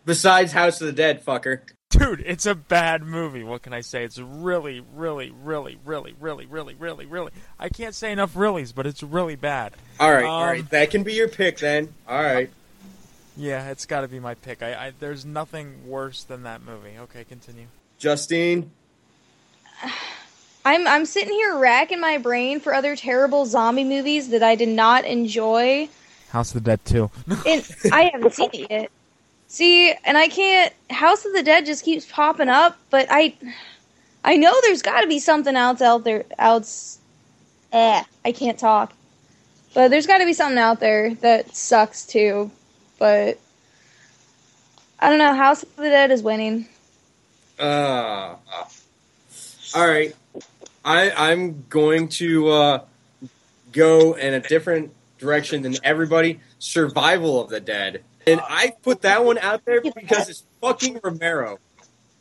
besides 0.05 0.53
House 0.53 0.81
of 0.81 0.87
the 0.87 0.93
Dead, 0.93 1.25
fucker? 1.25 1.61
Dude, 1.91 2.23
it's 2.27 2.45
a 2.45 2.55
bad 2.55 3.03
movie. 3.03 3.43
What 3.43 3.63
can 3.63 3.73
I 3.73 3.81
say? 3.81 4.05
It's 4.05 4.19
really, 4.19 4.85
really, 4.95 5.31
really, 5.31 5.79
really, 5.87 6.15
really, 6.21 6.45
really, 6.47 6.75
really, 6.75 7.07
really. 7.07 7.33
I 7.59 7.71
can't 7.71 7.95
say 7.95 8.13
enough 8.13 8.35
reallys, 8.35 8.75
but 8.75 8.87
it's 8.87 9.03
really 9.03 9.37
bad. 9.37 9.73
All 9.99 10.13
right, 10.13 10.25
all 10.25 10.43
Um, 10.43 10.49
right, 10.49 10.71
that 10.71 10.91
can 10.91 11.03
be 11.03 11.15
your 11.15 11.29
pick 11.29 11.59
then. 11.59 11.95
All 12.07 12.23
right. 12.23 12.51
Yeah, 13.39 13.71
it's 13.71 13.87
got 13.87 14.01
to 14.01 14.09
be 14.09 14.19
my 14.19 14.35
pick. 14.35 14.63
I, 14.63 14.75
I 14.75 14.93
there's 14.99 15.25
nothing 15.25 15.89
worse 15.89 16.25
than 16.25 16.43
that 16.43 16.63
movie. 16.63 16.99
Okay, 16.99 17.25
continue. 17.25 17.69
Justine, 17.99 18.71
I'm 20.65 20.87
I'm 20.87 21.07
sitting 21.07 21.33
here 21.33 21.57
racking 21.57 22.01
my 22.01 22.19
brain 22.19 22.61
for 22.61 22.75
other 22.75 22.97
terrible 22.97 23.47
zombie 23.47 23.85
movies 23.85 24.29
that 24.31 24.43
I 24.43 24.55
did 24.55 24.69
not 24.69 25.05
enjoy, 25.05 25.89
House 26.31 26.55
of 26.55 26.63
the 26.63 26.71
Dead 26.71 26.85
2. 26.85 27.11
and 27.47 27.71
I 27.93 28.11
haven't 28.13 28.35
seen 28.35 28.51
it 28.53 28.71
yet. 28.71 28.91
See, 29.49 29.93
and 30.05 30.19
I 30.19 30.29
can't. 30.29 30.73
House 30.91 31.25
of 31.25 31.33
the 31.33 31.43
Dead 31.43 31.65
just 31.65 31.85
keeps 31.85 32.05
popping 32.05 32.49
up, 32.49 32.77
but 32.91 33.07
I, 33.09 33.35
I 34.25 34.37
know 34.37 34.55
there's 34.63 34.83
got 34.83 35.01
to 35.01 35.07
be 35.07 35.19
something 35.19 35.57
else 35.57 35.81
out 35.81 36.05
there. 36.05 36.25
Outs, 36.39 36.99
eh, 37.73 38.03
I 38.25 38.33
can't 38.33 38.59
talk. 38.59 38.93
But 39.75 39.89
there's 39.89 40.07
got 40.07 40.19
to 40.19 40.27
be 40.27 40.33
something 40.33 40.59
out 40.59 40.81
there 40.81 41.15
that 41.17 41.55
sucks 41.55 42.05
too. 42.05 42.51
But 42.99 43.39
I 44.99 45.09
don't 45.09 45.19
know. 45.19 45.33
House 45.35 45.63
of 45.63 45.77
the 45.77 45.89
Dead 45.91 46.11
is 46.11 46.23
winning. 46.23 46.67
uh, 47.59 48.35
all 49.75 49.87
right. 49.87 50.15
I 50.85 51.11
I'm 51.11 51.65
going 51.69 52.09
to 52.09 52.49
uh, 52.49 52.85
go 53.73 54.15
in 54.15 54.35
a 54.35 54.41
different 54.41 54.93
direction 55.19 55.63
than 55.63 55.77
everybody. 55.85 56.41
Survival 56.59 57.41
of 57.41 57.51
the 57.51 57.61
Dead, 57.61 58.03
and 58.27 58.41
I 58.43 58.73
put 58.83 59.03
that 59.03 59.25
one 59.25 59.39
out 59.39 59.65
there 59.65 59.81
because 59.81 60.29
it's 60.29 60.43
fucking 60.61 61.01
Romero. 61.05 61.59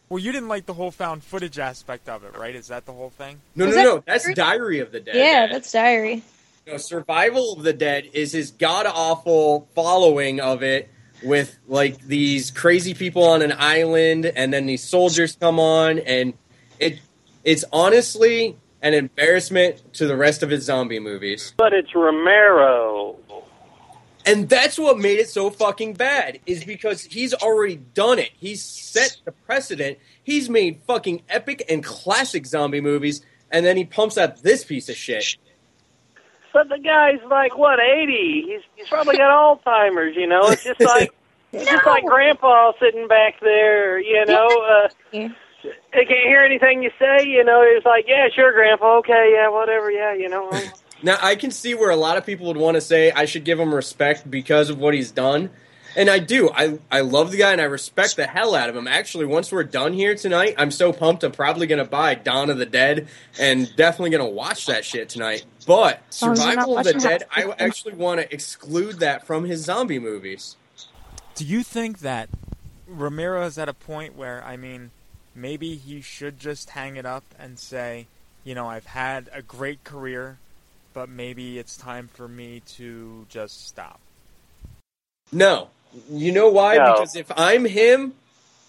Well, 0.10 0.20
you 0.20 0.32
didn't 0.32 0.48
like 0.48 0.66
the 0.66 0.74
whole 0.74 0.92
found 0.92 1.24
footage 1.24 1.60
aspect 1.60 2.08
of 2.08 2.24
it, 2.24 2.38
right? 2.38 2.56
Is 2.56 2.68
that 2.68 2.86
the 2.86 2.94
whole 2.94 3.10
thing? 3.10 3.42
No, 3.56 3.66
Was 3.66 3.76
no, 3.76 3.82
that 3.82 3.88
no. 3.88 4.04
That's 4.06 4.24
Diary? 4.24 4.34
Diary 4.36 4.80
of 4.80 4.92
the 4.92 5.00
Dead. 5.00 5.16
Yeah, 5.16 5.48
that's 5.52 5.72
Diary. 5.72 6.24
No, 6.68 6.76
Survival 6.76 7.54
of 7.54 7.64
the 7.64 7.72
Dead 7.72 8.10
is 8.12 8.34
his 8.34 8.52
god 8.52 8.88
awful 8.88 9.70
following 9.74 10.42
of 10.42 10.64
it 10.64 10.90
with 11.24 11.58
like 11.66 11.98
these 12.02 12.52
crazy 12.52 12.94
people 12.94 13.24
on 13.24 13.42
an 13.42 13.54
island 13.58 14.26
and 14.26 14.54
then 14.54 14.66
these 14.66 14.84
soldiers 14.84 15.38
come 15.38 15.62
on 15.62 16.00
and 16.00 16.34
it 16.78 17.00
it's 17.46 17.64
honestly 17.72 18.58
an 18.82 18.94
embarrassment 18.94 19.94
to 19.94 20.08
the 20.08 20.18
rest 20.18 20.44
of 20.44 20.50
his 20.50 20.66
zombie 20.66 21.00
movies. 21.00 21.54
But 21.56 21.72
it's 21.72 21.96
Romero. 21.96 23.16
And 24.26 24.50
that's 24.50 24.78
what 24.78 25.00
made 25.00 25.20
it 25.20 25.30
so 25.30 25.50
fucking 25.50 25.94
bad 25.94 26.40
is 26.46 26.66
because 26.66 27.02
he's 27.02 27.34
already 27.34 27.78
done 27.78 28.20
it. 28.20 28.32
He's 28.38 28.62
set 28.62 29.16
the 29.24 29.32
precedent. 29.32 30.00
He's 30.22 30.50
made 30.50 30.82
fucking 30.86 31.22
epic 31.30 31.64
and 31.70 31.82
classic 31.82 32.46
zombie 32.46 32.82
movies 32.82 33.22
and 33.50 33.66
then 33.66 33.78
he 33.78 33.86
pumps 33.86 34.18
out 34.18 34.44
this 34.44 34.66
piece 34.66 34.90
of 34.90 34.98
shit. 34.98 35.38
But 36.54 36.70
the 36.70 36.80
guy's 36.80 37.20
like 37.30 37.58
what 37.58 37.80
eighty? 37.80 38.46
He's 38.48 38.62
he's 38.76 38.88
probably 38.88 39.18
got 39.18 39.30
Alzheimer's. 39.32 40.16
You 40.16 40.28
know, 40.28 40.48
it's 40.50 40.64
just 40.64 40.80
like 40.82 41.12
it's 41.52 41.70
just 41.70 41.86
like 41.86 42.06
Grandpa 42.06 42.74
sitting 42.80 43.08
back 43.08 43.40
there. 43.42 44.00
You 44.00 44.26
know, 44.26 44.48
uh, 44.48 44.88
Yeah. 45.12 45.30
they 45.94 46.06
can't 46.06 46.26
hear 46.28 46.42
anything 46.44 46.84
you 46.84 46.92
say. 47.00 47.26
You 47.26 47.44
know, 47.44 47.64
he's 47.74 47.86
like, 47.86 48.06
yeah, 48.08 48.28
sure, 48.34 48.52
Grandpa. 48.54 48.98
Okay, 49.00 49.34
yeah, 49.36 49.50
whatever. 49.50 49.92
Yeah, 49.92 50.14
you 50.14 50.30
know. 50.30 50.52
Now 51.04 51.18
I 51.22 51.36
can 51.36 51.52
see 51.52 51.76
where 51.76 51.92
a 51.92 51.96
lot 51.96 52.18
of 52.18 52.26
people 52.26 52.48
would 52.48 52.58
want 52.58 52.76
to 52.76 52.82
say 52.82 53.12
I 53.12 53.26
should 53.26 53.44
give 53.44 53.60
him 53.60 53.74
respect 53.74 54.30
because 54.30 54.70
of 54.70 54.80
what 54.80 54.94
he's 54.94 55.12
done. 55.12 55.50
And 55.98 56.12
I 56.12 56.20
do. 56.20 56.52
I 56.54 56.78
I 56.92 57.02
love 57.02 57.32
the 57.32 57.38
guy 57.38 57.54
and 57.54 57.60
I 57.60 57.64
respect 57.64 58.18
the 58.18 58.28
hell 58.28 58.54
out 58.54 58.70
of 58.70 58.76
him. 58.76 58.88
Actually, 58.88 59.26
once 59.26 59.52
we're 59.52 59.64
done 59.64 59.94
here 59.94 60.14
tonight, 60.14 60.54
I'm 60.56 60.70
so 60.70 60.94
pumped 60.94 61.24
I'm 61.24 61.32
probably 61.32 61.66
gonna 61.66 61.86
buy 61.86 62.14
Dawn 62.14 62.52
of 62.52 62.60
the 62.60 62.68
Dead 62.68 63.08
and 63.40 63.76
definitely 63.76 64.12
gonna 64.12 64.30
watch 64.30 64.68
that 64.68 64.86
shit 64.86 65.10
tonight. 65.10 65.44
But 65.66 66.04
long 66.22 66.34
as 66.34 66.40
Survival 66.40 66.78
of 66.78 66.86
the 66.86 66.94
Dead, 66.94 67.24
I 67.36 67.42
of 67.42 67.48
the 67.48 67.56
Dead. 67.56 67.68
actually 67.68 67.94
want 67.96 68.22
to 68.22 68.32
exclude 68.32 69.00
that 69.00 69.26
from 69.26 69.46
his 69.46 69.66
zombie 69.66 69.98
movies. 69.98 70.56
Do 71.34 71.44
you 71.44 71.64
think 71.64 72.00
that 72.00 72.30
Romero 72.86 73.44
is 73.48 73.58
at 73.58 73.68
a 73.68 73.74
point 73.74 74.16
where 74.16 74.44
I 74.44 74.56
mean, 74.56 74.92
maybe 75.34 75.78
he 75.78 76.02
should 76.02 76.40
just 76.40 76.70
hang 76.70 76.96
it 76.98 77.08
up 77.08 77.24
and 77.40 77.58
say, 77.58 78.06
you 78.44 78.54
know, 78.54 78.68
I've 78.68 78.86
had 78.86 79.32
a 79.34 79.42
great 79.42 79.84
career, 79.84 80.38
but 80.94 81.10
maybe 81.10 81.58
it's 81.58 81.76
time 81.76 82.08
for 82.08 82.28
me 82.28 82.62
to 82.76 83.26
just 83.30 83.68
stop. 83.68 84.00
No. 85.32 85.70
You 86.10 86.32
know 86.32 86.50
why? 86.50 86.78
No. 86.78 86.94
Because 86.94 87.16
if 87.16 87.32
I'm 87.36 87.66
him, 87.66 88.14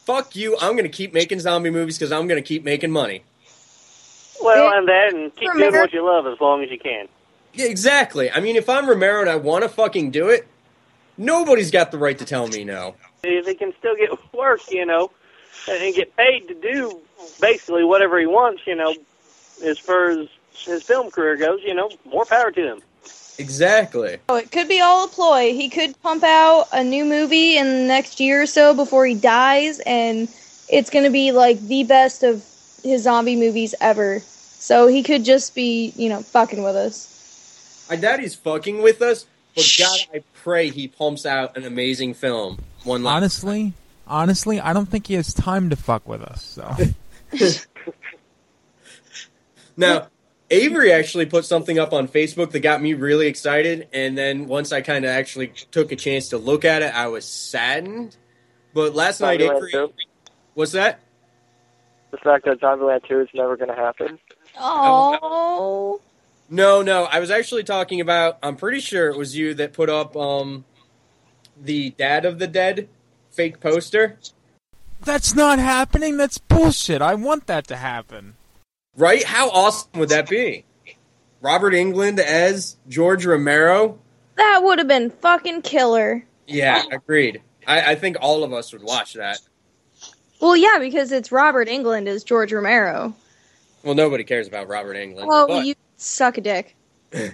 fuck 0.04 0.34
you. 0.36 0.56
I'm 0.60 0.72
going 0.72 0.84
to 0.84 0.88
keep 0.88 1.12
making 1.12 1.40
zombie 1.40 1.70
movies 1.70 1.98
because 1.98 2.12
I'm 2.12 2.26
going 2.26 2.42
to 2.42 2.46
keep 2.46 2.64
making 2.64 2.90
money. 2.90 3.22
Well, 4.40 4.72
and 4.72 4.88
that, 4.88 5.12
and 5.12 5.34
keep 5.34 5.52
doing 5.52 5.72
what 5.72 5.92
you 5.92 6.04
love 6.04 6.26
as 6.26 6.40
long 6.40 6.62
as 6.62 6.70
you 6.70 6.78
can. 6.78 7.08
Yeah, 7.54 7.66
exactly. 7.66 8.30
I 8.30 8.40
mean, 8.40 8.56
if 8.56 8.68
I'm 8.68 8.88
Romero 8.88 9.20
and 9.20 9.28
I 9.28 9.36
want 9.36 9.64
to 9.64 9.68
fucking 9.68 10.12
do 10.12 10.28
it, 10.28 10.46
nobody's 11.16 11.70
got 11.70 11.90
the 11.90 11.98
right 11.98 12.16
to 12.18 12.24
tell 12.24 12.46
me 12.46 12.64
no. 12.64 12.94
If 13.24 13.46
he 13.46 13.54
can 13.54 13.72
still 13.78 13.96
get 13.96 14.10
work, 14.34 14.60
you 14.70 14.86
know, 14.86 15.10
and 15.68 15.94
get 15.94 16.16
paid 16.16 16.48
to 16.48 16.54
do 16.54 17.00
basically 17.40 17.84
whatever 17.84 18.18
he 18.18 18.26
wants, 18.26 18.62
you 18.66 18.76
know, 18.76 18.94
as 19.64 19.78
far 19.78 20.10
as 20.10 20.28
his 20.52 20.82
film 20.82 21.10
career 21.10 21.36
goes, 21.36 21.60
you 21.64 21.74
know, 21.74 21.90
more 22.04 22.24
power 22.24 22.50
to 22.50 22.72
him. 22.74 22.82
Exactly. 23.38 24.18
Oh, 24.28 24.36
it 24.36 24.50
could 24.50 24.68
be 24.68 24.80
all 24.80 25.04
a 25.04 25.08
ploy. 25.08 25.52
He 25.54 25.68
could 25.68 26.00
pump 26.02 26.24
out 26.24 26.66
a 26.72 26.82
new 26.82 27.04
movie 27.04 27.56
in 27.56 27.66
the 27.66 27.86
next 27.86 28.18
year 28.18 28.42
or 28.42 28.46
so 28.46 28.74
before 28.74 29.06
he 29.06 29.14
dies, 29.14 29.80
and 29.80 30.28
it's 30.68 30.90
going 30.90 31.04
to 31.04 31.10
be 31.10 31.30
like 31.30 31.60
the 31.60 31.84
best 31.84 32.24
of 32.24 32.44
his 32.82 33.04
zombie 33.04 33.36
movies 33.36 33.74
ever. 33.80 34.20
So 34.20 34.88
he 34.88 35.04
could 35.04 35.24
just 35.24 35.54
be, 35.54 35.92
you 35.96 36.08
know, 36.08 36.20
fucking 36.20 36.62
with 36.64 36.74
us. 36.74 37.86
I 37.88 37.96
doubt 37.96 38.20
he's 38.20 38.34
fucking 38.34 38.82
with 38.82 39.00
us, 39.02 39.24
but 39.54 39.72
God, 39.78 39.98
I 40.12 40.22
pray 40.34 40.70
he 40.70 40.88
pumps 40.88 41.24
out 41.24 41.56
an 41.56 41.64
amazing 41.64 42.14
film. 42.14 42.58
One 42.82 43.04
last 43.04 43.16
Honestly, 43.16 43.72
honestly, 44.06 44.60
I 44.60 44.72
don't 44.72 44.86
think 44.86 45.06
he 45.06 45.14
has 45.14 45.32
time 45.32 45.70
to 45.70 45.76
fuck 45.76 46.06
with 46.08 46.22
us. 46.22 46.42
So 46.42 46.76
Now, 49.76 50.08
Avery 50.50 50.92
actually 50.92 51.26
put 51.26 51.44
something 51.44 51.78
up 51.78 51.92
on 51.92 52.08
Facebook 52.08 52.52
that 52.52 52.60
got 52.60 52.80
me 52.80 52.94
really 52.94 53.26
excited, 53.26 53.88
and 53.92 54.16
then 54.16 54.46
once 54.46 54.72
I 54.72 54.80
kind 54.80 55.04
of 55.04 55.10
actually 55.10 55.48
took 55.70 55.92
a 55.92 55.96
chance 55.96 56.28
to 56.30 56.38
look 56.38 56.64
at 56.64 56.82
it, 56.82 56.94
I 56.94 57.08
was 57.08 57.24
saddened. 57.24 58.16
But 58.72 58.94
last 58.94 59.20
night, 59.20 59.40
Zombieland 59.40 59.56
Avery, 59.56 59.72
2? 59.72 59.92
what's 60.54 60.72
that? 60.72 61.00
The 62.10 62.18
fact 62.18 62.46
that 62.46 62.60
Zombieland 62.60 63.06
2 63.06 63.20
is 63.20 63.28
never 63.34 63.56
going 63.56 63.68
to 63.68 63.74
happen. 63.74 64.18
Oh. 64.58 66.00
No, 66.50 66.80
no, 66.80 67.04
I 67.04 67.20
was 67.20 67.30
actually 67.30 67.64
talking 67.64 68.00
about. 68.00 68.38
I'm 68.42 68.56
pretty 68.56 68.80
sure 68.80 69.10
it 69.10 69.18
was 69.18 69.36
you 69.36 69.52
that 69.54 69.74
put 69.74 69.90
up 69.90 70.16
um 70.16 70.64
the 71.60 71.90
Dad 71.90 72.24
of 72.24 72.38
the 72.38 72.46
Dead 72.46 72.88
fake 73.30 73.60
poster, 73.60 74.18
that's 75.00 75.34
not 75.34 75.58
happening. 75.58 76.16
That's 76.16 76.38
bullshit. 76.38 77.02
I 77.02 77.14
want 77.14 77.46
that 77.46 77.66
to 77.68 77.76
happen. 77.76 78.34
Right? 78.98 79.22
How 79.24 79.48
awesome 79.50 79.90
would 80.00 80.08
that 80.10 80.28
be? 80.28 80.64
Robert 81.40 81.72
Englund 81.72 82.18
as 82.18 82.76
George 82.88 83.24
Romero. 83.24 83.98
That 84.36 84.60
would 84.64 84.78
have 84.78 84.88
been 84.88 85.10
fucking 85.10 85.62
killer. 85.62 86.24
Yeah, 86.46 86.82
agreed. 86.92 87.40
I, 87.66 87.92
I 87.92 87.94
think 87.94 88.16
all 88.20 88.42
of 88.44 88.52
us 88.52 88.72
would 88.72 88.82
watch 88.82 89.14
that. 89.14 89.38
Well, 90.40 90.56
yeah, 90.56 90.78
because 90.80 91.12
it's 91.12 91.30
Robert 91.32 91.68
Englund 91.68 92.06
as 92.08 92.24
George 92.24 92.52
Romero. 92.52 93.14
Well, 93.84 93.94
nobody 93.94 94.24
cares 94.24 94.48
about 94.48 94.68
Robert 94.68 94.96
Englund. 94.96 95.26
Oh, 95.30 95.46
but- 95.46 95.64
you 95.64 95.74
suck 95.96 96.38
a 96.38 96.40
dick. 96.40 96.76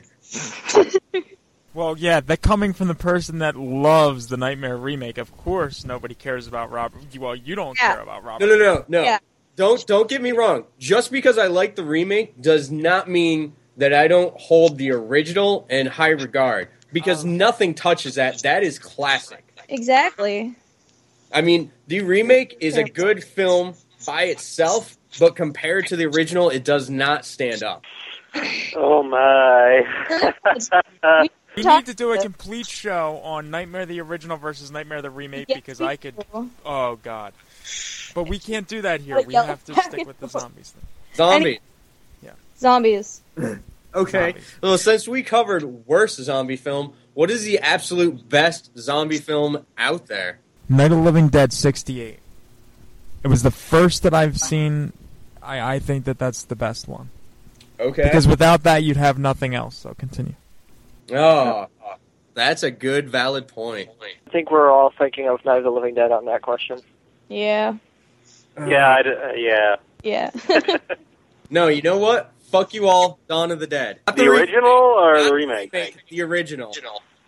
Well, 1.75 1.99
yeah, 1.99 2.21
that 2.21 2.41
coming 2.41 2.73
from 2.73 2.87
the 2.87 2.95
person 2.95 3.41
that 3.41 3.57
loves 3.57 4.29
the 4.29 4.37
Nightmare 4.37 4.77
remake, 4.77 5.19
of 5.19 5.37
course 5.37 5.85
nobody 5.85 6.15
cares 6.15 6.47
about 6.47 6.71
Robert. 6.71 7.03
Well, 7.19 7.35
you 7.35 7.57
don't 7.57 7.77
Yeah. 7.77 7.95
care 7.95 8.01
about 8.03 8.23
Robert. 8.23 8.47
No, 8.47 8.57
no, 8.57 8.65
no, 8.65 8.85
no. 8.87 9.03
Yeah. 9.03 9.19
Don't 9.57 9.87
don't 9.87 10.09
get 10.09 10.21
me 10.21 10.33
wrong. 10.33 10.65
Just 10.79 11.13
because 11.13 11.39
I 11.39 11.47
like 11.47 11.77
the 11.77 11.85
remake 11.85 12.41
does 12.41 12.71
not 12.71 13.09
mean 13.09 13.55
that 13.77 13.93
I 13.93 14.09
don't 14.09 14.39
hold 14.39 14.79
the 14.79 14.93
original 14.93 15.67
in 15.71 15.87
high 15.87 16.11
regard. 16.11 16.69
Because 16.93 17.25
oh. 17.25 17.29
nothing 17.29 17.75
touches 17.75 18.17
that. 18.17 18.43
That 18.43 18.63
is 18.63 18.79
classic. 18.79 19.45
Exactly. 19.69 20.55
I 21.33 21.41
mean, 21.41 21.73
the 21.89 22.03
remake 22.03 22.57
is 22.61 22.77
a 22.77 22.85
good 22.85 23.25
film 23.25 23.75
by 24.07 24.25
itself, 24.25 24.97
but 25.19 25.35
compared 25.35 25.89
to 25.89 25.97
the 25.97 26.07
original, 26.07 26.51
it 26.51 26.65
does 26.65 26.89
not 26.89 27.25
stand 27.25 27.63
up. 27.63 27.85
Oh 28.77 29.03
my! 29.03 29.85
We 31.57 31.63
need 31.63 31.87
to 31.87 31.95
do 31.95 32.13
a 32.13 32.19
complete 32.19 32.67
show 32.67 33.21
on 33.23 33.51
Nightmare 33.51 33.87
the 33.87 34.01
original 34.01 34.37
versus 34.37 34.73
Nightmare 34.73 35.03
the 35.03 35.11
remake 35.11 35.47
Yes, 35.49 35.57
because 35.57 35.81
I 35.81 35.95
could. 35.95 36.17
do. 36.17 36.51
Oh 36.67 36.97
God! 36.97 37.33
But 38.15 38.29
we 38.29 38.39
can't 38.39 38.67
do 38.69 38.83
that 38.83 39.01
here. 39.01 39.21
We 39.23 39.35
have 39.35 39.65
to 39.65 39.75
stick 39.75 40.07
with 40.07 40.19
the 40.21 40.29
forth. 40.29 40.43
zombies 40.45 40.71
thing. 40.71 40.87
Zombie. 41.15 41.61
Yeah. 42.23 42.31
Zombies. 42.59 43.23
Okay. 43.95 44.35
Well, 44.61 44.77
since 44.77 45.07
we 45.07 45.23
covered 45.23 45.63
worst 45.87 46.17
zombie 46.17 46.57
film, 46.57 46.95
what 47.15 47.31
is 47.31 47.45
the 47.45 47.61
absolute 47.61 48.29
best 48.29 48.77
zombie 48.77 49.19
film 49.19 49.65
out 49.79 50.07
there? 50.07 50.41
Night 50.69 50.87
of 50.91 50.99
the 50.99 51.05
Living 51.05 51.29
Dead 51.29 51.53
'68. 51.53 52.19
It 53.23 53.29
was 53.29 53.45
the 53.45 53.53
first 53.53 54.03
that 54.03 54.13
I've 54.13 54.39
seen. 54.41 54.93
I 55.41 55.75
I 55.75 55.79
think 55.79 56.07
that 56.07 56.19
that's 56.19 56.43
the 56.45 56.57
best 56.57 56.89
one 56.89 57.11
Okay. 57.79 58.03
because 58.03 58.27
without 58.27 58.65
that 58.65 58.83
you'd 58.83 58.97
have 58.97 59.17
nothing 59.19 59.55
else. 59.55 59.77
So 59.77 59.95
continue. 59.95 60.35
Oh, 61.13 61.69
that's 62.35 62.65
a 62.65 62.71
good, 62.73 63.09
valid 63.09 63.47
point. 63.47 63.91
I 64.27 64.31
think 64.31 64.51
we're 64.51 64.71
all 64.73 64.93
thinking 64.99 65.29
of 65.29 65.45
Night 65.45 65.59
of 65.59 65.65
the 65.65 65.71
Living 65.71 65.95
Dead 65.95 66.11
on 66.11 66.25
that 66.25 66.43
question. 66.43 66.81
Yeah. 67.29 67.75
Yeah, 68.59 68.89
I 68.91 69.03
d- 69.03 69.11
uh, 69.11 69.33
yeah. 69.35 69.77
Yeah. 70.03 70.31
No, 71.51 71.69
you 71.69 71.83
know 71.83 71.99
what? 71.99 72.33
Fuck 72.51 72.73
you 72.75 72.89
all, 72.89 73.19
Dawn 73.29 73.51
of 73.51 73.61
the 73.61 73.67
Dead. 73.67 74.01
Not 74.07 74.17
The 74.17 74.29
re- 74.29 74.39
original 74.41 74.67
or 74.67 75.15
not 75.15 75.29
the 75.29 75.35
remake? 75.35 75.71
The 76.09 76.23
original. 76.23 76.73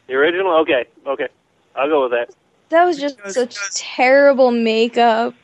The 0.07 0.15
original. 0.15 0.53
Okay, 0.63 0.87
okay. 1.07 1.29
I'll 1.77 1.89
go 1.89 2.03
with 2.05 2.13
that. 2.13 2.31
that 2.71 2.85
was 2.87 2.99
just 2.99 3.19
such 3.31 3.57
terrible 3.75 4.51
makeup. 4.51 5.35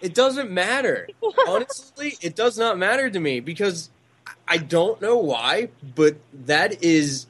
It 0.00 0.14
doesn't 0.14 0.50
matter. 0.50 1.08
Honestly, 1.48 2.14
it 2.22 2.36
does 2.36 2.56
not 2.56 2.78
matter 2.78 3.10
to 3.10 3.18
me 3.20 3.40
because 3.40 3.90
I 4.46 4.58
don't 4.58 5.02
know 5.02 5.16
why, 5.16 5.70
but 5.94 6.16
that 6.46 6.82
is 6.82 7.26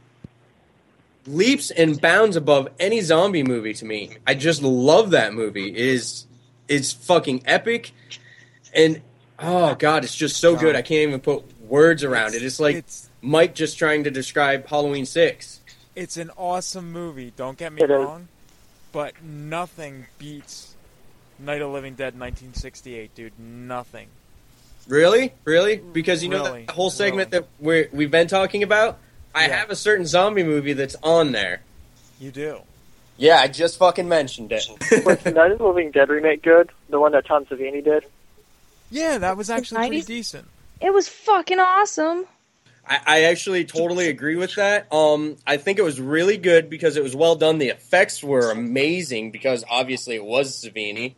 leaps 1.26 1.70
and 1.70 2.00
bounds 2.00 2.36
above 2.36 2.68
any 2.78 3.00
zombie 3.00 3.42
movie 3.42 3.74
to 3.74 3.84
me. 3.84 4.16
I 4.26 4.34
just 4.34 4.62
love 4.62 5.10
that 5.12 5.32
movie. 5.32 5.70
It 5.70 5.76
is 5.76 6.26
it's 6.68 6.92
fucking 6.92 7.42
epic 7.46 7.92
and 8.74 9.00
oh 9.38 9.74
god, 9.74 10.04
it's 10.04 10.14
just 10.14 10.38
so 10.38 10.56
good. 10.56 10.74
I 10.76 10.82
can't 10.82 11.08
even 11.08 11.20
put 11.20 11.44
words 11.62 12.04
around 12.04 12.34
it. 12.34 12.42
It's 12.42 12.60
like 12.60 12.76
It's 12.76 13.08
Mike 13.22 13.54
just 13.54 13.78
trying 13.78 14.04
to 14.04 14.10
describe 14.10 14.66
Halloween 14.68 15.06
6. 15.06 15.60
it's 15.96 16.16
an 16.16 16.30
awesome 16.36 16.90
movie. 16.92 17.32
Don't 17.36 17.56
get 17.58 17.72
me 17.72 17.82
It 17.82 17.90
is. 17.90 17.96
wrong, 18.04 18.28
but 18.92 19.22
nothing 19.22 20.06
beats 20.18 20.74
Night 21.38 21.62
of 21.62 21.70
Living 21.72 21.94
Dead 21.94 22.18
1968, 22.18 23.14
dude. 23.14 23.32
Nothing. 23.38 24.08
Really? 24.86 25.32
Really? 25.44 25.76
Because 25.78 26.22
you 26.22 26.28
know 26.28 26.44
Really, 26.44 26.64
that 26.66 26.74
whole 26.74 26.90
segment 26.90 27.30
that 27.30 27.46
we're, 27.58 27.88
we've 27.92 28.10
been 28.10 28.28
talking 28.28 28.62
about? 28.62 28.98
I 29.34 29.46
Yeah. 29.46 29.56
have 29.56 29.70
a 29.70 29.76
certain 29.76 30.06
zombie 30.06 30.42
movie 30.44 30.74
that's 30.74 30.94
on 31.02 31.32
there. 31.32 31.62
You 32.20 32.30
do. 32.30 32.60
Yeah, 33.16 33.36
I 33.38 33.48
just 33.48 33.78
fucking 33.78 34.08
mentioned 34.08 34.52
it. 34.52 34.66
Was 35.04 35.18
the 35.20 35.30
Night 35.30 35.52
of 35.52 35.58
the 35.58 35.66
Living 35.66 35.90
Dead 35.90 36.08
remake 36.08 36.42
good? 36.42 36.70
The 36.88 36.98
one 36.98 37.12
that 37.12 37.26
Tom 37.26 37.44
Savini 37.46 37.82
did? 37.82 38.04
Yeah, 38.90 39.18
that 39.18 39.36
was 39.36 39.50
actually 39.50 39.88
pretty 39.88 40.02
90s? 40.02 40.06
decent. 40.06 40.48
It 40.80 40.92
was 40.92 41.08
fucking 41.08 41.58
awesome. 41.58 42.26
I, 42.86 43.00
I 43.06 43.22
actually 43.24 43.64
totally 43.64 44.08
agree 44.08 44.36
with 44.36 44.54
that. 44.56 44.92
Um, 44.92 45.36
I 45.46 45.56
think 45.56 45.78
it 45.78 45.82
was 45.82 46.00
really 46.00 46.36
good 46.36 46.68
because 46.68 46.96
it 46.96 47.02
was 47.02 47.16
well 47.16 47.34
done. 47.34 47.58
The 47.58 47.68
effects 47.68 48.22
were 48.22 48.50
amazing 48.50 49.30
because 49.30 49.64
obviously 49.68 50.16
it 50.16 50.24
was 50.24 50.62
Savini, 50.62 51.14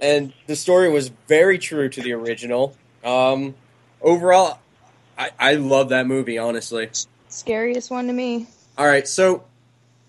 and 0.00 0.32
the 0.46 0.56
story 0.56 0.90
was 0.90 1.08
very 1.28 1.58
true 1.58 1.88
to 1.88 2.00
the 2.00 2.12
original. 2.12 2.76
Um, 3.04 3.54
overall, 4.00 4.58
I, 5.18 5.30
I 5.38 5.54
love 5.54 5.90
that 5.90 6.06
movie. 6.06 6.38
Honestly. 6.38 6.90
Scariest 7.28 7.90
one 7.90 8.06
to 8.06 8.12
me. 8.12 8.46
All 8.78 8.86
right, 8.86 9.06
so 9.06 9.44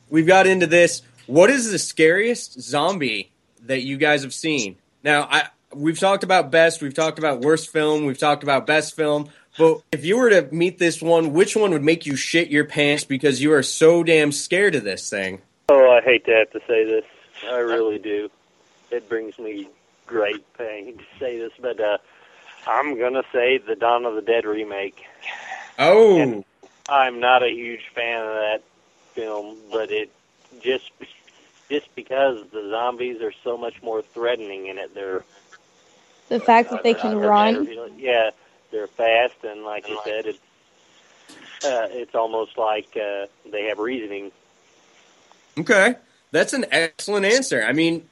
we've 0.09 0.27
got 0.27 0.47
into 0.47 0.67
this. 0.67 1.01
What 1.27 1.49
is 1.49 1.71
the 1.71 1.79
scariest 1.79 2.61
zombie 2.61 3.31
that 3.63 3.81
you 3.81 3.97
guys 3.97 4.23
have 4.23 4.33
seen? 4.33 4.77
Now, 5.03 5.27
I 5.29 5.47
we've 5.73 5.99
talked 5.99 6.23
about 6.23 6.51
best, 6.51 6.81
we've 6.81 6.93
talked 6.93 7.19
about 7.19 7.41
worst 7.41 7.71
film, 7.71 8.05
we've 8.05 8.17
talked 8.17 8.43
about 8.43 8.65
best 8.65 8.95
film. 8.95 9.29
But 9.57 9.81
if 9.91 10.03
you 10.03 10.17
were 10.17 10.29
to 10.29 10.53
meet 10.53 10.79
this 10.79 11.01
one, 11.01 11.33
which 11.33 11.55
one 11.55 11.71
would 11.71 11.83
make 11.83 12.05
you 12.05 12.15
shit 12.15 12.49
your 12.49 12.65
pants 12.65 13.05
because 13.05 13.41
you 13.41 13.53
are 13.53 13.63
so 13.63 14.03
damn 14.03 14.31
scared 14.31 14.75
of 14.75 14.83
this 14.83 15.09
thing? 15.09 15.41
Oh, 15.69 15.91
I 15.91 16.01
hate 16.01 16.25
to 16.25 16.31
have 16.31 16.51
to 16.51 16.59
say 16.67 16.83
this. 16.83 17.05
I 17.49 17.57
really 17.57 17.97
do. 17.97 18.29
It 18.91 19.07
brings 19.07 19.39
me 19.39 19.69
great 20.05 20.45
pain 20.57 20.97
to 20.97 21.03
say 21.19 21.39
this, 21.39 21.53
but 21.59 21.79
uh, 21.79 21.97
I'm 22.67 22.99
gonna 22.99 23.23
say 23.31 23.57
the 23.57 23.75
Dawn 23.75 24.05
of 24.05 24.15
the 24.15 24.21
Dead 24.21 24.45
remake. 24.45 25.03
Oh, 25.79 26.43
I'm 26.87 27.19
not 27.19 27.43
a 27.43 27.49
huge 27.49 27.81
fan 27.93 28.21
of 28.21 28.33
that 28.35 28.61
film, 29.13 29.57
but 29.71 29.91
it 29.91 30.11
just 30.61 30.91
just 31.69 31.93
because 31.95 32.05
because 32.35 32.51
the 32.51 32.69
zombies 32.69 33.21
are 33.21 33.33
so 33.43 33.57
much 33.57 33.81
more 33.81 34.01
threatening 34.01 34.67
in 34.67 34.77
it. 34.77 34.93
They're 34.93 35.23
The 36.29 36.39
fact 36.39 36.71
that 36.71 36.83
they 36.83 36.93
can 36.93 37.17
run. 37.17 37.67
yeah, 37.97 38.31
they're 38.71 38.87
fast, 38.87 39.43
and 39.43 39.63
like 39.63 39.87
you 39.87 39.99
said, 40.03 40.25
it's 40.25 40.39
uh, 41.63 41.87
it's 41.91 42.15
almost 42.15 42.57
like 42.57 42.89
uh, 42.95 43.27
they 43.51 43.65
have 43.65 43.79
reasoning. 43.79 44.31
Okay, 45.57 45.95
that's 46.31 46.53
an 46.53 46.65
excellent 46.71 47.25
answer. 47.25 47.63
I 47.63 47.71
mean, 47.71 48.07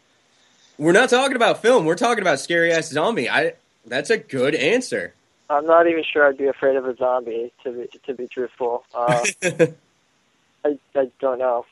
we're 0.77 0.93
not 0.93 1.09
talking 1.09 1.35
about 1.35 1.61
film. 1.61 1.85
We're 1.85 1.95
talking 1.95 2.21
about 2.21 2.39
scary 2.39 2.71
ass 2.71 2.89
zombie. 2.89 3.29
I. 3.29 3.53
That's 3.85 4.09
a 4.09 4.17
good 4.17 4.55
answer. 4.55 5.13
I'm 5.49 5.65
not 5.65 5.87
even 5.87 6.05
sure 6.05 6.25
I'd 6.25 6.37
be 6.37 6.47
afraid 6.47 6.77
of 6.77 6.85
a 6.85 6.95
zombie. 6.95 7.51
To 7.65 7.71
be 7.71 7.99
to 8.05 8.13
be 8.13 8.27
truthful, 8.27 8.85
uh, 8.95 9.25
I 9.43 10.79
I 10.95 11.11
don't 11.19 11.39
know. 11.39 11.65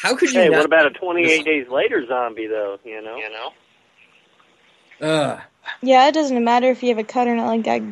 How 0.00 0.16
could 0.16 0.32
you? 0.32 0.40
Hey, 0.40 0.48
not- 0.48 0.56
what 0.58 0.66
about 0.66 0.86
a 0.86 0.90
28 0.90 1.44
days 1.44 1.68
later 1.68 2.06
zombie 2.06 2.46
though? 2.46 2.78
You 2.84 3.02
know. 3.02 3.16
You 3.16 3.30
know. 3.30 3.52
Ugh. 5.06 5.40
Yeah, 5.82 6.08
it 6.08 6.12
doesn't 6.12 6.42
matter 6.42 6.70
if 6.70 6.82
you 6.82 6.88
have 6.90 6.98
a 6.98 7.04
cut 7.04 7.28
or 7.28 7.34
not. 7.36 7.46
Like 7.46 7.64
that, 7.64 7.82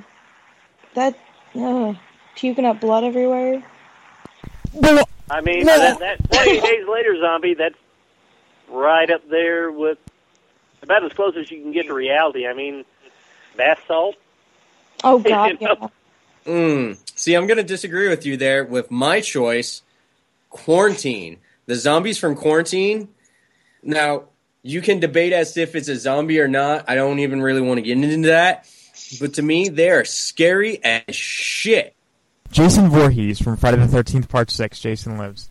that, 0.95 1.19
ugh, 1.55 1.97
puking 2.35 2.65
up 2.65 2.81
blood 2.81 3.05
everywhere. 3.05 3.63
I 5.31 5.41
mean, 5.43 5.65
that, 5.67 5.99
that 5.99 6.31
28 6.33 6.63
days 6.63 6.85
later 6.89 7.19
zombie, 7.21 7.55
that's 7.55 7.75
right 8.69 9.11
up 9.11 9.29
there 9.29 9.71
with 9.71 9.99
about 10.83 11.05
as 11.05 11.13
close 11.13 11.35
as 11.37 11.51
you 11.51 11.61
can 11.61 11.73
get 11.73 11.87
to 11.87 11.95
reality. 11.95 12.47
I 12.47 12.55
mean, 12.55 12.85
bath 13.57 13.81
salt. 13.87 14.17
Oh 15.05 15.19
God, 15.23 15.59
You 15.61 15.67
know? 15.67 15.77
yeah. 16.47 16.53
Mm. 16.53 16.99
See, 17.15 17.35
I'm 17.35 17.47
going 17.47 17.59
to 17.59 17.63
disagree 17.63 18.09
with 18.09 18.25
you 18.25 18.37
there 18.39 18.65
with 18.65 18.91
my 18.91 19.21
choice 19.21 19.83
Quarantine. 20.51 21.37
The 21.69 21.77
zombies 21.77 22.19
from 22.19 22.35
Quarantine. 22.35 23.09
Now, 23.83 24.25
you 24.63 24.81
can 24.81 25.01
debate 25.01 25.33
as 25.33 25.57
if 25.57 25.77
it's 25.77 25.89
a 25.89 25.97
zombie 25.97 26.41
or 26.41 26.49
not. 26.49 26.87
I 26.89 26.95
don't 26.97 27.19
even 27.21 27.41
really 27.41 27.61
want 27.61 27.79
to 27.79 27.83
get 27.83 27.97
into 28.03 28.29
that. 28.29 28.67
But 29.21 29.35
to 29.35 29.43
me, 29.43 29.69
they 29.69 29.91
are 29.91 30.05
scary 30.05 30.83
as 30.85 31.15
shit. 31.15 31.95
Jason 32.51 32.89
Voorhees 32.89 33.39
from 33.41 33.57
Friday 33.57 33.77
the 33.77 33.87
Thirteenth 33.87 34.29
Part 34.29 34.51
Six. 34.51 34.81
Jason 34.81 35.19
lives. 35.19 35.51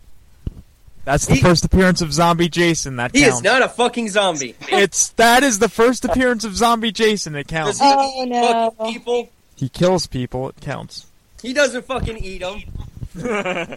That's 1.06 1.28
the 1.28 1.36
He- 1.36 1.42
first 1.42 1.64
appearance 1.64 2.02
of 2.02 2.12
Zombie 2.12 2.50
Jason. 2.50 2.96
That 2.98 3.16
He 3.16 3.22
counts. 3.22 3.38
is 3.38 3.44
not 3.44 3.62
a 3.62 3.70
fucking 3.70 4.10
zombie. 4.10 4.56
It's 4.70 5.10
that 5.10 5.44
is 5.44 5.60
the 5.60 5.70
first 5.70 6.04
appearance 6.04 6.44
of 6.44 6.56
Zombie 6.58 6.92
Jason. 6.92 7.36
It 7.36 7.48
counts. 7.48 7.78
Does 7.80 7.88
he 7.88 7.94
Oh, 7.96 8.26
no. 8.26 8.72
fucking 8.78 8.94
people? 8.94 9.30
He 9.56 9.70
kills 9.70 10.08
people. 10.08 10.50
It 10.50 10.60
counts. 10.60 11.06
He 11.44 11.54
doesn't 11.54 11.86
fucking 11.86 12.18
eat 12.18 12.40
them. 12.40 12.64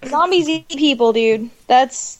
Zombies 0.09 0.49
eat 0.49 0.68
people, 0.70 1.12
dude. 1.12 1.51
That's 1.66 2.18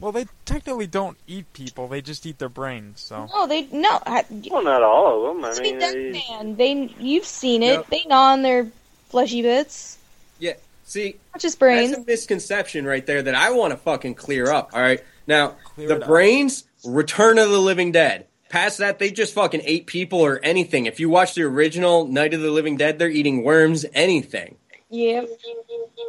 Well, 0.00 0.12
they 0.12 0.26
technically 0.46 0.86
don't 0.86 1.16
eat 1.26 1.52
people. 1.52 1.86
They 1.86 2.00
just 2.00 2.24
eat 2.26 2.38
their 2.38 2.48
brains. 2.48 3.00
So 3.00 3.26
no, 3.26 3.46
they 3.46 3.66
no. 3.70 4.00
I, 4.06 4.24
Well, 4.50 4.62
not 4.64 4.82
all 4.82 5.26
of 5.30 5.36
them. 5.36 5.44
I 5.44 5.52
see 5.52 5.60
mean, 5.62 5.78
that 5.78 5.92
they- 5.92 6.24
man. 6.30 6.56
They 6.56 6.94
you've 6.98 7.26
seen 7.26 7.62
it. 7.62 7.74
Yep. 7.74 7.86
They 7.90 8.04
gnaw 8.06 8.32
on 8.32 8.42
their 8.42 8.68
fleshy 9.10 9.42
bits, 9.42 9.98
Yeah. 10.38 10.54
See, 10.84 11.16
not 11.34 11.40
just 11.40 11.58
brains. 11.60 11.90
That's 11.90 12.02
a 12.02 12.06
misconception 12.06 12.84
right 12.84 13.04
there 13.06 13.22
that 13.22 13.34
I 13.34 13.50
want 13.52 13.72
to 13.72 13.76
fucking 13.76 14.14
clear 14.16 14.50
up. 14.50 14.70
All 14.72 14.80
right, 14.80 15.00
now 15.26 15.54
Clear 15.62 15.86
the 15.88 15.96
it 15.96 16.02
up. 16.02 16.08
brains, 16.08 16.64
Return 16.84 17.38
of 17.38 17.48
the 17.50 17.58
Living 17.60 17.92
Dead. 17.92 18.26
Past 18.48 18.78
that, 18.78 18.98
they 18.98 19.10
just 19.12 19.32
fucking 19.34 19.60
ate 19.64 19.86
people 19.86 20.18
or 20.20 20.40
anything. 20.42 20.86
If 20.86 20.98
you 20.98 21.08
watch 21.08 21.34
the 21.34 21.42
original 21.42 22.06
Night 22.08 22.34
of 22.34 22.40
the 22.40 22.50
Living 22.50 22.76
Dead, 22.76 22.98
they're 22.98 23.08
eating 23.08 23.44
worms, 23.44 23.86
anything. 23.94 24.56
Yep. 24.88 25.28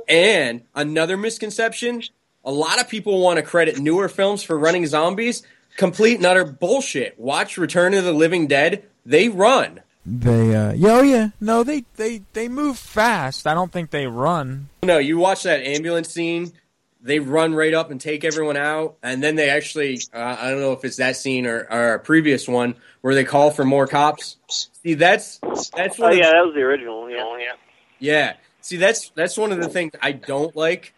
And 0.08 0.62
another 0.74 1.18
misconception: 1.18 2.02
a 2.44 2.52
lot 2.52 2.80
of 2.80 2.90
people 2.90 3.20
want 3.20 3.38
to 3.38 3.44
credit 3.44 3.78
newer 3.80 4.10
films 4.10 4.44
for 4.44 4.58
running 4.58 4.86
zombies. 4.88 5.44
Complete 5.78 6.18
and 6.18 6.26
utter 6.26 6.44
bullshit. 6.44 7.20
Watch 7.20 7.58
Return 7.58 7.94
of 7.94 8.04
the 8.04 8.14
Living 8.14 8.48
Dead. 8.48 8.84
They 9.06 9.30
run. 9.30 9.82
they, 10.06 10.56
uh, 10.56 10.74
yeah, 10.74 10.90
oh 10.92 11.02
yeah, 11.02 11.30
no, 11.40 11.64
they 11.64 11.86
they 11.96 12.24
they 12.34 12.48
move 12.50 12.78
fast. 12.78 13.48
I 13.48 13.54
don't 13.54 13.72
think 13.72 13.92
they 13.92 14.08
run. 14.08 14.70
No, 14.84 14.98
you 14.98 15.18
watch 15.18 15.44
that 15.44 15.62
ambulance 15.62 16.10
scene. 16.10 16.52
They 17.04 17.20
run 17.20 17.56
right 17.56 17.74
up 17.74 17.90
and 17.90 18.00
take 18.00 18.24
everyone 18.24 18.58
out, 18.58 18.98
and 19.02 19.24
then 19.24 19.36
they 19.36 19.50
actually—I 19.50 20.52
don't 20.52 20.60
know 20.60 20.74
if 20.74 20.86
it's 20.86 20.98
that 20.98 21.16
scene 21.16 21.48
or, 21.48 21.68
or 21.72 21.94
a 21.96 22.00
previous 22.00 22.48
one 22.48 22.76
where 23.02 23.16
they 23.16 23.24
call 23.24 23.50
for 23.50 23.66
more 23.66 23.88
cops. 23.88 24.38
See, 24.84 24.94
that's 24.94 25.40
that's 25.76 26.00
Oh 26.00 26.04
one 26.04 26.12
of 26.12 26.18
yeah, 26.18 26.32
that 26.32 26.46
was 26.46 26.54
the 26.54 26.62
original. 26.62 27.10
Yeah. 27.10 27.38
yeah. 27.38 27.54
yeah. 28.00 28.34
See, 28.62 28.78
that's 28.78 29.10
that's 29.16 29.38
one 29.38 29.52
of 29.52 29.60
the 29.60 29.70
things 29.70 29.94
I 30.02 30.12
don't 30.12 30.56
like. 30.56 30.94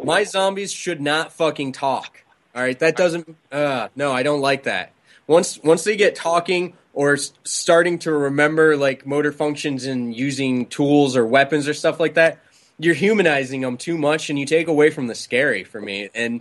My 0.00 0.24
zombies 0.24 0.72
should 0.72 1.00
not 1.00 1.32
fucking 1.32 1.72
talk. 1.72 2.22
All 2.54 2.62
right, 2.62 2.78
that 2.80 2.96
doesn't. 2.96 3.36
Uh, 3.50 3.88
no, 3.96 4.12
I 4.12 4.22
don't 4.22 4.40
like 4.40 4.64
that. 4.64 4.92
Once 5.26 5.58
once 5.62 5.84
they 5.84 5.96
get 5.96 6.14
talking 6.14 6.74
or 6.92 7.16
starting 7.44 7.98
to 8.00 8.12
remember 8.12 8.76
like 8.76 9.06
motor 9.06 9.32
functions 9.32 9.86
and 9.86 10.14
using 10.14 10.66
tools 10.66 11.16
or 11.16 11.24
weapons 11.24 11.66
or 11.66 11.74
stuff 11.74 11.98
like 11.98 12.14
that, 12.14 12.38
you're 12.78 12.94
humanizing 12.94 13.62
them 13.62 13.76
too 13.76 13.96
much, 13.96 14.28
and 14.28 14.38
you 14.38 14.44
take 14.44 14.68
away 14.68 14.90
from 14.90 15.06
the 15.06 15.14
scary 15.14 15.64
for 15.64 15.80
me. 15.80 16.10
And 16.14 16.40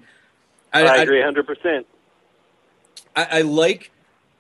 I, 0.73 0.83
I, 0.83 0.97
agree 0.97 1.19
100. 1.19 1.45
percent 1.45 1.87
I, 3.15 3.27
I 3.31 3.41
like 3.41 3.91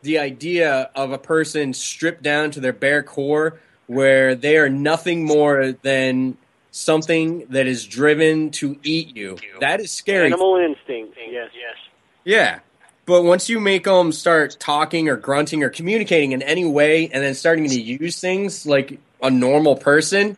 the 0.01 0.19
idea 0.19 0.89
of 0.95 1.11
a 1.11 1.17
person 1.17 1.73
stripped 1.73 2.23
down 2.23 2.51
to 2.51 2.59
their 2.59 2.73
bare 2.73 3.03
core, 3.03 3.59
where 3.87 4.35
they 4.35 4.57
are 4.57 4.69
nothing 4.69 5.25
more 5.25 5.73
than 5.81 6.37
something 6.71 7.45
that 7.49 7.67
is 7.67 7.85
driven 7.85 8.49
to 8.51 8.79
eat 8.83 9.15
you. 9.15 9.37
That 9.59 9.79
is 9.79 9.91
scary. 9.91 10.27
Animal 10.27 10.55
instinct. 10.55 11.17
Yes. 11.17 11.51
Yes. 11.53 11.75
Yeah. 12.23 12.59
But 13.05 13.23
once 13.23 13.49
you 13.49 13.59
make 13.59 13.83
them 13.83 14.11
start 14.11 14.57
talking 14.59 15.09
or 15.09 15.17
grunting 15.17 15.63
or 15.63 15.69
communicating 15.69 16.31
in 16.31 16.41
any 16.41 16.65
way 16.65 17.09
and 17.09 17.23
then 17.23 17.33
starting 17.33 17.67
to 17.67 17.81
use 17.81 18.19
things 18.19 18.65
like 18.65 18.99
a 19.21 19.29
normal 19.29 19.75
person, 19.75 20.37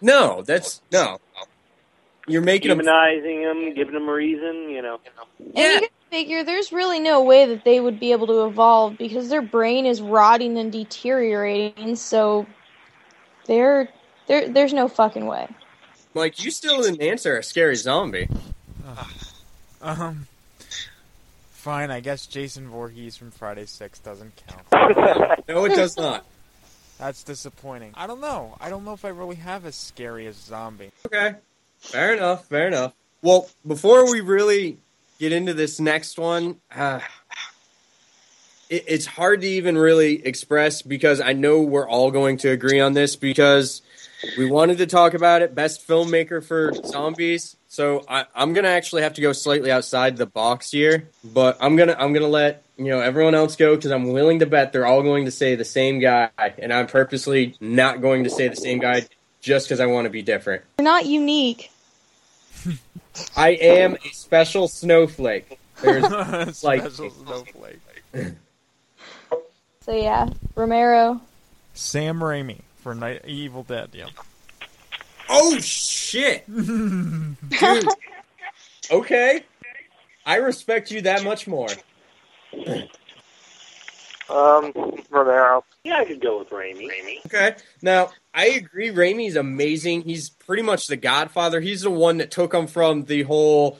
no, 0.00 0.42
that's 0.42 0.80
no. 0.92 1.18
You're 2.28 2.42
making 2.42 2.68
them. 2.68 2.78
Humanizing 2.78 3.42
them, 3.42 3.74
giving 3.74 3.94
them 3.94 4.08
a 4.08 4.12
reason. 4.12 4.70
You 4.70 4.82
know. 4.82 5.00
And 5.38 5.56
you 5.56 5.80
gotta 5.80 5.88
figure 6.10 6.44
there's 6.44 6.70
really 6.70 7.00
no 7.00 7.24
way 7.24 7.46
that 7.46 7.64
they 7.64 7.80
would 7.80 7.98
be 7.98 8.12
able 8.12 8.26
to 8.28 8.46
evolve 8.46 8.96
because 8.96 9.28
their 9.30 9.42
brain 9.42 9.84
is 9.84 10.00
rotting 10.00 10.58
and 10.58 10.70
deteriorating. 10.70 11.96
So 11.96 12.46
they're 13.46 13.88
there. 14.30 14.48
There's 14.48 14.72
no 14.72 14.88
fucking 14.88 15.26
way. 15.26 15.48
Like, 16.14 16.42
you 16.42 16.50
still 16.50 16.82
didn't 16.82 17.02
answer 17.02 17.36
a 17.36 17.42
scary 17.42 17.76
zombie. 17.76 18.28
Um, 19.82 20.26
fine. 21.50 21.90
I 21.90 22.00
guess 22.00 22.26
Jason 22.26 22.68
Voorhees 22.68 23.16
from 23.16 23.30
Friday 23.30 23.66
Six 23.66 23.98
doesn't 23.98 24.32
count. 24.46 25.40
No, 25.48 25.64
it 25.64 25.74
does 25.74 25.96
not. 25.96 26.24
That's 26.98 27.24
disappointing. 27.24 27.92
I 27.96 28.06
don't 28.06 28.20
know. 28.20 28.56
I 28.60 28.70
don't 28.70 28.84
know 28.84 28.92
if 28.92 29.04
I 29.04 29.08
really 29.08 29.36
have 29.36 29.66
as 29.66 29.74
scary 29.74 30.28
as 30.28 30.36
zombie. 30.36 30.92
Okay. 31.06 31.34
Fair 31.78 32.14
enough. 32.14 32.46
Fair 32.46 32.68
enough. 32.68 32.92
Well, 33.20 33.48
before 33.66 34.08
we 34.10 34.20
really 34.20 34.78
get 35.18 35.32
into 35.32 35.52
this 35.54 35.80
next 35.80 36.18
one, 36.18 36.60
uh, 36.74 37.00
it, 38.68 38.84
it's 38.86 39.06
hard 39.06 39.40
to 39.40 39.48
even 39.48 39.76
really 39.76 40.24
express 40.24 40.82
because 40.82 41.20
I 41.20 41.32
know 41.32 41.62
we're 41.62 41.88
all 41.88 42.12
going 42.12 42.36
to 42.38 42.50
agree 42.50 42.78
on 42.78 42.92
this 42.92 43.16
because 43.16 43.82
we 44.36 44.50
wanted 44.50 44.78
to 44.78 44.86
talk 44.86 45.14
about 45.14 45.42
it. 45.42 45.54
Best 45.54 45.86
filmmaker 45.86 46.42
for 46.44 46.72
zombies. 46.84 47.56
So 47.68 48.04
I, 48.08 48.26
I'm 48.34 48.52
gonna 48.52 48.68
actually 48.68 49.02
have 49.02 49.14
to 49.14 49.20
go 49.20 49.32
slightly 49.32 49.70
outside 49.70 50.16
the 50.16 50.26
box 50.26 50.70
here, 50.70 51.08
but 51.24 51.56
I'm 51.60 51.76
gonna 51.76 51.96
I'm 51.98 52.12
gonna 52.12 52.28
let 52.28 52.62
you 52.76 52.86
know 52.86 53.00
everyone 53.00 53.34
else 53.34 53.56
go 53.56 53.76
because 53.76 53.90
I'm 53.90 54.12
willing 54.12 54.40
to 54.40 54.46
bet 54.46 54.72
they're 54.72 54.86
all 54.86 55.02
going 55.02 55.26
to 55.26 55.30
say 55.30 55.54
the 55.54 55.64
same 55.64 56.00
guy, 56.00 56.30
and 56.58 56.72
I'm 56.72 56.86
purposely 56.86 57.54
not 57.60 58.00
going 58.00 58.24
to 58.24 58.30
say 58.30 58.48
the 58.48 58.56
same 58.56 58.78
guy 58.78 59.06
just 59.40 59.68
because 59.68 59.80
I 59.80 59.86
want 59.86 60.06
to 60.06 60.10
be 60.10 60.22
different. 60.22 60.62
They're 60.76 60.84
not 60.84 61.06
unique. 61.06 61.70
I 63.36 63.50
am 63.50 63.96
a 64.04 64.08
special 64.08 64.68
snowflake. 64.68 65.58
There's 65.82 66.04
like 66.64 66.80
Special 66.80 67.10
snowflake. 67.10 67.80
So 69.82 69.92
yeah, 69.92 70.28
Romero. 70.54 71.20
Sam 71.74 72.20
Raimi 72.20 72.60
for 72.82 72.94
Night 72.94 73.22
Evil 73.26 73.62
Dead. 73.62 73.90
Yeah. 73.92 74.06
oh 75.28 75.58
shit, 75.60 76.44
dude. 76.48 77.86
Okay, 78.90 79.44
I 80.26 80.36
respect 80.36 80.90
you 80.90 81.02
that 81.02 81.22
much 81.24 81.46
more. 81.46 81.68
Um, 84.28 84.72
Romero. 85.10 85.64
Yeah, 85.82 85.96
I 85.96 86.04
could 86.04 86.20
go 86.20 86.38
with 86.38 86.50
Raimi. 86.50 86.88
Raimi. 86.88 87.26
Okay, 87.26 87.56
now 87.82 88.10
I 88.32 88.46
agree. 88.46 88.90
Raimi's 88.90 89.36
amazing. 89.36 90.02
He's 90.02 90.30
pretty 90.30 90.62
much 90.62 90.86
the 90.86 90.96
Godfather. 90.96 91.60
He's 91.60 91.82
the 91.82 91.90
one 91.90 92.18
that 92.18 92.30
took 92.30 92.54
him 92.54 92.66
from 92.68 93.04
the 93.04 93.22
whole 93.24 93.78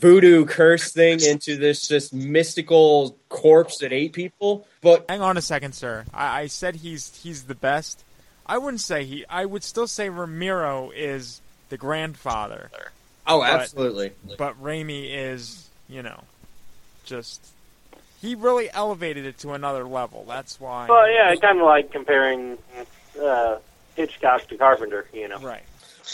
voodoo 0.00 0.44
curse 0.46 0.92
thing 0.92 1.20
into 1.22 1.56
this 1.56 1.86
just 1.86 2.14
mystical 2.14 3.18
corpse 3.28 3.78
that 3.78 3.92
ate 3.92 4.12
people. 4.12 4.66
But 4.80 5.04
Hang 5.08 5.20
on 5.20 5.36
a 5.36 5.42
second, 5.42 5.74
sir. 5.74 6.06
I, 6.14 6.42
I 6.42 6.46
said 6.46 6.76
he's 6.76 7.14
he's 7.22 7.44
the 7.44 7.54
best. 7.54 8.04
I 8.48 8.58
wouldn't 8.58 8.80
say 8.80 9.04
he. 9.04 9.24
I 9.28 9.44
would 9.44 9.62
still 9.62 9.86
say 9.86 10.08
Romero 10.08 10.90
is 10.90 11.40
the 11.68 11.76
grandfather. 11.76 12.70
oh, 13.26 13.40
But- 13.40 13.60
absolutely. 13.60 14.12
But 14.36 14.62
Raimi 14.62 15.10
is 15.10 15.68
you 15.88 16.02
know, 16.02 16.22
just 17.04 17.44
he 18.20 18.34
really 18.34 18.70
elevated 18.70 19.24
it 19.24 19.38
to 19.38 19.52
another 19.52 19.84
level. 19.84 20.24
That's 20.28 20.60
why. 20.60 20.86
Well, 20.88 21.10
yeah, 21.10 21.30
I 21.30 21.36
kind 21.36 21.58
of 21.58 21.64
like 21.64 21.90
comparing 21.90 22.58
uh, 23.20 23.56
Hitchcock 23.96 24.46
to 24.48 24.56
Carpenter, 24.56 25.06
you 25.12 25.28
know. 25.28 25.38
Right. 25.38 25.62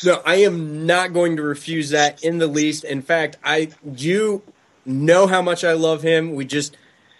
No, 0.04 0.22
I 0.24 0.36
am 0.36 0.86
not 0.86 1.12
going 1.12 1.36
to 1.36 1.42
refuse 1.42 1.90
that 1.90 2.22
in 2.24 2.38
the 2.38 2.46
least. 2.46 2.84
In 2.84 3.02
fact, 3.02 3.36
I 3.44 3.70
you 3.96 4.42
know 4.84 5.26
how 5.26 5.42
much 5.42 5.64
I 5.64 5.72
love 5.72 6.02
him. 6.02 6.34
We 6.34 6.44
just 6.44 6.76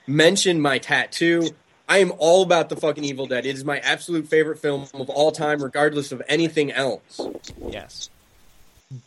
mentioned 0.06 0.62
my 0.62 0.78
tattoo. 0.78 1.50
I 1.89 1.99
am 1.99 2.12
all 2.18 2.43
about 2.43 2.68
the 2.68 2.76
fucking 2.76 3.05
Evil 3.05 3.26
Dead. 3.26 3.45
It 3.45 3.55
is 3.55 3.64
my 3.64 3.78
absolute 3.80 4.26
favorite 4.26 4.59
film 4.59 4.87
of 4.95 5.11
all 5.11 5.32
time, 5.32 5.62
regardless 5.62 6.12
of 6.12 6.22
anything 6.28 6.72
else. 6.72 7.20
Yes. 7.66 8.09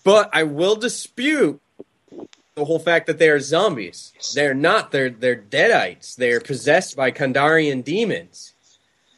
But 0.03 0.29
I 0.33 0.43
will 0.43 0.75
dispute 0.75 1.59
the 2.55 2.65
whole 2.65 2.79
fact 2.79 3.07
that 3.07 3.19
they 3.19 3.29
are 3.29 3.39
zombies. 3.39 4.13
They're 4.33 4.53
not. 4.53 4.91
They're 4.91 5.09
they're 5.09 5.35
deadites. 5.35 6.15
They're 6.15 6.41
possessed 6.41 6.95
by 6.95 7.11
Kandarian 7.11 7.83
demons. 7.83 8.53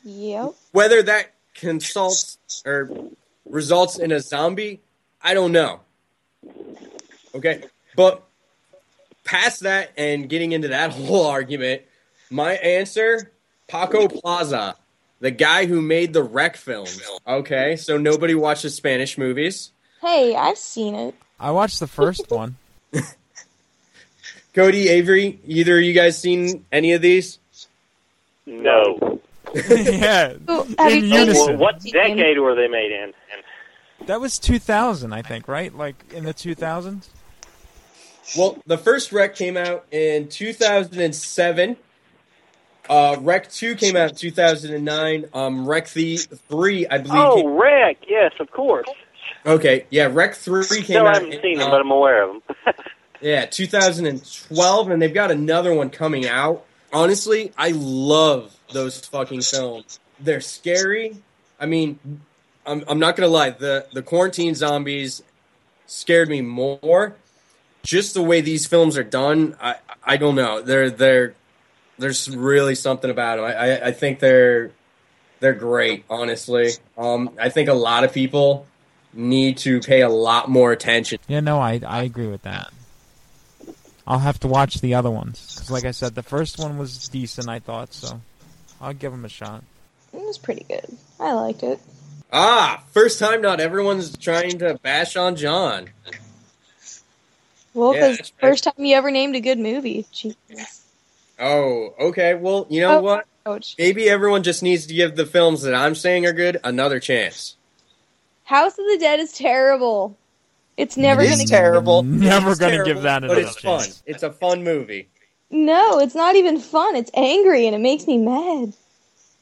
Yep. 0.03 0.53
Whether 0.71 1.01
that 1.03 1.33
consults 1.55 2.37
or 2.65 2.89
results 3.45 3.97
in 3.97 4.11
a 4.11 4.19
zombie, 4.19 4.81
I 5.21 5.33
don't 5.33 5.51
know. 5.51 5.81
Okay, 7.35 7.63
but 7.95 8.23
past 9.23 9.61
that 9.61 9.91
and 9.97 10.29
getting 10.29 10.51
into 10.51 10.69
that 10.69 10.91
whole 10.93 11.25
argument, 11.25 11.83
my 12.29 12.53
answer: 12.53 13.31
Paco 13.69 14.07
Plaza, 14.07 14.75
the 15.19 15.31
guy 15.31 15.65
who 15.65 15.81
made 15.81 16.11
the 16.11 16.23
REC 16.23 16.57
films. 16.57 17.01
Okay, 17.25 17.75
so 17.77 17.97
nobody 17.97 18.35
watches 18.35 18.75
Spanish 18.75 19.17
movies. 19.17 19.71
Hey, 20.01 20.35
I've 20.35 20.57
seen 20.57 20.95
it. 20.95 21.15
I 21.39 21.51
watched 21.51 21.79
the 21.79 21.87
first 21.87 22.29
one. 22.31 22.57
Cody, 24.53 24.89
Avery, 24.89 25.39
either 25.45 25.77
of 25.77 25.83
you 25.83 25.93
guys 25.93 26.17
seen 26.17 26.65
any 26.71 26.93
of 26.93 27.01
these? 27.01 27.37
No. 28.45 29.21
yeah. 29.69 30.33
In 30.33 30.39
you 30.47 30.95
unison. 30.95 31.47
Well, 31.47 31.57
what 31.57 31.81
decade 31.81 32.39
were 32.39 32.55
they 32.55 32.67
made 32.67 32.91
in? 32.91 33.13
That 34.07 34.19
was 34.19 34.39
2000, 34.39 35.13
I 35.13 35.21
think, 35.21 35.47
right? 35.47 35.73
Like 35.75 35.95
in 36.13 36.23
the 36.23 36.33
2000s. 36.33 37.07
Well, 38.37 38.57
the 38.65 38.77
first 38.77 39.11
REC 39.11 39.35
came 39.35 39.55
out 39.57 39.85
in 39.91 40.27
2007. 40.29 41.77
Uh, 42.89 43.17
REC 43.21 43.49
2 43.51 43.75
came 43.75 43.95
out 43.95 44.09
in 44.09 44.15
2009. 44.15 45.25
Um, 45.33 45.67
REC 45.69 45.87
the 45.93 46.17
3, 46.17 46.87
I 46.87 46.97
believe. 46.97 47.13
Oh, 47.15 47.35
came- 47.35 47.47
REC. 47.55 47.97
Yes, 48.07 48.31
of 48.39 48.51
course. 48.51 48.89
okay, 49.45 49.85
yeah, 49.91 50.09
REC 50.11 50.33
3 50.35 50.63
came 50.63 50.77
out. 50.77 50.83
Still 50.83 51.07
out. 51.07 51.13
haven't 51.15 51.33
in, 51.33 51.41
seen 51.41 51.57
them, 51.59 51.67
uh, 51.67 51.71
but 51.71 51.81
I'm 51.81 51.91
aware 51.91 52.23
of 52.23 52.41
them. 52.65 52.73
Yeah, 53.21 53.45
2012, 53.47 54.89
and 54.89 55.01
they've 55.01 55.13
got 55.13 55.29
another 55.29 55.73
one 55.73 55.89
coming 55.89 56.25
out. 56.25 56.65
Honestly, 56.93 57.51
I 57.57 57.71
love 57.75 58.55
those 58.71 59.05
fucking 59.05 59.41
films. 59.41 59.99
They're 60.19 60.41
scary. 60.41 61.17
I 61.59 61.65
mean, 61.65 61.99
I'm, 62.65 62.83
I'm 62.87 62.99
not 62.99 63.15
gonna 63.17 63.27
lie. 63.27 63.49
The 63.49 63.87
the 63.91 64.01
quarantine 64.01 64.55
zombies 64.55 65.21
scared 65.85 66.29
me 66.29 66.41
more. 66.41 67.15
Just 67.83 68.13
the 68.13 68.21
way 68.21 68.41
these 68.41 68.65
films 68.67 68.97
are 68.97 69.03
done, 69.03 69.55
I 69.61 69.75
I 70.03 70.17
don't 70.17 70.35
know. 70.35 70.61
They're 70.61 70.89
they're 70.89 71.33
there's 71.99 72.29
really 72.35 72.75
something 72.75 73.09
about 73.11 73.35
them. 73.37 73.45
I 73.45 73.53
I, 73.53 73.87
I 73.87 73.91
think 73.91 74.19
they're 74.19 74.71
they're 75.39 75.53
great. 75.53 76.05
Honestly, 76.09 76.71
um, 76.97 77.31
I 77.39 77.49
think 77.49 77.69
a 77.69 77.73
lot 77.73 78.03
of 78.03 78.11
people 78.13 78.65
need 79.13 79.57
to 79.59 79.79
pay 79.81 80.01
a 80.01 80.09
lot 80.09 80.49
more 80.49 80.71
attention. 80.71 81.19
Yeah, 81.27 81.39
no, 81.41 81.59
I 81.59 81.79
I 81.85 82.03
agree 82.03 82.27
with 82.27 82.41
that. 82.43 82.71
I'll 84.07 84.19
have 84.19 84.39
to 84.39 84.47
watch 84.47 84.81
the 84.81 84.95
other 84.95 85.11
ones 85.11 85.53
because, 85.55 85.69
like 85.69 85.85
I 85.85 85.91
said, 85.91 86.15
the 86.15 86.23
first 86.23 86.57
one 86.57 86.77
was 86.79 87.07
decent. 87.09 87.47
I 87.47 87.59
thought 87.59 87.93
so. 87.93 88.21
I'll 88.81 88.93
give 88.93 89.11
them 89.11 89.23
a 89.23 89.29
shot. 89.29 89.63
It 90.13 90.21
was 90.25 90.39
pretty 90.39 90.65
good. 90.67 90.97
I 91.19 91.33
liked 91.33 91.61
it. 91.61 91.79
Ah, 92.33 92.83
first 92.91 93.19
time 93.19 93.41
not 93.41 93.59
everyone's 93.59 94.17
trying 94.17 94.57
to 94.59 94.79
bash 94.81 95.15
on 95.15 95.35
John. 95.35 95.89
Well, 97.73 97.93
Yeah, 97.93 97.99
because 98.01 98.17
that's 98.17 98.31
right. 98.41 98.49
first 98.49 98.63
time 98.63 98.73
you 98.77 98.95
ever 98.95 99.11
named 99.11 99.35
a 99.35 99.39
good 99.41 99.59
movie. 99.59 100.05
Jesus. 100.11 100.78
Oh, 101.39 101.93
okay. 101.99 102.33
Well, 102.35 102.67
you 102.69 102.81
know 102.81 102.97
Oh, 102.97 103.01
what? 103.01 103.25
Ouch. 103.45 103.75
Maybe 103.79 104.09
everyone 104.09 104.43
just 104.43 104.61
needs 104.61 104.85
to 104.87 104.93
give 104.93 105.15
the 105.15 105.25
films 105.25 105.61
that 105.63 105.73
I'm 105.73 105.95
saying 105.95 106.25
are 106.25 106.33
good 106.33 106.59
another 106.63 106.99
chance. 106.99 107.55
House 108.43 108.73
of 108.73 108.85
the 108.85 108.97
Dead 108.99 109.19
is 109.19 109.31
terrible. 109.31 110.17
It's 110.75 110.97
never 110.97 111.21
It 111.21 111.25
is 111.25 111.31
gonna 111.31 111.43
be 111.43 111.47
terrible. 111.47 112.03
Never 112.03 112.55
gonna 112.55 112.83
give 112.83 113.01
that 113.03 113.21
But 113.21 113.31
another 113.31 113.41
it's 113.47 113.59
fun. 113.59 113.87
It's 114.05 114.23
a 114.23 114.31
fun 114.31 114.63
movie. 114.63 115.07
No, 115.51 115.99
it's 115.99 116.15
not 116.15 116.35
even 116.35 116.59
fun. 116.59 116.95
It's 116.95 117.11
angry 117.15 117.65
and 117.65 117.75
it 117.75 117.79
makes 117.79 118.05
me 118.07 118.17
mad. 118.17 118.73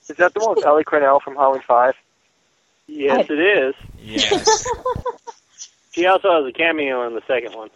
Is 0.10 0.16
that 0.18 0.34
the 0.34 0.40
one 0.40 0.56
with 0.56 0.66
Ellie 0.66 0.84
Cornell 0.84 1.20
from 1.20 1.36
Halloween 1.36 1.62
Five? 1.68 1.96
Yes, 2.88 3.28
I- 3.30 3.34
it 3.34 3.40
is. 3.40 3.76
Yes. 4.00 4.66
She 5.92 6.06
also 6.06 6.32
has 6.32 6.46
a 6.46 6.52
cameo 6.56 7.08
in 7.08 7.16
the 7.16 7.24
second 7.28 7.56
one. 7.56 7.72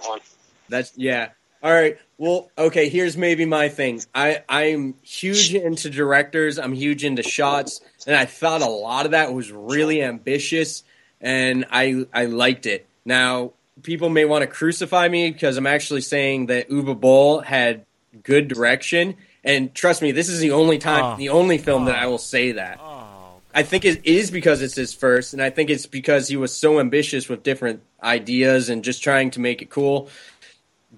That's 0.70 0.96
yeah. 0.96 1.30
All 1.64 1.72
right. 1.72 1.98
Well, 2.18 2.50
okay. 2.58 2.90
Here's 2.90 3.18
maybe 3.18 3.46
my 3.46 3.70
thing. 3.70 4.02
I 4.16 4.44
I'm 4.50 4.96
huge 5.02 5.54
into 5.54 5.90
directors. 5.90 6.58
I'm 6.58 6.74
huge 6.74 7.04
into 7.04 7.24
shots, 7.24 7.82
and 8.08 8.16
I 8.16 8.26
thought 8.26 8.62
a 8.62 8.70
lot 8.70 9.06
of 9.06 9.12
that 9.12 9.34
was 9.34 9.52
really 9.52 10.02
ambitious, 10.04 10.84
and 11.20 11.66
I 11.72 12.06
I 12.14 12.26
liked 12.26 12.66
it. 12.66 12.88
Now, 13.06 13.54
people 13.84 14.10
may 14.10 14.26
want 14.26 14.42
to 14.42 14.48
crucify 14.48 15.08
me 15.08 15.32
because 15.32 15.58
I'm 15.58 15.68
actually 15.68 16.02
saying 16.02 16.48
that 16.48 16.70
Uwe 16.70 17.00
Boll 17.00 17.42
had 17.42 17.86
good 18.24 18.48
direction, 18.48 19.16
and 19.44 19.74
trust 19.74 20.02
me, 20.02 20.12
this 20.12 20.30
is 20.30 20.40
the 20.40 20.52
only 20.52 20.78
time, 20.78 21.04
Oh. 21.04 21.18
the 21.18 21.30
only 21.30 21.58
film 21.58 21.86
that 21.86 21.96
oh. 21.96 22.04
I 22.04 22.08
will 22.08 22.18
say 22.18 22.54
that. 22.54 22.80
Oh. 22.82 22.98
I 23.54 23.64
think 23.64 23.84
it 23.86 24.06
is 24.06 24.32
because 24.32 24.62
it's 24.62 24.76
his 24.76 24.94
first, 24.94 25.34
and 25.34 25.42
I 25.42 25.50
think 25.50 25.70
it's 25.70 25.86
because 25.86 26.28
he 26.28 26.38
was 26.38 26.54
so 26.54 26.80
ambitious 26.80 27.28
with 27.28 27.44
different 27.44 27.82
ideas 28.02 28.70
and 28.70 28.84
just 28.84 29.04
trying 29.04 29.32
to 29.32 29.40
make 29.40 29.62
it 29.62 29.70
cool. 29.70 30.10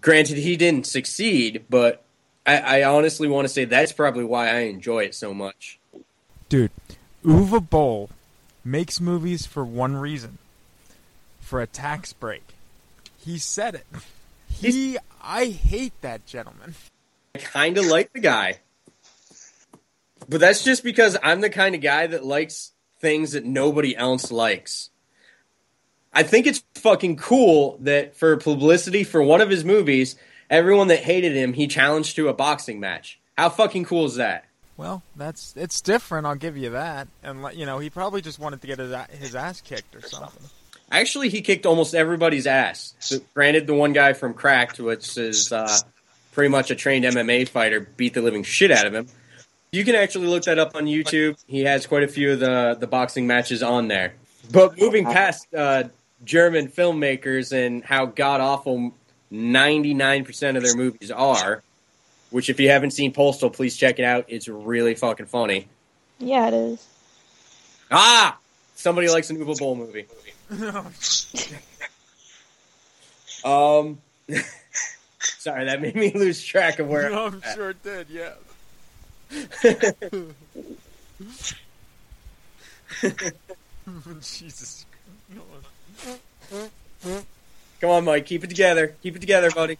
Granted, 0.02 0.38
he 0.38 0.58
didn't 0.58 0.88
succeed, 0.88 1.66
but 1.70 2.04
I, 2.46 2.82
I 2.82 2.84
honestly 2.84 3.28
want 3.28 3.46
to 3.46 3.54
say 3.54 3.66
that's 3.66 3.91
probably 3.91 4.24
why 4.24 4.50
I 4.50 4.60
enjoy 4.62 5.06
it 5.06 5.16
so 5.16 5.34
much. 5.34 5.80
Dude, 6.50 6.72
Uwe 7.24 7.70
Boll 7.70 8.10
makes 8.66 9.00
movies 9.00 9.46
for 9.46 9.64
one 9.64 9.96
reason: 9.96 10.39
for 11.39 11.62
a 11.62 11.68
tax 11.68 12.14
break. 12.14 12.44
He 13.18 13.38
said 13.38 13.76
it. 13.76 13.86
He, 14.50 14.98
I 15.22 15.46
hate 15.46 15.94
that 16.02 16.26
gentleman. 16.26 16.76
I 17.36 17.39
kind 17.39 17.78
of 17.78 17.86
like 17.86 18.14
the 18.14 18.20
guy, 18.20 18.60
but 20.28 20.39
that's 20.39 20.64
just 20.64 20.84
because 20.84 21.18
I'm 21.24 21.41
the 21.41 21.50
kind 21.50 21.76
of 21.76 21.82
guy 21.82 22.08
that 22.08 22.26
likes 22.26 22.72
things 23.00 23.32
that 23.34 23.46
nobody 23.46 23.96
else 23.96 24.32
likes. 24.32 24.89
I 26.14 26.24
think 26.24 26.45
it's 26.45 26.64
fucking 26.76 27.18
cool 27.18 27.78
that 27.82 28.16
for 28.16 28.38
publicity 28.38 29.03
for 29.03 29.22
one 29.22 29.41
of 29.41 29.49
his 29.49 29.66
movies, 29.66 30.16
everyone 30.49 30.88
that 30.89 30.99
hated 30.99 31.34
him, 31.34 31.53
he 31.53 31.68
challenged 31.68 32.16
to 32.18 32.28
a 32.30 32.34
boxing 32.34 32.80
match. 32.80 33.20
How 33.38 33.49
fucking 33.49 33.86
cool 33.86 34.05
is 34.05 34.16
that? 34.16 34.45
Well, 34.78 35.01
that's 35.16 35.53
it's 35.55 35.82
different. 35.82 36.26
I'll 36.28 36.36
give 36.36 36.57
you 36.57 36.72
that. 36.72 37.07
And 37.24 37.45
you 37.53 37.66
know, 37.66 37.80
he 37.80 37.89
probably 37.89 38.22
just 38.22 38.39
wanted 38.39 38.61
to 38.61 38.68
get 38.68 38.80
his 38.80 38.95
his 39.20 39.36
ass 39.36 39.61
kicked 39.61 39.95
or 39.95 40.01
something. 40.01 40.43
Actually, 40.91 41.30
he 41.30 41.41
kicked 41.41 41.66
almost 41.66 41.95
everybody's 41.95 42.45
ass. 42.45 42.93
So, 42.99 43.18
granted, 43.34 43.66
the 43.66 43.74
one 43.74 43.93
guy 43.93 44.14
from 44.14 44.36
Cracked, 44.36 44.80
which 44.80 45.18
is 45.18 45.51
uh, 45.51 45.76
pretty 46.34 46.49
much 46.49 46.70
a 46.70 46.76
trained 46.76 47.05
MMA 47.05 47.47
fighter, 47.47 47.80
beat 47.80 48.14
the 48.14 48.22
living 48.22 48.43
shit 48.43 48.70
out 48.70 48.86
of 48.86 48.93
him. 48.93 49.07
You 49.72 49.84
can 49.84 49.95
actually 49.95 50.28
look 50.28 50.43
that 50.43 50.59
up 50.59 50.76
on 50.76 50.86
YouTube. 50.86 51.43
He 51.47 51.61
has 51.61 51.88
quite 51.88 52.03
a 52.03 52.07
few 52.07 52.34
of 52.34 52.39
the, 52.39 52.78
the 52.80 52.86
boxing 52.86 53.26
matches 53.26 53.64
on 53.64 53.88
there. 53.88 54.14
But 54.51 54.78
moving 54.78 55.05
past 55.05 55.47
uh, 55.51 55.86
German 56.24 56.67
filmmakers 56.67 57.51
and 57.51 57.84
how 57.84 58.05
god 58.05 58.41
awful 58.41 58.93
99% 59.32 60.57
of 60.57 60.63
their 60.63 60.76
movies 60.76 61.11
are, 61.11 61.61
which 62.30 62.49
if 62.49 62.59
you 62.59 62.69
haven't 62.69 62.91
seen 62.91 63.11
Postal, 63.13 63.49
please 63.49 63.76
check 63.76 63.99
it 63.99 64.03
out. 64.05 64.26
It's 64.28 64.47
really 64.47 64.95
fucking 64.95 65.26
funny. 65.28 65.67
Yeah, 66.19 66.47
it 66.49 66.53
is. 66.53 66.88
Ah! 67.91 68.38
Somebody 68.76 69.09
likes 69.09 69.30
an 69.30 69.38
Uwe 69.38 69.57
Boll 69.57 69.76
movie. 69.76 70.05
Um, 73.43 73.99
sorry, 75.19 75.65
that 75.65 75.82
made 75.82 75.95
me 75.95 76.13
lose 76.13 76.41
track 76.41 76.80
of 76.80 76.88
where. 76.88 77.09
No, 77.09 77.26
I'm 77.26 77.34
I'm 77.34 77.41
at. 77.43 77.55
sure 77.55 77.69
it 77.71 77.84
did. 77.84 78.07
Yeah. 78.09 78.36
Jesus. 84.21 84.86
Come 87.82 87.89
on, 87.89 88.06
Mike, 88.06 88.26
keep 88.26 88.44
it 88.44 88.48
together. 88.48 88.96
Keep 89.04 89.18
it 89.18 89.20
together, 89.20 89.52
buddy. 89.52 89.78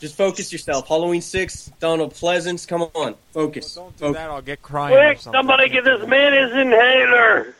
Just 0.00 0.16
focus 0.16 0.52
yourself. 0.52 0.86
Halloween 0.88 1.22
six, 1.22 1.70
Donald 1.80 2.12
Pleasence. 2.12 2.66
Come 2.68 2.82
on, 2.94 3.14
focus. 3.32 3.74
Don't 3.74 3.96
do 3.96 4.04
Focus. 4.06 4.16
that. 4.16 4.30
I'll 4.30 4.42
get 4.42 4.60
crying. 4.62 4.94
Quick, 4.94 5.20
something. 5.20 5.38
somebody 5.38 5.68
get 5.68 5.84
this 5.84 6.06
man 6.06 6.32
his 6.32 6.52
inhaler. 6.52 7.54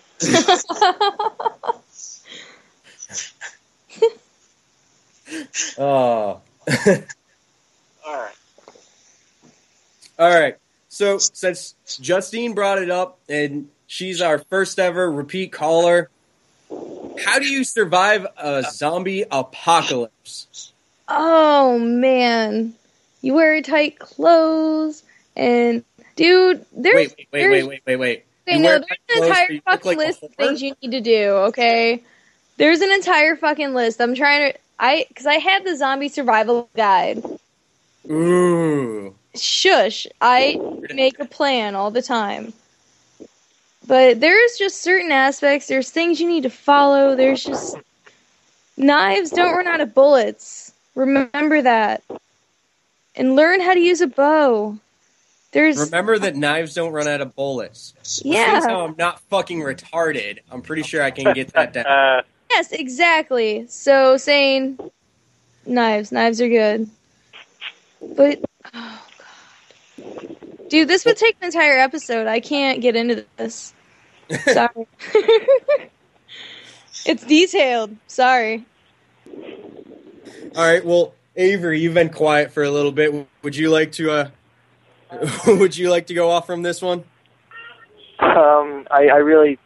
Oh. 5.79 6.41
All 8.07 8.17
right. 8.17 8.35
All 10.19 10.31
right. 10.41 10.57
So 10.89 11.19
since 11.19 11.75
Justine 12.01 12.55
brought 12.55 12.79
it 12.79 12.91
up 12.91 13.19
and 13.29 13.69
she's 13.87 14.21
our 14.21 14.39
first 14.39 14.79
ever 14.79 15.11
repeat 15.11 15.53
caller, 15.53 16.11
how 17.25 17.39
do 17.39 17.47
you 17.47 17.65
survive 17.65 18.27
a 18.37 18.65
zombie 18.71 19.25
apocalypse? 19.31 20.73
Oh 21.09 21.79
man, 21.79 22.75
you 23.23 23.35
wear 23.35 23.61
tight 23.63 23.99
clothes, 23.99 25.03
and 25.37 25.85
dude, 26.17 26.65
there's 26.73 26.95
Wait, 26.95 27.15
wait, 27.17 27.29
wait, 27.33 27.41
there's, 27.41 27.53
wait, 27.53 27.69
wait, 27.69 27.83
wait, 27.87 27.97
wait. 27.97 28.25
Okay, 28.49 28.59
You 28.59 28.63
no, 28.63 28.79
there's 28.79 28.83
an 29.17 29.25
entire 29.25 29.61
fucking 29.61 29.89
like 29.89 29.99
list 29.99 30.23
of 30.23 30.35
things 30.35 30.63
you 30.63 30.77
need 30.83 30.93
to 30.93 31.01
do. 31.01 31.31
Okay, 31.49 32.03
there's 32.57 32.81
an 32.81 32.91
entire 32.93 33.37
fucking 33.37 33.75
list. 33.75 34.01
I'm 34.01 34.15
trying 34.15 34.53
to, 34.53 34.59
I, 34.79 35.07
because 35.09 35.27
I 35.27 35.35
had 35.35 35.65
the 35.65 35.77
zombie 35.77 36.09
survival 36.09 36.69
guide. 36.77 37.23
Ooh. 38.11 39.15
Shush, 39.35 40.07
I 40.21 40.61
make 40.95 41.19
a 41.19 41.25
plan 41.25 41.75
all 41.75 41.91
the 41.91 42.03
time. 42.03 42.53
But 43.87 44.21
there's 44.21 44.57
just 44.59 44.83
certain 44.83 45.13
aspects. 45.13 45.69
There's 45.69 45.91
things 45.91 46.21
you 46.21 46.29
need 46.29 46.43
to 46.43 46.51
follow. 46.51 47.15
There's 47.15 47.45
just 47.45 47.77
knives 48.77 49.31
don't 49.31 49.55
run 49.55 49.69
out 49.69 49.81
of 49.81 49.95
bullets. 49.95 50.73
Remember 50.95 51.63
that, 51.63 52.03
and 53.15 53.37
learn 53.37 53.61
how 53.61 53.75
to 53.75 53.81
use 53.81 54.01
a 54.01 54.07
bow. 54.07 54.79
There's 55.53 55.79
Remember 55.79 56.19
that 56.19 56.37
knives 56.37 56.75
don't 56.75 56.93
run 56.93 57.09
out 57.09 57.21
of 57.21 57.35
bullets. 57.35 57.95
Yeah. 58.25 58.61
Since 58.61 58.67
I'm 58.67 58.95
not 58.99 59.21
fucking 59.21 59.61
retarded, 59.61 60.41
I'm 60.51 60.61
pretty 60.63 60.83
sure 60.83 61.03
I 61.03 61.11
can 61.11 61.33
get 61.33 61.53
that 61.55 61.73
down. 61.73 62.23
Yes, 62.49 62.71
exactly. 62.71 63.67
So 63.69 64.17
saying 64.17 64.79
knives, 65.67 66.13
knives 66.13 66.41
are 66.41 66.49
good. 66.49 66.89
But 68.01 68.41
oh 68.73 69.07
god. 69.99 70.37
Dude, 70.69 70.87
this 70.87 71.05
would 71.05 71.17
take 71.17 71.37
an 71.41 71.47
entire 71.47 71.77
episode. 71.79 72.29
I 72.29 72.39
can't 72.39 72.81
get 72.81 72.95
into 72.95 73.25
this. 73.37 73.75
Sorry. 74.31 74.87
it's 77.07 77.25
detailed. 77.25 77.97
Sorry. 78.07 78.65
All 80.57 80.65
right. 80.65 80.85
Well, 80.85 81.15
Avery, 81.37 81.81
you've 81.81 81.95
been 81.95 82.11
quiet 82.11 82.51
for 82.51 82.63
a 82.63 82.71
little 82.71 82.93
bit. 82.93 83.27
Would 83.43 83.57
you 83.57 83.71
like 83.71 83.93
to? 83.93 84.11
uh 84.11 84.31
Would 85.47 85.77
you 85.77 85.91
like 85.91 86.07
to 86.09 86.15
go 86.15 86.31
off 86.31 86.47
from 86.47 86.63
this 86.63 86.83
one? 86.83 87.05
Um, 88.19 88.87
I, 88.91 89.09
I 89.13 89.19
really 89.19 89.59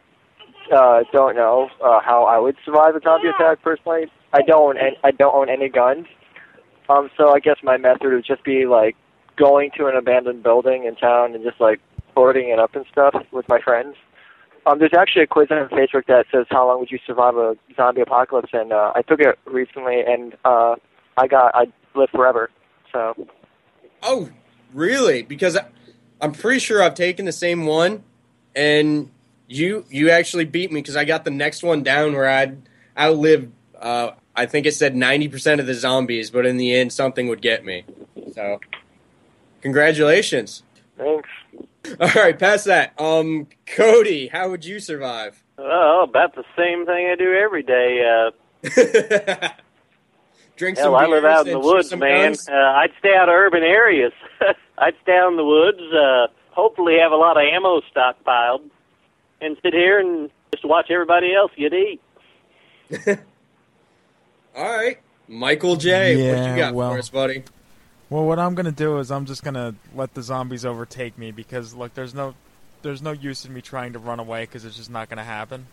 uh, 0.73 1.05
don't 1.13 1.37
know 1.37 1.69
uh, 1.83 2.01
how 2.01 2.25
I 2.25 2.39
would 2.39 2.57
survive 2.65 2.95
a 2.97 3.01
zombie 3.01 3.29
attack 3.29 3.63
personally. 3.63 4.11
I 4.33 4.43
don't. 4.43 4.79
own 4.79 4.93
I 5.03 5.11
don't 5.11 5.35
own 5.35 5.49
any 5.49 5.69
guns. 5.69 6.07
Um, 6.89 7.11
so 7.17 7.33
I 7.33 7.41
guess 7.41 7.57
my 7.63 7.77
method 7.77 8.13
would 8.13 8.25
just 8.25 8.45
be 8.45 8.67
like 8.67 8.97
going 9.37 9.71
to 9.77 9.87
an 9.87 9.97
abandoned 9.97 10.43
building 10.43 10.85
in 10.85 10.97
town 10.97 11.35
and 11.35 11.45
just 11.45 11.61
like 11.61 11.81
boarding 12.15 12.49
it 12.51 12.59
up 12.59 12.75
and 12.75 12.85
stuff 12.91 13.15
with 13.33 13.49
my 13.49 13.61
friends. 13.61 13.97
Um, 14.67 14.79
there's 14.79 14.95
actually 14.97 15.23
a 15.23 15.27
quiz 15.27 15.49
on 15.51 15.69
Facebook 15.69 16.07
that 16.07 16.27
says 16.31 16.47
how 16.51 16.67
long 16.67 16.81
would 16.81 16.91
you 16.91 16.99
survive 17.07 17.37
a 17.37 17.57
zombie 17.77 18.03
apocalypse, 18.03 18.51
and 18.53 18.73
uh, 18.73 18.93
I 18.95 19.03
took 19.03 19.21
it 19.21 19.39
recently, 19.47 20.03
and 20.07 20.37
uh, 20.45 20.77
I 21.17 21.27
got 21.27 21.55
I 21.55 21.67
live 21.95 22.11
forever. 22.11 22.51
So 22.93 23.15
Oh, 24.03 24.31
really? 24.73 25.23
Because 25.23 25.59
I'm 26.21 26.33
pretty 26.33 26.61
sure 26.61 26.83
I've 26.83 26.95
taken 26.95 27.25
the 27.25 27.33
same 27.33 27.67
one, 27.67 28.03
and 28.55 29.11
you 29.49 29.85
you 29.89 30.11
actually 30.11 30.45
beat 30.45 30.73
me 30.73 30.81
because 30.81 30.97
I 30.97 31.05
got 31.05 31.25
the 31.25 31.31
next 31.31 31.63
one 31.63 31.83
down 31.83 32.13
where 32.15 32.29
I'd 32.29 32.63
outlived. 32.99 33.53
Uh, 33.79 34.13
I 34.37 34.47
think 34.47 34.65
it 34.65 34.75
said 34.75 34.95
90% 34.95 35.59
of 35.59 35.67
the 35.67 35.75
zombies, 35.75 36.31
but 36.31 36.47
in 36.47 36.57
the 36.57 36.75
end, 36.75 36.93
something 36.93 37.29
would 37.29 37.43
get 37.43 37.65
me. 37.65 37.85
So, 38.33 38.61
congratulations. 39.61 40.63
thanks. 40.97 41.29
All 42.01 42.09
right, 42.15 42.39
past 42.39 42.67
that. 42.67 42.93
Um, 43.01 43.47
Cody, 43.67 44.29
how 44.29 44.51
would 44.51 44.65
you 44.65 44.81
survive? 44.81 45.43
Oh, 45.59 46.05
about 46.09 46.35
the 46.35 46.45
same 46.57 46.87
thing 46.87 47.09
I 47.11 47.17
do 47.17 47.35
every 47.35 47.63
day. 47.63 48.03
Uh, 48.07 48.31
Drink 50.57 50.77
hell, 50.77 50.89
some 50.89 50.95
I 50.95 51.07
live 51.07 51.25
out 51.25 51.47
in 51.47 51.55
the 51.55 51.59
woods, 51.59 51.95
man. 51.97 52.35
Uh, 52.49 52.53
I'd 52.55 52.91
stay 52.99 53.15
out 53.17 53.29
of 53.31 53.35
urban 53.35 53.63
areas. 53.63 54.13
I'd 54.79 54.95
stay 55.03 55.17
out 55.17 55.31
in 55.31 55.37
the 55.37 55.45
woods. 55.45 55.81
Uh, 55.93 56.27
hopefully, 56.51 56.99
have 57.01 57.13
a 57.13 57.17
lot 57.17 57.37
of 57.39 57.43
ammo 57.51 57.81
stockpiled, 57.95 58.69
and 59.41 59.57
sit 59.63 59.73
here 59.73 59.99
and 59.99 60.31
just 60.53 60.65
watch 60.67 60.91
everybody 60.91 61.35
else 61.35 61.51
get 61.57 61.73
eat. 61.73 62.01
All 64.55 64.77
right, 64.77 64.99
Michael 65.29 65.77
J. 65.77 66.17
what 66.17 66.23
Yeah, 66.39 66.51
you 66.55 66.57
got 66.61 66.75
well- 66.75 66.93
for 66.93 66.99
us, 66.99 67.09
buddy? 67.09 67.45
Well, 68.11 68.25
what 68.25 68.41
I'm 68.41 68.55
gonna 68.57 68.73
do 68.73 68.99
is 68.99 69.11
I'm 69.11 69.25
just 69.25 69.45
gonna 69.45 69.75
let 69.95 70.15
the 70.15 70.23
zombies 70.23 70.65
overtake 70.65 71.17
me 71.17 71.31
because 71.31 71.75
look, 71.75 71.95
there's 71.95 72.13
no, 72.13 72.35
there's 72.83 73.01
no 73.01 73.13
use 73.13 73.45
in 73.45 73.55
me 73.55 73.61
trying 73.63 73.93
to 73.93 74.01
run 74.01 74.19
away 74.19 74.43
because 74.43 74.65
it's 74.65 74.77
just 74.77 74.91
not 74.91 75.09
gonna 75.09 75.25
happen. 75.25 75.67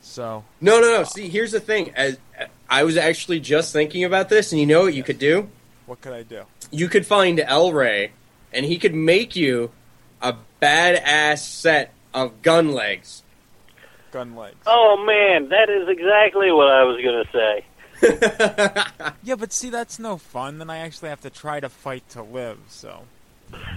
So 0.00 0.44
No, 0.60 0.80
no, 0.80 0.98
no. 0.98 1.04
See, 1.04 1.28
here's 1.28 1.52
the 1.52 1.60
thing. 1.60 1.92
As 1.96 2.18
I 2.70 2.84
was 2.84 2.96
actually 2.96 3.40
just 3.40 3.72
thinking 3.72 4.04
about 4.04 4.28
this, 4.28 4.52
and 4.52 4.60
you 4.60 4.66
know 4.66 4.82
what 4.82 4.94
you 4.94 5.02
could 5.02 5.18
do? 5.18 5.48
what 5.86 6.00
could 6.00 6.12
I 6.12 6.22
do? 6.22 6.44
You 6.70 6.88
could 6.88 7.04
find 7.04 7.38
El 7.40 7.72
Wray, 7.72 8.12
and 8.52 8.64
he 8.64 8.78
could 8.78 8.94
make 8.94 9.36
you 9.36 9.72
a 10.22 10.36
badass 10.62 11.38
set 11.38 11.92
of 12.14 12.40
gun 12.42 12.72
legs. 12.72 13.22
Gun 14.12 14.36
legs. 14.36 14.56
Oh 14.66 15.04
man, 15.04 15.48
that 15.48 15.68
is 15.68 15.88
exactly 15.88 16.52
what 16.52 16.68
I 16.68 16.84
was 16.84 16.96
gonna 17.04 17.24
say. 17.32 17.64
Yeah, 19.24 19.36
but 19.36 19.52
see, 19.52 19.70
that's 19.70 19.98
no 20.00 20.16
fun. 20.16 20.58
Then 20.58 20.68
I 20.68 20.78
actually 20.78 21.10
have 21.10 21.20
to 21.20 21.30
try 21.30 21.60
to 21.60 21.68
fight 21.68 22.08
to 22.10 22.22
live. 22.22 22.58
So, 22.68 23.04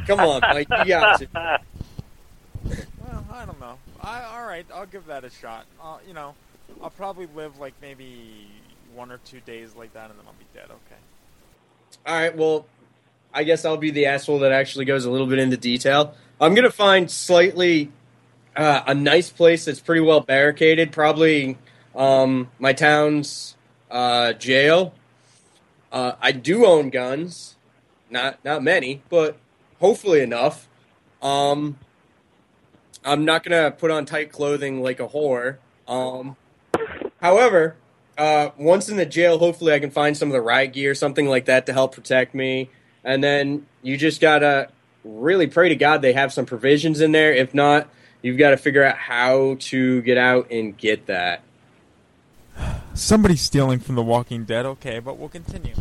Come 0.07 0.19
on, 0.19 0.41
Mike, 0.41 0.67
you 0.79 0.85
got 0.85 1.21
it. 1.21 1.29
well, 1.33 1.61
I 3.31 3.45
don't 3.45 3.59
know. 3.59 3.77
I 4.01 4.23
all 4.23 4.45
right, 4.47 4.65
I'll 4.73 4.87
give 4.87 5.05
that 5.07 5.23
a 5.23 5.29
shot. 5.29 5.65
Uh, 5.81 5.97
you 6.07 6.13
know, 6.13 6.33
I'll 6.81 6.89
probably 6.89 7.27
live 7.35 7.59
like 7.59 7.73
maybe 7.81 8.47
one 8.95 9.11
or 9.11 9.17
two 9.19 9.39
days 9.41 9.75
like 9.75 9.93
that, 9.93 10.09
and 10.09 10.17
then 10.19 10.25
I'll 10.25 10.33
be 10.33 10.45
dead. 10.53 10.65
Okay. 10.65 10.99
All 12.07 12.15
right, 12.15 12.35
well, 12.35 12.65
I 13.33 13.43
guess 13.43 13.65
I'll 13.65 13.77
be 13.77 13.91
the 13.91 14.07
asshole 14.07 14.39
that 14.39 14.51
actually 14.51 14.85
goes 14.85 15.05
a 15.05 15.11
little 15.11 15.27
bit 15.27 15.39
into 15.39 15.57
detail. 15.57 16.15
I'm 16.41 16.55
gonna 16.55 16.71
find 16.71 17.09
slightly 17.11 17.91
uh, 18.55 18.81
a 18.87 18.95
nice 18.95 19.29
place 19.29 19.65
that's 19.65 19.79
pretty 19.79 20.01
well 20.01 20.21
barricaded. 20.21 20.91
Probably 20.91 21.57
um, 21.95 22.49
my 22.59 22.73
town's 22.73 23.54
uh, 23.95 24.33
jail. 24.33 24.93
Uh, 25.89 26.11
I 26.21 26.33
do 26.33 26.65
own 26.65 26.89
guns, 26.89 27.55
not 28.09 28.43
not 28.43 28.61
many, 28.61 29.01
but 29.09 29.37
hopefully 29.79 30.19
enough. 30.19 30.67
Um, 31.21 31.79
I'm 33.05 33.23
not 33.23 33.43
gonna 33.43 33.71
put 33.71 33.91
on 33.91 34.05
tight 34.05 34.33
clothing 34.33 34.83
like 34.83 34.99
a 34.99 35.07
whore. 35.07 35.57
Um, 35.87 36.35
however, 37.21 37.77
uh, 38.17 38.49
once 38.57 38.89
in 38.89 38.97
the 38.97 39.05
jail, 39.05 39.39
hopefully 39.39 39.73
I 39.73 39.79
can 39.79 39.91
find 39.91 40.17
some 40.17 40.27
of 40.27 40.33
the 40.33 40.41
riot 40.41 40.73
gear, 40.73 40.93
something 40.93 41.29
like 41.29 41.45
that, 41.45 41.65
to 41.67 41.73
help 41.73 41.95
protect 41.95 42.35
me. 42.35 42.69
And 43.05 43.23
then 43.23 43.65
you 43.81 43.95
just 43.95 44.19
gotta 44.19 44.67
really 45.05 45.47
pray 45.47 45.69
to 45.69 45.75
God 45.75 46.01
they 46.01 46.13
have 46.13 46.33
some 46.33 46.45
provisions 46.45 46.99
in 46.99 47.13
there. 47.13 47.33
If 47.33 47.53
not, 47.53 47.87
you've 48.21 48.37
got 48.37 48.49
to 48.49 48.57
figure 48.57 48.83
out 48.83 48.97
how 48.97 49.55
to 49.59 50.01
get 50.01 50.17
out 50.17 50.51
and 50.51 50.75
get 50.75 51.05
that. 51.05 51.44
Somebody's 52.95 53.41
stealing 53.41 53.79
from 53.79 53.95
The 53.95 54.01
Walking 54.01 54.45
Dead. 54.45 54.65
Okay, 54.65 54.99
but 54.99 55.17
we'll 55.17 55.29
continue. 55.29 55.75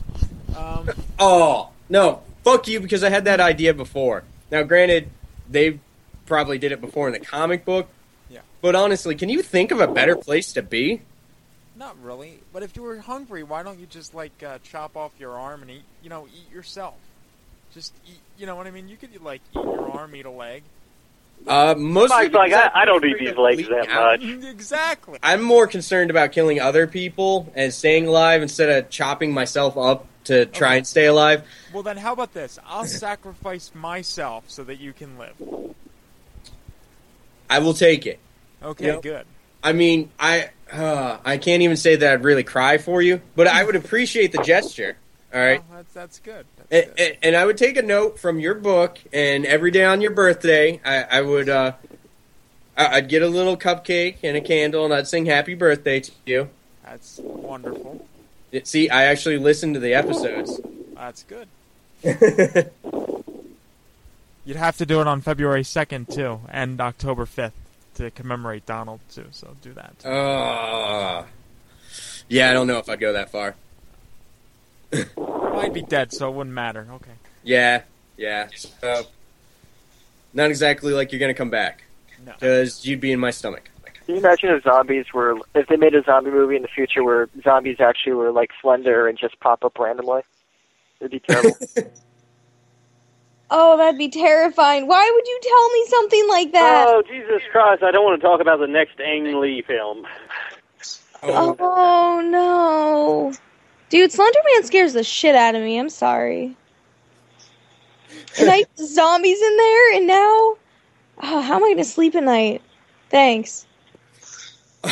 Um, 0.56 0.90
Oh 1.18 1.70
no, 1.88 2.22
fuck 2.42 2.66
you 2.66 2.80
because 2.80 3.04
I 3.04 3.08
had 3.08 3.24
that 3.26 3.40
idea 3.40 3.72
before. 3.72 4.24
Now, 4.50 4.62
granted, 4.64 5.08
they 5.48 5.78
probably 6.26 6.58
did 6.58 6.72
it 6.72 6.80
before 6.80 7.06
in 7.06 7.12
the 7.12 7.20
comic 7.20 7.64
book. 7.64 7.88
Yeah. 8.28 8.40
But 8.60 8.74
honestly, 8.74 9.14
can 9.14 9.28
you 9.28 9.42
think 9.42 9.70
of 9.70 9.80
a 9.80 9.86
better 9.86 10.16
place 10.16 10.52
to 10.54 10.62
be? 10.62 11.02
Not 11.76 11.96
really, 12.02 12.40
but 12.52 12.62
if 12.62 12.76
you 12.76 12.82
were 12.82 12.98
hungry, 12.98 13.42
why 13.42 13.62
don't 13.62 13.78
you 13.78 13.86
just 13.86 14.14
like 14.14 14.42
uh, 14.42 14.58
chop 14.62 14.96
off 14.96 15.12
your 15.18 15.32
arm 15.38 15.62
and 15.62 15.70
eat? 15.70 15.82
You 16.02 16.10
know, 16.10 16.26
eat 16.26 16.52
yourself. 16.52 16.94
Just 17.72 17.92
eat. 18.06 18.18
You 18.38 18.46
know 18.46 18.56
what 18.56 18.66
I 18.66 18.70
mean? 18.70 18.88
You 18.88 18.96
could 18.96 19.22
like 19.22 19.40
eat 19.52 19.62
your 19.62 19.90
arm, 19.90 20.14
eat 20.16 20.26
a 20.26 20.30
leg. 20.30 20.62
Uh, 21.46 21.74
mostly 21.76 22.16
Mike's 22.30 22.34
like, 22.34 22.52
I, 22.54 22.70
I 22.74 22.84
don't 22.86 23.04
eat 23.04 23.18
these 23.18 23.36
legs 23.36 23.68
that 23.68 23.88
out. 23.90 24.20
much. 24.22 24.44
exactly. 24.44 25.18
I'm 25.22 25.42
more 25.42 25.66
concerned 25.66 26.10
about 26.10 26.32
killing 26.32 26.58
other 26.58 26.86
people 26.86 27.52
and 27.54 27.72
staying 27.72 28.06
alive 28.06 28.40
instead 28.40 28.70
of 28.70 28.88
chopping 28.88 29.32
myself 29.32 29.76
up 29.76 30.06
to 30.24 30.46
try 30.46 30.68
Okay. 30.68 30.76
and 30.78 30.86
stay 30.86 31.04
alive. 31.04 31.42
Well, 31.74 31.82
then 31.82 31.98
how 31.98 32.14
about 32.14 32.32
this? 32.32 32.58
I'll 32.66 32.86
sacrifice 32.86 33.72
myself 33.74 34.44
so 34.46 34.64
that 34.64 34.80
you 34.80 34.94
can 34.94 35.18
live. 35.18 35.34
I 37.50 37.58
will 37.58 37.74
take 37.74 38.06
it. 38.06 38.18
Okay, 38.62 38.86
Yep. 38.86 39.02
good. 39.02 39.26
I 39.62 39.72
mean, 39.74 40.10
I 40.18 40.48
uh, 40.72 41.18
I 41.24 41.36
can't 41.36 41.62
even 41.62 41.76
say 41.76 41.96
that 41.96 42.12
I'd 42.12 42.24
really 42.24 42.42
cry 42.42 42.78
for 42.78 43.02
you, 43.02 43.20
but 43.36 43.46
I 43.46 43.64
would 43.64 43.76
appreciate 43.76 44.32
the 44.32 44.42
gesture. 44.42 44.96
All 45.32 45.40
right. 45.40 45.60
Well, 45.68 45.78
that's 45.78 45.92
that's 45.92 46.18
good. 46.20 46.46
And, 46.70 46.90
and, 46.98 47.16
and 47.22 47.36
I 47.36 47.44
would 47.44 47.58
take 47.58 47.76
a 47.76 47.82
note 47.82 48.18
from 48.18 48.40
your 48.40 48.54
book, 48.54 48.98
and 49.12 49.44
every 49.46 49.70
day 49.70 49.84
on 49.84 50.00
your 50.00 50.10
birthday, 50.10 50.80
I, 50.84 51.18
I 51.18 51.20
would 51.20 51.48
uh, 51.48 51.72
I'd 52.76 53.08
get 53.08 53.22
a 53.22 53.28
little 53.28 53.56
cupcake 53.56 54.16
and 54.22 54.36
a 54.36 54.40
candle, 54.40 54.84
and 54.84 54.92
I'd 54.92 55.06
sing 55.06 55.26
"Happy 55.26 55.54
Birthday" 55.54 56.00
to 56.00 56.12
you. 56.24 56.48
That's 56.84 57.18
wonderful. 57.22 58.06
See, 58.62 58.88
I 58.88 59.04
actually 59.04 59.38
listened 59.38 59.74
to 59.74 59.80
the 59.80 59.94
episodes. 59.94 60.60
That's 60.94 61.24
good. 61.24 61.48
You'd 64.44 64.56
have 64.56 64.76
to 64.76 64.86
do 64.86 65.00
it 65.00 65.06
on 65.06 65.22
February 65.22 65.62
2nd, 65.62 66.14
too, 66.14 66.40
and 66.50 66.80
October 66.80 67.24
5th 67.24 67.52
to 67.94 68.10
commemorate 68.10 68.66
Donald, 68.66 69.00
too, 69.10 69.26
so 69.30 69.56
do 69.62 69.72
that. 69.72 69.98
Too. 70.00 70.08
Uh, 70.08 71.24
yeah, 72.28 72.50
I 72.50 72.52
don't 72.52 72.66
know 72.66 72.78
if 72.78 72.88
I'd 72.88 73.00
go 73.00 73.12
that 73.14 73.30
far. 73.30 73.56
I'd 75.58 75.72
be 75.72 75.82
dead, 75.82 76.12
so 76.12 76.28
it 76.28 76.34
wouldn't 76.34 76.54
matter. 76.54 76.86
Okay. 76.92 77.12
Yeah, 77.42 77.82
yeah. 78.16 78.48
So, 78.54 79.06
not 80.32 80.50
exactly 80.50 80.92
like 80.92 81.12
you're 81.12 81.18
going 81.18 81.32
to 81.32 81.38
come 81.38 81.50
back. 81.50 81.84
No. 82.24 82.32
Because 82.32 82.86
you'd 82.86 83.00
be 83.00 83.12
in 83.12 83.20
my 83.20 83.30
stomach. 83.30 83.70
Can 84.06 84.16
you 84.16 84.20
imagine 84.20 84.50
if 84.50 84.64
zombies 84.64 85.06
were, 85.14 85.36
if 85.54 85.66
they 85.68 85.76
made 85.76 85.94
a 85.94 86.02
zombie 86.02 86.30
movie 86.30 86.56
in 86.56 86.62
the 86.62 86.68
future 86.68 87.02
where 87.02 87.28
zombies 87.42 87.80
actually 87.80 88.12
were 88.12 88.30
like 88.32 88.50
slender 88.60 89.08
and 89.08 89.18
just 89.18 89.40
pop 89.40 89.64
up 89.64 89.78
randomly? 89.78 90.22
It'd 91.00 91.10
be 91.10 91.20
terrible. 91.20 91.56
Oh, 93.56 93.76
that'd 93.76 93.98
be 93.98 94.08
terrifying. 94.08 94.88
Why 94.88 95.08
would 95.14 95.26
you 95.26 95.40
tell 95.42 95.70
me 95.70 95.84
something 95.88 96.28
like 96.28 96.52
that? 96.52 96.86
Oh, 96.88 97.02
Jesus 97.06 97.42
Christ. 97.52 97.82
I 97.82 97.90
don't 97.92 98.04
want 98.04 98.20
to 98.20 98.26
talk 98.26 98.40
about 98.40 98.58
the 98.58 98.66
next 98.66 98.98
Ang 99.00 99.40
Lee 99.40 99.62
film. 99.62 100.06
Oh, 101.22 102.20
no. 102.24 103.32
Dude, 103.94 104.10
Slender 104.10 104.40
Man 104.52 104.64
scares 104.64 104.92
the 104.92 105.04
shit 105.04 105.36
out 105.36 105.54
of 105.54 105.62
me. 105.62 105.78
I'm 105.78 105.88
sorry. 105.88 106.56
And 108.40 108.50
I 108.50 108.64
zombies 108.76 109.40
in 109.40 109.56
there, 109.56 109.94
and 109.94 110.06
now, 110.08 110.56
oh, 111.22 111.40
how 111.40 111.54
am 111.54 111.62
I 111.62 111.68
going 111.68 111.76
to 111.76 111.84
sleep 111.84 112.16
at 112.16 112.24
night? 112.24 112.60
Thanks. 113.08 113.66
All 114.84 114.90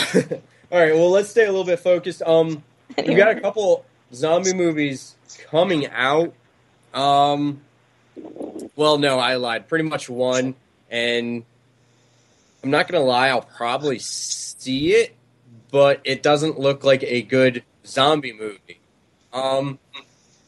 right, 0.71 0.95
well, 0.95 1.11
let's 1.11 1.31
stay 1.31 1.43
a 1.43 1.51
little 1.51 1.65
bit 1.65 1.81
focused. 1.81 2.23
Um, 2.23 2.63
we 2.97 3.17
got 3.17 3.37
a 3.37 3.41
couple 3.41 3.85
zombie 4.15 4.55
movies 4.55 5.17
coming 5.51 5.89
out. 5.89 6.33
Um, 6.95 7.61
well, 8.77 8.99
no, 8.99 9.19
I 9.19 9.35
lied. 9.35 9.67
Pretty 9.67 9.89
much 9.89 10.09
one, 10.09 10.55
and 10.93 11.43
I'm 12.63 12.71
not 12.71 12.87
gonna 12.87 13.03
lie. 13.03 13.31
I'll 13.31 13.43
probably 13.43 13.99
see 13.99 14.93
it, 14.93 15.17
but 15.73 16.01
it 16.05 16.23
doesn't 16.23 16.61
look 16.61 16.85
like 16.85 17.03
a 17.03 17.23
good 17.23 17.65
zombie 17.85 18.33
movie. 18.33 18.79
Um, 19.33 19.79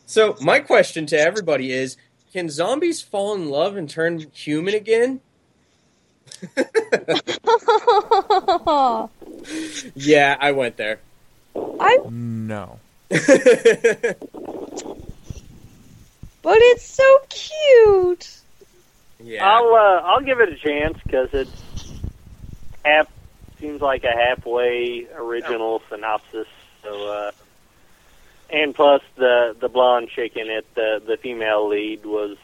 so 0.06 0.36
my 0.40 0.60
question 0.60 1.06
to 1.06 1.18
everybody 1.18 1.72
is: 1.72 1.96
Can 2.32 2.48
zombies 2.48 3.02
fall 3.02 3.34
in 3.34 3.48
love 3.48 3.76
and 3.76 3.88
turn 3.88 4.26
human 4.32 4.74
again? 4.74 5.20
Yeah, 9.94 10.36
I 10.40 10.52
went 10.52 10.76
there. 10.76 11.00
I 11.56 11.98
No. 12.10 12.78
but 13.08 13.20
it's 16.42 16.84
so 16.84 17.18
cute. 17.28 18.40
Yeah. 19.22 19.46
I'll 19.46 19.74
uh, 19.74 20.00
I'll 20.04 20.20
give 20.20 20.40
it 20.40 20.48
a 20.48 20.56
chance 20.56 20.98
because 21.04 21.28
it's 21.32 21.62
half 22.84 23.08
seems 23.60 23.80
like 23.80 24.04
a 24.04 24.12
halfway 24.12 25.06
original 25.14 25.80
synopsis. 25.88 26.48
So 26.82 27.08
uh, 27.08 27.30
and 28.54 28.74
plus 28.74 29.02
the 29.16 29.56
the 29.58 29.68
blonde 29.68 30.08
chick 30.08 30.36
in 30.36 30.48
it, 30.48 30.66
the 30.74 31.02
the 31.04 31.16
female 31.16 31.68
lead 31.68 32.04
was 32.06 32.36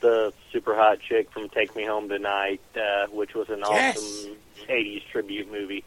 the 0.00 0.32
super 0.52 0.74
hot 0.76 1.00
chick 1.00 1.30
from 1.32 1.48
Take 1.48 1.74
Me 1.74 1.84
Home 1.84 2.08
Tonight, 2.08 2.60
uh, 2.76 3.06
which 3.08 3.34
was 3.34 3.48
an 3.50 3.60
Yes. 3.68 3.98
awesome 3.98 4.36
'80s 4.68 5.02
tribute 5.10 5.50
movie. 5.50 5.84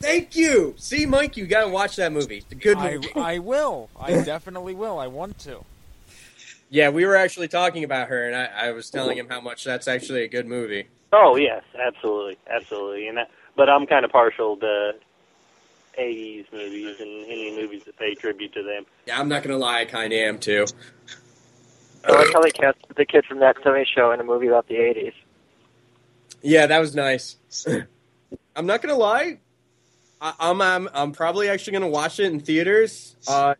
Thank 0.00 0.34
you. 0.36 0.74
See, 0.76 1.06
Mike, 1.06 1.36
you 1.36 1.46
gotta 1.46 1.68
watch 1.68 1.96
that 1.96 2.12
movie. 2.12 2.38
It's 2.38 2.52
a 2.52 2.56
good 2.56 2.76
I, 2.76 2.94
movie. 2.94 3.08
I 3.14 3.38
will. 3.38 3.88
I 3.98 4.22
definitely 4.24 4.74
will. 4.74 4.98
I 4.98 5.06
want 5.06 5.38
to. 5.40 5.64
Yeah, 6.68 6.88
we 6.88 7.04
were 7.06 7.16
actually 7.16 7.48
talking 7.48 7.84
about 7.84 8.08
her, 8.08 8.26
and 8.26 8.34
I, 8.34 8.68
I 8.68 8.70
was 8.72 8.90
telling 8.90 9.18
him 9.18 9.28
how 9.28 9.40
much 9.40 9.62
that's 9.64 9.86
actually 9.88 10.24
a 10.24 10.28
good 10.28 10.46
movie. 10.46 10.88
Oh 11.12 11.36
yes, 11.36 11.62
absolutely, 11.78 12.38
absolutely. 12.50 13.08
And 13.08 13.16
that, 13.18 13.30
but 13.56 13.68
I'm 13.68 13.86
kind 13.86 14.04
of 14.04 14.10
partial 14.10 14.56
to 14.56 14.92
'80s 15.98 16.46
movies 16.52 16.96
and 17.00 17.24
any 17.26 17.56
movies 17.56 17.82
that 17.84 17.96
pay 17.98 18.14
tribute 18.14 18.52
to 18.54 18.62
them. 18.62 18.84
Yeah, 19.06 19.18
I'm 19.18 19.28
not 19.28 19.42
gonna 19.42 19.58
lie, 19.58 19.80
I 19.80 19.84
kind 19.84 20.12
of 20.12 20.18
am 20.18 20.38
too. 20.38 20.66
I 22.04 22.12
like 22.12 22.32
how 22.32 22.40
they 22.40 22.50
cast 22.50 22.78
the 22.96 23.04
kid 23.04 23.24
from 23.26 23.38
that 23.40 23.56
70s 23.58 23.86
show 23.86 24.10
in 24.10 24.20
a 24.20 24.24
movie 24.24 24.48
about 24.48 24.66
the 24.66 24.74
80s. 24.74 25.12
Yeah, 26.42 26.66
that 26.66 26.80
was 26.80 26.96
nice. 26.96 27.36
I'm 28.56 28.66
not 28.66 28.82
gonna 28.82 28.96
lie, 28.96 29.38
I, 30.22 30.34
I'm, 30.38 30.62
I'm 30.62 30.88
I'm 30.94 31.12
probably 31.12 31.48
actually 31.48 31.74
gonna 31.74 31.88
watch 31.88 32.20
it 32.20 32.32
in 32.32 32.40
theaters. 32.40 33.16
Uh, 33.26 33.54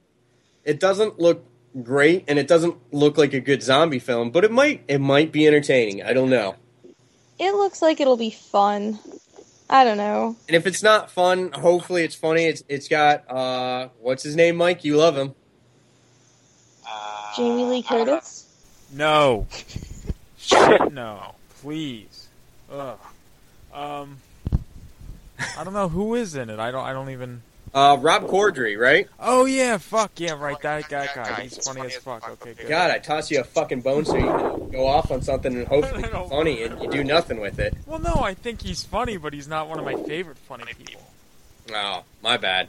it 0.65 0.79
doesn't 0.79 1.19
look 1.19 1.45
great, 1.83 2.25
and 2.29 2.39
it 2.39 2.47
doesn't 2.47 2.77
look 2.93 3.19
like 3.19 3.35
a 3.35 3.41
good 3.41 3.63
zombie 3.63 3.99
film, 3.99 4.31
but 4.31 4.45
it 4.45 4.53
might 4.53 4.85
it 4.87 5.01
might 5.01 5.33
be 5.33 5.47
entertaining. 5.47 6.05
I 6.05 6.13
don't 6.13 6.31
know. 6.31 6.55
It 7.41 7.53
looks 7.55 7.83
like 7.83 8.01
it'll 8.01 8.17
be 8.17 8.31
fun. 8.31 9.01
I 9.73 9.85
don't 9.85 9.97
know. 9.97 10.37
And 10.49 10.55
if 10.55 10.67
it's 10.67 10.83
not 10.83 11.11
fun, 11.11 11.51
hopefully 11.51 12.05
it's 12.05 12.15
funny. 12.15 12.45
It's 12.45 12.63
it's 12.69 12.89
got 12.89 13.29
uh, 13.31 13.89
what's 14.01 14.23
his 14.23 14.37
name, 14.37 14.57
Mike? 14.57 14.85
You 14.85 14.99
love 14.99 15.17
him. 15.17 15.35
Jamie 17.35 17.65
Lee 17.65 17.83
Curtis? 17.83 18.47
No. 18.93 19.47
Shit, 20.37 20.93
no. 20.93 21.35
Please. 21.63 22.29
Ugh. 22.71 22.99
Um. 23.73 24.19
I 25.57 25.65
don't 25.65 25.73
know 25.73 25.89
who 25.89 26.17
is 26.17 26.35
in 26.35 26.51
it. 26.51 26.59
I 26.59 26.71
don't. 26.71 26.85
I 26.85 26.93
don't 26.93 27.09
even. 27.09 27.43
Uh, 27.75 27.97
Rob 28.01 28.27
Corddry, 28.27 28.79
right? 28.79 29.09
Oh 29.19 29.47
yeah, 29.47 29.79
fuck 29.79 30.13
yeah, 30.21 30.33
right. 30.33 30.61
That, 30.61 30.91
that 30.91 31.15
guy. 31.15 31.43
He's 31.43 31.57
funny 31.57 31.81
as 31.83 31.97
fuck. 31.97 32.29
Okay, 32.29 32.53
good. 32.55 32.69
God, 32.69 32.91
I 32.91 32.99
toss 32.99 33.31
you 33.31 33.41
a 33.41 33.45
fucking 33.45 33.81
bone 33.81 34.05
so 34.05 34.17
you 34.17 34.27
can 34.27 34.71
go 34.71 34.87
off 34.87 35.11
on 35.11 35.23
something 35.23 35.57
and 35.57 35.67
hopefully 35.67 36.03
be 36.03 36.09
funny, 36.09 36.63
and 36.65 36.83
you 36.83 36.91
do 36.91 37.03
nothing 37.03 37.41
with 37.41 37.59
it. 37.59 37.75
Well, 37.87 37.99
no, 37.99 38.15
I 38.15 38.35
think 38.35 38.61
he's 38.61 38.85
funny, 38.85 39.17
but 39.17 39.33
he's 39.33 39.49
not 39.49 39.69
one 39.69 39.79
of 39.79 39.85
my 39.87 39.95
favorite 40.05 40.37
funny 40.39 40.65
people. 40.65 41.03
Oh, 41.73 42.05
my 42.23 42.37
bad. 42.37 42.69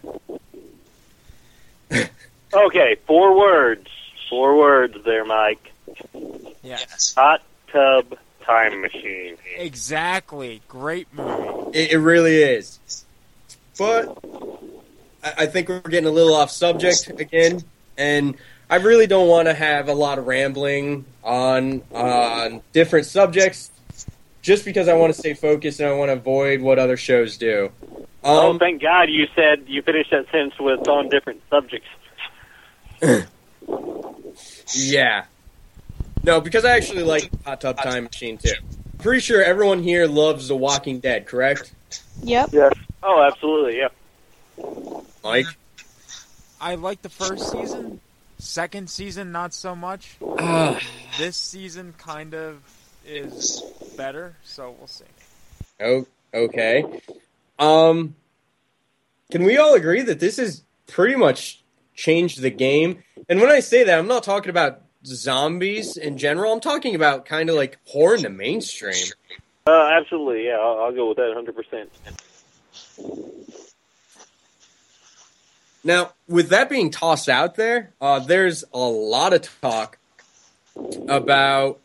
Okay, 2.53 2.97
four 3.07 3.37
words. 3.37 3.87
Four 4.29 4.57
words 4.57 4.95
there, 5.03 5.25
Mike. 5.25 5.71
Yes. 6.61 7.13
Hot 7.15 7.41
tub 7.71 8.17
time 8.43 8.81
machine. 8.81 9.37
Exactly. 9.57 10.61
Great 10.67 11.07
movie. 11.13 11.77
It, 11.77 11.93
it 11.93 11.97
really 11.97 12.35
is. 12.41 12.79
But 13.77 14.23
I, 15.23 15.33
I 15.39 15.45
think 15.45 15.69
we're 15.69 15.79
getting 15.81 16.07
a 16.09 16.11
little 16.11 16.33
off 16.35 16.51
subject 16.51 17.09
again, 17.19 17.63
and 17.97 18.35
I 18.69 18.77
really 18.77 19.07
don't 19.07 19.27
want 19.27 19.47
to 19.47 19.53
have 19.53 19.87
a 19.89 19.93
lot 19.93 20.19
of 20.19 20.27
rambling 20.27 21.05
on 21.23 21.81
on 21.93 22.61
different 22.71 23.05
subjects, 23.05 23.71
just 24.41 24.65
because 24.65 24.87
I 24.87 24.93
want 24.95 25.13
to 25.13 25.19
stay 25.19 25.33
focused 25.33 25.79
and 25.79 25.89
I 25.89 25.93
want 25.93 26.09
to 26.09 26.13
avoid 26.13 26.61
what 26.61 26.79
other 26.79 26.97
shows 26.97 27.37
do. 27.37 27.71
oh, 28.23 28.51
Um, 28.51 28.59
thank 28.59 28.81
God 28.81 29.09
you 29.09 29.27
said 29.35 29.65
you 29.67 29.81
finished 29.81 30.11
that 30.11 30.25
sentence 30.31 30.55
with 30.59 30.87
on 30.87 31.09
different 31.09 31.41
subjects. 31.49 31.87
Yeah. 34.75 35.25
No, 36.23 36.41
because 36.41 36.65
I 36.65 36.71
actually 36.71 37.03
like 37.03 37.29
Hot 37.45 37.61
Tub 37.61 37.77
Time 37.77 38.05
Machine 38.05 38.37
too. 38.37 38.53
Pretty 38.97 39.19
sure 39.19 39.43
everyone 39.43 39.83
here 39.83 40.07
loves 40.07 40.47
The 40.47 40.55
Walking 40.55 40.99
Dead, 40.99 41.25
correct? 41.27 41.73
Yep. 42.23 42.49
Yes. 42.53 42.73
Oh, 43.03 43.21
absolutely, 43.21 43.77
yeah. 43.77 43.89
Mike? 45.23 45.45
I 46.59 46.75
like 46.75 47.01
the 47.01 47.09
first 47.09 47.51
season. 47.51 47.99
Second 48.37 48.89
season, 48.89 49.31
not 49.31 49.53
so 49.53 49.75
much. 49.75 50.17
Ah. 50.21 50.79
this 51.17 51.37
season 51.37 51.93
kind 51.97 52.33
of 52.33 52.61
is 53.05 53.63
better, 53.95 54.35
so 54.43 54.75
we'll 54.77 54.87
see. 54.87 55.05
Oh, 55.81 56.05
okay. 56.33 56.83
Um, 57.59 58.15
can 59.31 59.43
we 59.43 59.57
all 59.57 59.75
agree 59.75 60.01
that 60.01 60.19
this 60.19 60.37
has 60.37 60.63
pretty 60.87 61.15
much 61.15 61.61
changed 61.95 62.41
the 62.41 62.49
game? 62.49 63.03
And 63.29 63.39
when 63.39 63.49
I 63.49 63.59
say 63.59 63.83
that, 63.83 63.97
I'm 63.97 64.07
not 64.07 64.23
talking 64.23 64.49
about 64.49 64.81
zombies 65.05 65.97
in 65.97 66.17
general. 66.17 66.53
I'm 66.53 66.59
talking 66.59 66.95
about 66.95 67.25
kind 67.25 67.49
of 67.49 67.55
like 67.55 67.77
horror 67.85 68.15
in 68.15 68.23
the 68.23 68.29
mainstream. 68.29 69.05
Uh, 69.65 69.89
absolutely, 69.93 70.45
yeah. 70.45 70.57
I'll, 70.57 70.83
I'll 70.83 70.93
go 70.93 71.09
with 71.09 71.17
that 71.17 71.33
100%. 71.35 71.87
Now, 75.83 76.13
with 76.27 76.49
that 76.49 76.69
being 76.69 76.91
tossed 76.91 77.27
out 77.27 77.55
there, 77.55 77.91
uh, 77.99 78.19
there's 78.19 78.63
a 78.73 78.77
lot 78.77 79.33
of 79.33 79.47
talk 79.61 79.97
about 81.07 81.79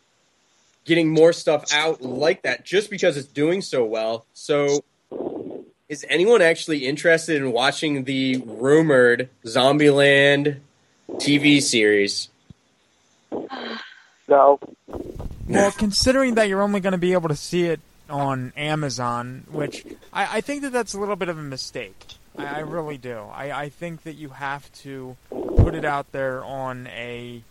getting 0.84 1.10
more 1.10 1.32
stuff 1.32 1.64
out 1.72 2.00
like 2.00 2.42
that 2.42 2.64
just 2.64 2.90
because 2.90 3.16
it's 3.16 3.28
doing 3.28 3.60
so 3.60 3.84
well. 3.84 4.24
So, 4.34 4.84
is 5.88 6.04
anyone 6.08 6.42
actually 6.42 6.86
interested 6.86 7.36
in 7.36 7.52
watching 7.52 8.04
the 8.04 8.42
rumored 8.46 9.28
Zombieland 9.44 10.58
TV 11.12 11.60
series? 11.62 12.28
No. 14.30 14.60
Well, 15.48 15.70
considering 15.70 16.34
that 16.34 16.48
you're 16.48 16.60
only 16.60 16.80
going 16.80 16.92
to 16.92 16.98
be 16.98 17.14
able 17.14 17.30
to 17.30 17.34
see 17.34 17.64
it 17.64 17.80
on 18.10 18.52
Amazon, 18.58 19.46
which 19.50 19.86
I, 20.12 20.36
I 20.36 20.40
think 20.42 20.60
that 20.60 20.72
that's 20.72 20.92
a 20.92 21.00
little 21.00 21.16
bit 21.16 21.30
of 21.30 21.38
a 21.38 21.42
mistake. 21.42 22.17
I, 22.38 22.56
I 22.56 22.58
really 22.60 22.98
do. 22.98 23.18
I, 23.32 23.62
I 23.62 23.68
think 23.68 24.04
that 24.04 24.14
you 24.14 24.30
have 24.30 24.70
to 24.82 25.16
put 25.30 25.74
it 25.74 25.84
out 25.84 26.12
there 26.12 26.44
on 26.44 26.86
a 26.88 27.42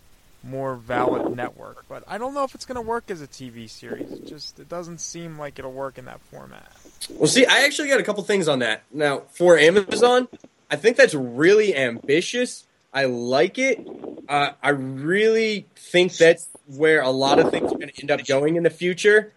more 0.43 0.75
valid 0.75 1.35
network. 1.35 1.85
But 1.87 2.03
I 2.07 2.17
don't 2.17 2.33
know 2.33 2.43
if 2.43 2.55
it's 2.55 2.65
going 2.65 2.75
to 2.75 2.81
work 2.81 3.09
as 3.09 3.21
a 3.21 3.27
TV 3.27 3.69
series. 3.69 4.11
It 4.11 4.25
just 4.27 4.59
it 4.59 4.69
doesn't 4.69 4.99
seem 4.99 5.37
like 5.37 5.59
it'll 5.59 5.71
work 5.71 5.97
in 5.97 6.05
that 6.05 6.21
format. 6.21 6.71
Well, 7.11 7.27
see, 7.27 7.45
I 7.45 7.63
actually 7.63 7.89
got 7.89 7.99
a 7.99 8.03
couple 8.03 8.23
things 8.23 8.47
on 8.47 8.59
that. 8.59 8.83
Now, 8.91 9.23
for 9.31 9.57
Amazon, 9.57 10.27
I 10.69 10.75
think 10.75 10.97
that's 10.97 11.13
really 11.13 11.75
ambitious. 11.75 12.65
I 12.93 13.05
like 13.05 13.57
it. 13.57 13.85
Uh, 14.27 14.51
I 14.61 14.69
really 14.69 15.67
think 15.75 16.17
that's 16.17 16.49
where 16.65 17.01
a 17.01 17.11
lot 17.11 17.39
of 17.39 17.51
things 17.51 17.71
are 17.71 17.77
going 17.77 17.89
to 17.89 18.01
end 18.01 18.11
up 18.11 18.25
going 18.25 18.55
in 18.55 18.63
the 18.63 18.69
future. 18.69 19.33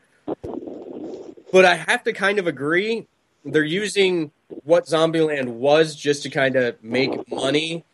But 1.52 1.64
I 1.64 1.74
have 1.74 2.04
to 2.04 2.12
kind 2.12 2.38
of 2.38 2.46
agree. 2.46 3.06
They're 3.44 3.62
using 3.64 4.30
what 4.64 4.86
Zombieland 4.86 5.48
was 5.48 5.94
just 5.94 6.22
to 6.24 6.30
kind 6.30 6.56
of 6.56 6.82
make 6.82 7.30
money 7.30 7.84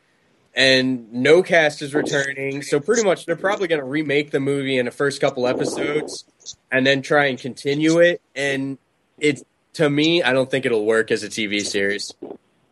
and 0.56 1.12
no 1.12 1.42
cast 1.42 1.82
is 1.82 1.94
returning. 1.94 2.62
So 2.62 2.80
pretty 2.80 3.04
much 3.04 3.26
they're 3.26 3.36
probably 3.36 3.68
going 3.68 3.80
to 3.80 3.86
remake 3.86 4.30
the 4.30 4.40
movie 4.40 4.78
in 4.78 4.86
the 4.86 4.90
first 4.90 5.20
couple 5.20 5.46
episodes 5.46 6.24
and 6.72 6.86
then 6.86 7.02
try 7.02 7.26
and 7.26 7.38
continue 7.38 7.98
it. 7.98 8.22
And 8.34 8.78
it 9.18 9.46
to 9.74 9.90
me, 9.90 10.22
I 10.22 10.32
don't 10.32 10.50
think 10.50 10.64
it'll 10.64 10.86
work 10.86 11.10
as 11.10 11.22
a 11.22 11.28
TV 11.28 11.64
series. 11.64 12.14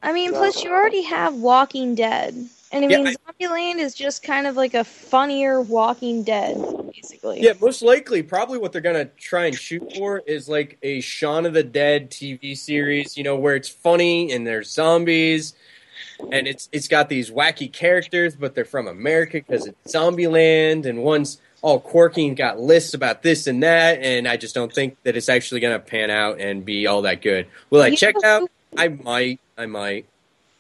I 0.03 0.13
mean, 0.13 0.33
plus 0.33 0.65
you 0.65 0.71
already 0.71 1.03
have 1.03 1.35
Walking 1.35 1.95
Dead, 1.95 2.35
and 2.75 2.85
I 2.85 2.89
Yeah, 2.89 2.99
mean, 2.99 3.07
I- 3.09 3.33
Zombieland 3.33 3.79
is 3.79 3.95
just 3.95 4.23
kind 4.23 4.47
of 4.47 4.57
like 4.57 4.75
a 4.75 4.85
funnier 4.85 5.61
Walking 5.61 6.23
Dead, 6.25 6.57
basically. 6.93 7.41
Yeah, 7.41 7.53
most 7.61 7.83
likely, 7.83 8.23
probably 8.23 8.59
what 8.59 8.73
they're 8.73 8.81
gonna 8.81 9.07
try 9.19 9.47
and 9.47 9.57
shoot 9.57 9.95
for 9.97 10.23
is 10.27 10.49
like 10.49 10.77
a 10.83 11.01
Shaun 11.01 11.47
of 11.47 11.55
the 11.55 11.63
Dead 11.63 12.11
TV 12.11 12.57
series, 12.57 13.17
you 13.17 13.23
know, 13.25 13.37
where 13.37 13.55
it's 13.55 13.69
funny 13.69 14.33
and 14.33 14.47
there's 14.47 14.71
zombies, 14.71 15.55
and 16.33 16.47
it's 16.49 16.69
it's 16.73 16.89
got 16.89 17.09
these 17.09 17.31
wacky 17.31 17.73
characters, 17.73 18.35
but 18.37 18.55
they're 18.55 18.65
from 18.65 18.89
America 18.89 19.39
because 19.47 19.67
it's 19.67 19.95
Zombieland, 19.95 20.85
and 20.85 21.03
one's 21.03 21.39
all 21.63 21.81
quirky 21.81 22.27
and 22.29 22.37
got 22.37 22.61
lists 22.61 22.93
about 22.93 23.23
this 23.23 23.47
and 23.47 23.63
that, 23.63 23.99
and 24.03 24.29
I 24.29 24.37
just 24.37 24.55
don't 24.55 24.73
think 24.73 24.97
that 25.05 25.17
it's 25.17 25.29
actually 25.29 25.61
gonna 25.61 25.79
pan 25.79 26.11
out 26.11 26.41
and 26.41 26.65
be 26.65 26.87
all 26.87 27.03
that 27.03 27.23
good. 27.23 27.47
Will 27.71 27.83
I 27.83 27.89
You 27.89 27.97
check 27.97 28.17
know 28.23 28.29
out? 28.29 28.51
I 28.77 28.89
might, 28.89 29.41
I 29.57 29.67
might. 29.67 30.07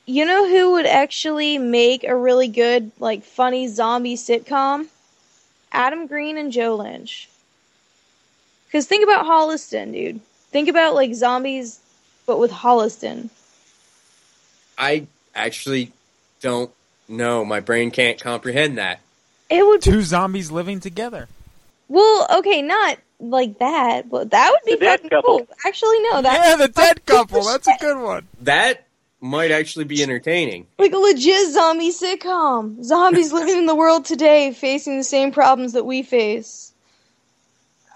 You 0.07 0.27
know 0.27 0.49
who 0.49 0.73
would 0.73 0.87
actually 0.87 1.57
make 1.59 2.05
a 2.05 2.15
really 2.15 2.49
good, 2.49 2.91
like, 2.99 3.25
funny 3.25 3.69
zombie 3.69 4.17
sitcom? 4.17 4.87
Adam 5.73 6.07
Green 6.07 6.37
and 6.37 6.53
Joe 6.53 6.77
Lynch. 6.77 7.29
Because 8.67 8.87
think 8.87 9.03
about 9.03 9.25
Holliston, 9.25 9.93
dude. 9.93 10.21
Think 10.51 10.69
about, 10.69 10.95
like, 10.95 11.15
zombies, 11.15 11.81
but 12.27 12.39
with 12.39 12.51
Holliston. 12.51 13.31
I 14.77 15.07
actually 15.35 15.93
don't 16.41 16.71
know. 17.09 17.45
My 17.45 17.61
brain 17.61 17.91
can't 17.91 18.21
comprehend 18.21 18.77
that. 18.79 19.01
It 19.49 19.65
would 19.65 19.81
Two 19.83 20.03
zombies 20.03 20.51
living 20.51 20.81
together. 20.81 21.29
Well, 21.89 22.27
okay, 22.39 22.61
not 22.63 22.99
like 23.21 23.59
that, 23.59 24.11
but 24.11 24.31
that 24.31 24.51
would 24.51 24.67
be 24.67 24.75
The 24.75 24.85
dead 24.85 25.03
couple. 25.11 25.39
cool. 25.39 25.49
Actually, 25.65 26.01
no, 26.03 26.23
that 26.23 26.49
Yeah, 26.49 26.57
the 26.57 26.69
dead 26.69 27.07
couple. 27.07 27.45
That's 27.47 27.69
a 27.69 27.77
good 27.81 28.03
one. 28.03 28.27
That 28.43 28.84
might 29.25 29.51
actually 29.51 29.87
be 29.87 30.03
entertaining. 30.03 30.67
like 30.79 30.93
a 30.93 30.99
legit 30.99 31.51
zombie 31.51 31.91
sitcom. 31.91 32.85
Zombies 32.85 33.33
living 33.33 33.57
in 33.57 33.67
the 33.67 33.75
world 33.75 34.05
today, 34.05 34.53
facing 34.53 34.99
the 34.99 35.05
same 35.05 35.33
problems 35.33 35.73
that 35.73 35.87
we 35.87 36.03
face. 36.03 36.73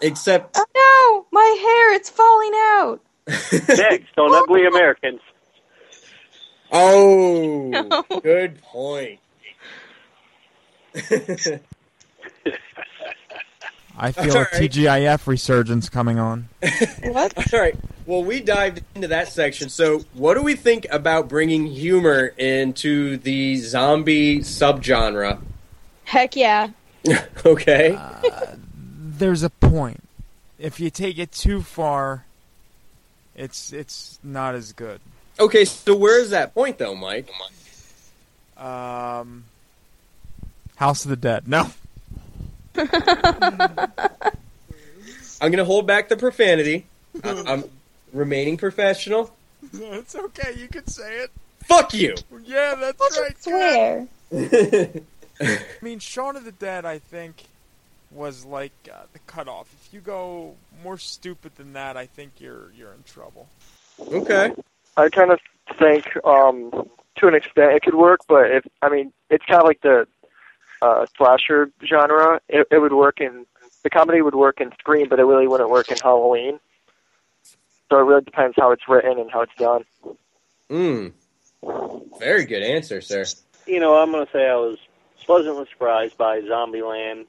Except 0.01 0.57
Oh 0.57 0.65
no, 0.75 1.27
my 1.31 1.57
hair, 1.61 1.95
it's 1.95 2.09
falling 2.09 2.53
out. 2.55 3.01
Next 3.53 4.17
on 4.17 4.31
oh, 4.31 4.43
Ugly 4.43 4.67
Americans. 4.67 5.21
Oh, 6.73 8.05
good 8.23 8.63
point. 8.63 9.21
I 14.01 14.13
feel 14.13 14.25
That's 14.25 14.35
a 14.35 14.39
all 14.39 14.45
right. 14.45 14.71
TGIF 14.71 15.27
resurgence 15.27 15.89
coming 15.89 16.19
on. 16.19 16.49
What? 17.03 17.53
All 17.53 17.61
right. 17.61 17.77
Well, 18.09 18.25
we 18.25 18.41
dived 18.41 18.83
into 18.95 19.09
that 19.09 19.29
section. 19.29 19.69
So, 19.69 19.99
what 20.15 20.33
do 20.33 20.43
we 20.43 20.55
think 20.57 20.87
about 20.91 21.29
bringing 21.29 21.67
humor 21.67 22.33
into 22.39 23.19
the 23.19 23.57
zombie 23.57 24.39
subgenre? 24.39 25.39
Heck 26.05 26.35
yeah. 26.35 26.71
okay. 27.45 27.99
There's 28.97 29.43
a 29.43 29.51
point. 29.51 30.03
If 30.59 30.81
you 30.81 30.89
take 30.89 31.19
it 31.19 31.33
too 31.33 31.61
far, 31.61 32.25
it's 33.37 33.75
it's 33.75 34.19
not 34.25 34.55
as 34.55 34.73
good. 34.73 35.03
Okay. 35.39 35.67
So, 35.67 35.95
where 35.95 36.19
is 36.19 36.31
that 36.31 36.55
point, 36.55 36.79
though, 36.79 36.95
Mike? 36.95 37.29
Um, 38.57 39.45
House 40.77 41.05
of 41.05 41.11
the 41.11 41.17
Dead. 41.17 41.47
No. 41.47 41.71
I'm 42.75 42.89
going 45.53 45.59
to 45.59 45.67
hold 45.67 45.87
back 45.87 46.09
the 46.09 46.17
profanity. 46.17 46.87
I- 47.23 47.45
I'm 47.47 47.65
remaining 48.13 48.57
professional. 48.57 49.35
it's 49.73 50.15
okay. 50.15 50.55
You 50.57 50.69
can 50.69 50.87
say 50.87 51.19
it. 51.19 51.31
Fuck 51.65 51.95
you. 51.95 52.15
Yeah, 52.45 52.75
that's 52.77 53.19
right. 53.19 53.43
Swear. 53.43 54.07
I 55.41 55.61
mean, 55.83 55.99
Shaun 55.99 56.37
of 56.37 56.45
the 56.45 56.53
Dead, 56.53 56.85
I 56.85 56.99
think, 56.99 57.45
was 58.11 58.45
like 58.45 58.73
uh, 58.93 59.03
the 59.13 59.19
cutoff. 59.21 59.69
If 59.83 59.95
you 59.95 60.01
go 60.01 60.55
more 60.83 60.99
stupid 60.99 61.55
than 61.57 61.75
that, 61.75 61.97
I 61.97 62.07
think 62.07 62.33
you're 62.39 62.71
you're 62.77 62.93
in 62.93 63.03
trouble. 63.05 63.49
Okay. 64.01 64.53
I 64.97 65.09
kind 65.09 65.31
of 65.31 65.41
think, 65.79 66.07
um, 66.25 66.71
to 67.17 67.29
an 67.29 67.35
extent, 67.35 67.73
it 67.73 67.83
could 67.83 67.95
work, 67.95 68.21
but 68.29 68.51
if 68.51 68.67
I 68.83 68.89
mean, 68.89 69.13
it's 69.31 69.45
kind 69.45 69.61
of 69.61 69.67
like 69.67 69.81
the 69.83 70.07
uh, 70.83 71.07
slasher 71.17 71.71
genre. 71.85 72.41
It, 72.49 72.67
it 72.71 72.79
would 72.79 72.93
work 72.93 73.21
in 73.21 73.47
the 73.83 73.91
comedy 73.91 74.23
would 74.23 74.35
work 74.35 74.61
in 74.61 74.73
Scream, 74.79 75.09
but 75.09 75.21
it 75.21 75.25
really 75.25 75.47
wouldn't 75.47 75.71
work 75.71 75.91
in 75.91 75.99
Halloween. 76.03 76.59
So 77.91 77.99
it 77.99 78.03
really 78.03 78.23
depends 78.23 78.57
how 78.59 78.71
it's 78.73 78.89
written 78.89 79.19
and 79.19 79.31
how 79.31 79.43
it's 79.43 79.55
done. 79.57 79.85
Mm. 80.71 81.13
Very 82.19 82.45
good 82.45 82.63
answer, 82.63 83.01
sir. 83.01 83.25
You 83.67 83.81
know, 83.81 83.95
I'm 83.97 84.11
going 84.13 84.27
to 84.27 84.33
say 84.33 84.49
I 84.49 84.57
was 84.57 84.79
pleasantly 85.25 85.67
surprised 85.73 86.17
by 86.19 86.41
Zombieland. 86.41 87.27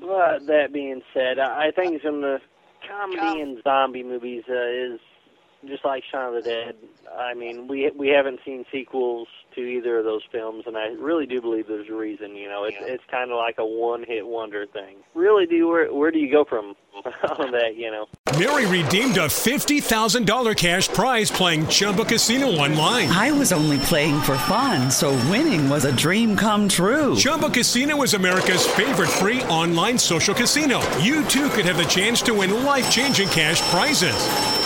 But 0.00 0.46
that 0.46 0.72
being 0.72 1.02
said, 1.14 1.38
I 1.38 1.68
I 1.68 1.70
think 1.70 2.02
some 2.02 2.16
of 2.16 2.20
the 2.22 2.40
comedy 2.86 3.40
and 3.40 3.62
zombie 3.62 4.02
movies 4.02 4.44
uh, 4.48 4.54
is 4.54 5.00
just 5.66 5.84
like 5.84 6.02
Shaun 6.10 6.34
of 6.34 6.42
the 6.44 6.48
Dead. 6.48 6.76
I 7.16 7.34
mean, 7.34 7.68
we 7.68 7.90
we 7.96 8.08
haven't 8.08 8.40
seen 8.44 8.64
sequels 8.70 9.28
to 9.54 9.60
either 9.60 9.98
of 9.98 10.04
those 10.04 10.22
films, 10.30 10.64
and 10.66 10.76
I 10.76 10.88
really 10.88 11.26
do 11.26 11.40
believe 11.40 11.66
there's 11.66 11.88
a 11.88 11.94
reason. 11.94 12.36
You 12.36 12.48
know, 12.48 12.64
it's 12.64 12.76
it's 12.80 13.04
kind 13.10 13.30
of 13.30 13.38
like 13.38 13.56
a 13.58 13.64
one-hit 13.64 14.26
wonder 14.26 14.66
thing. 14.66 14.96
Really, 15.14 15.46
do 15.46 15.66
where 15.68 15.92
where 15.92 16.10
do 16.10 16.18
you 16.18 16.30
go 16.30 16.44
from 16.44 16.74
on 17.38 17.52
that? 17.52 17.76
You 17.76 17.90
know. 17.90 18.06
Mary 18.38 18.66
redeemed 18.66 19.16
a 19.16 19.28
$50,000 19.28 20.56
cash 20.56 20.88
prize 20.88 21.30
playing 21.30 21.66
Chumba 21.68 22.04
Casino 22.04 22.48
online. 22.48 23.08
I 23.08 23.30
was 23.30 23.50
only 23.50 23.78
playing 23.78 24.20
for 24.20 24.36
fun, 24.36 24.90
so 24.90 25.12
winning 25.30 25.70
was 25.70 25.86
a 25.86 25.96
dream 25.96 26.36
come 26.36 26.68
true. 26.68 27.16
Chumba 27.16 27.48
Casino 27.48 28.02
is 28.02 28.12
America's 28.12 28.66
favorite 28.66 29.08
free 29.08 29.42
online 29.44 29.96
social 29.96 30.34
casino. 30.34 30.80
You 30.98 31.24
too 31.24 31.48
could 31.50 31.64
have 31.64 31.78
the 31.78 31.84
chance 31.84 32.20
to 32.22 32.34
win 32.34 32.64
life 32.64 32.90
changing 32.90 33.28
cash 33.28 33.62
prizes. 33.70 34.65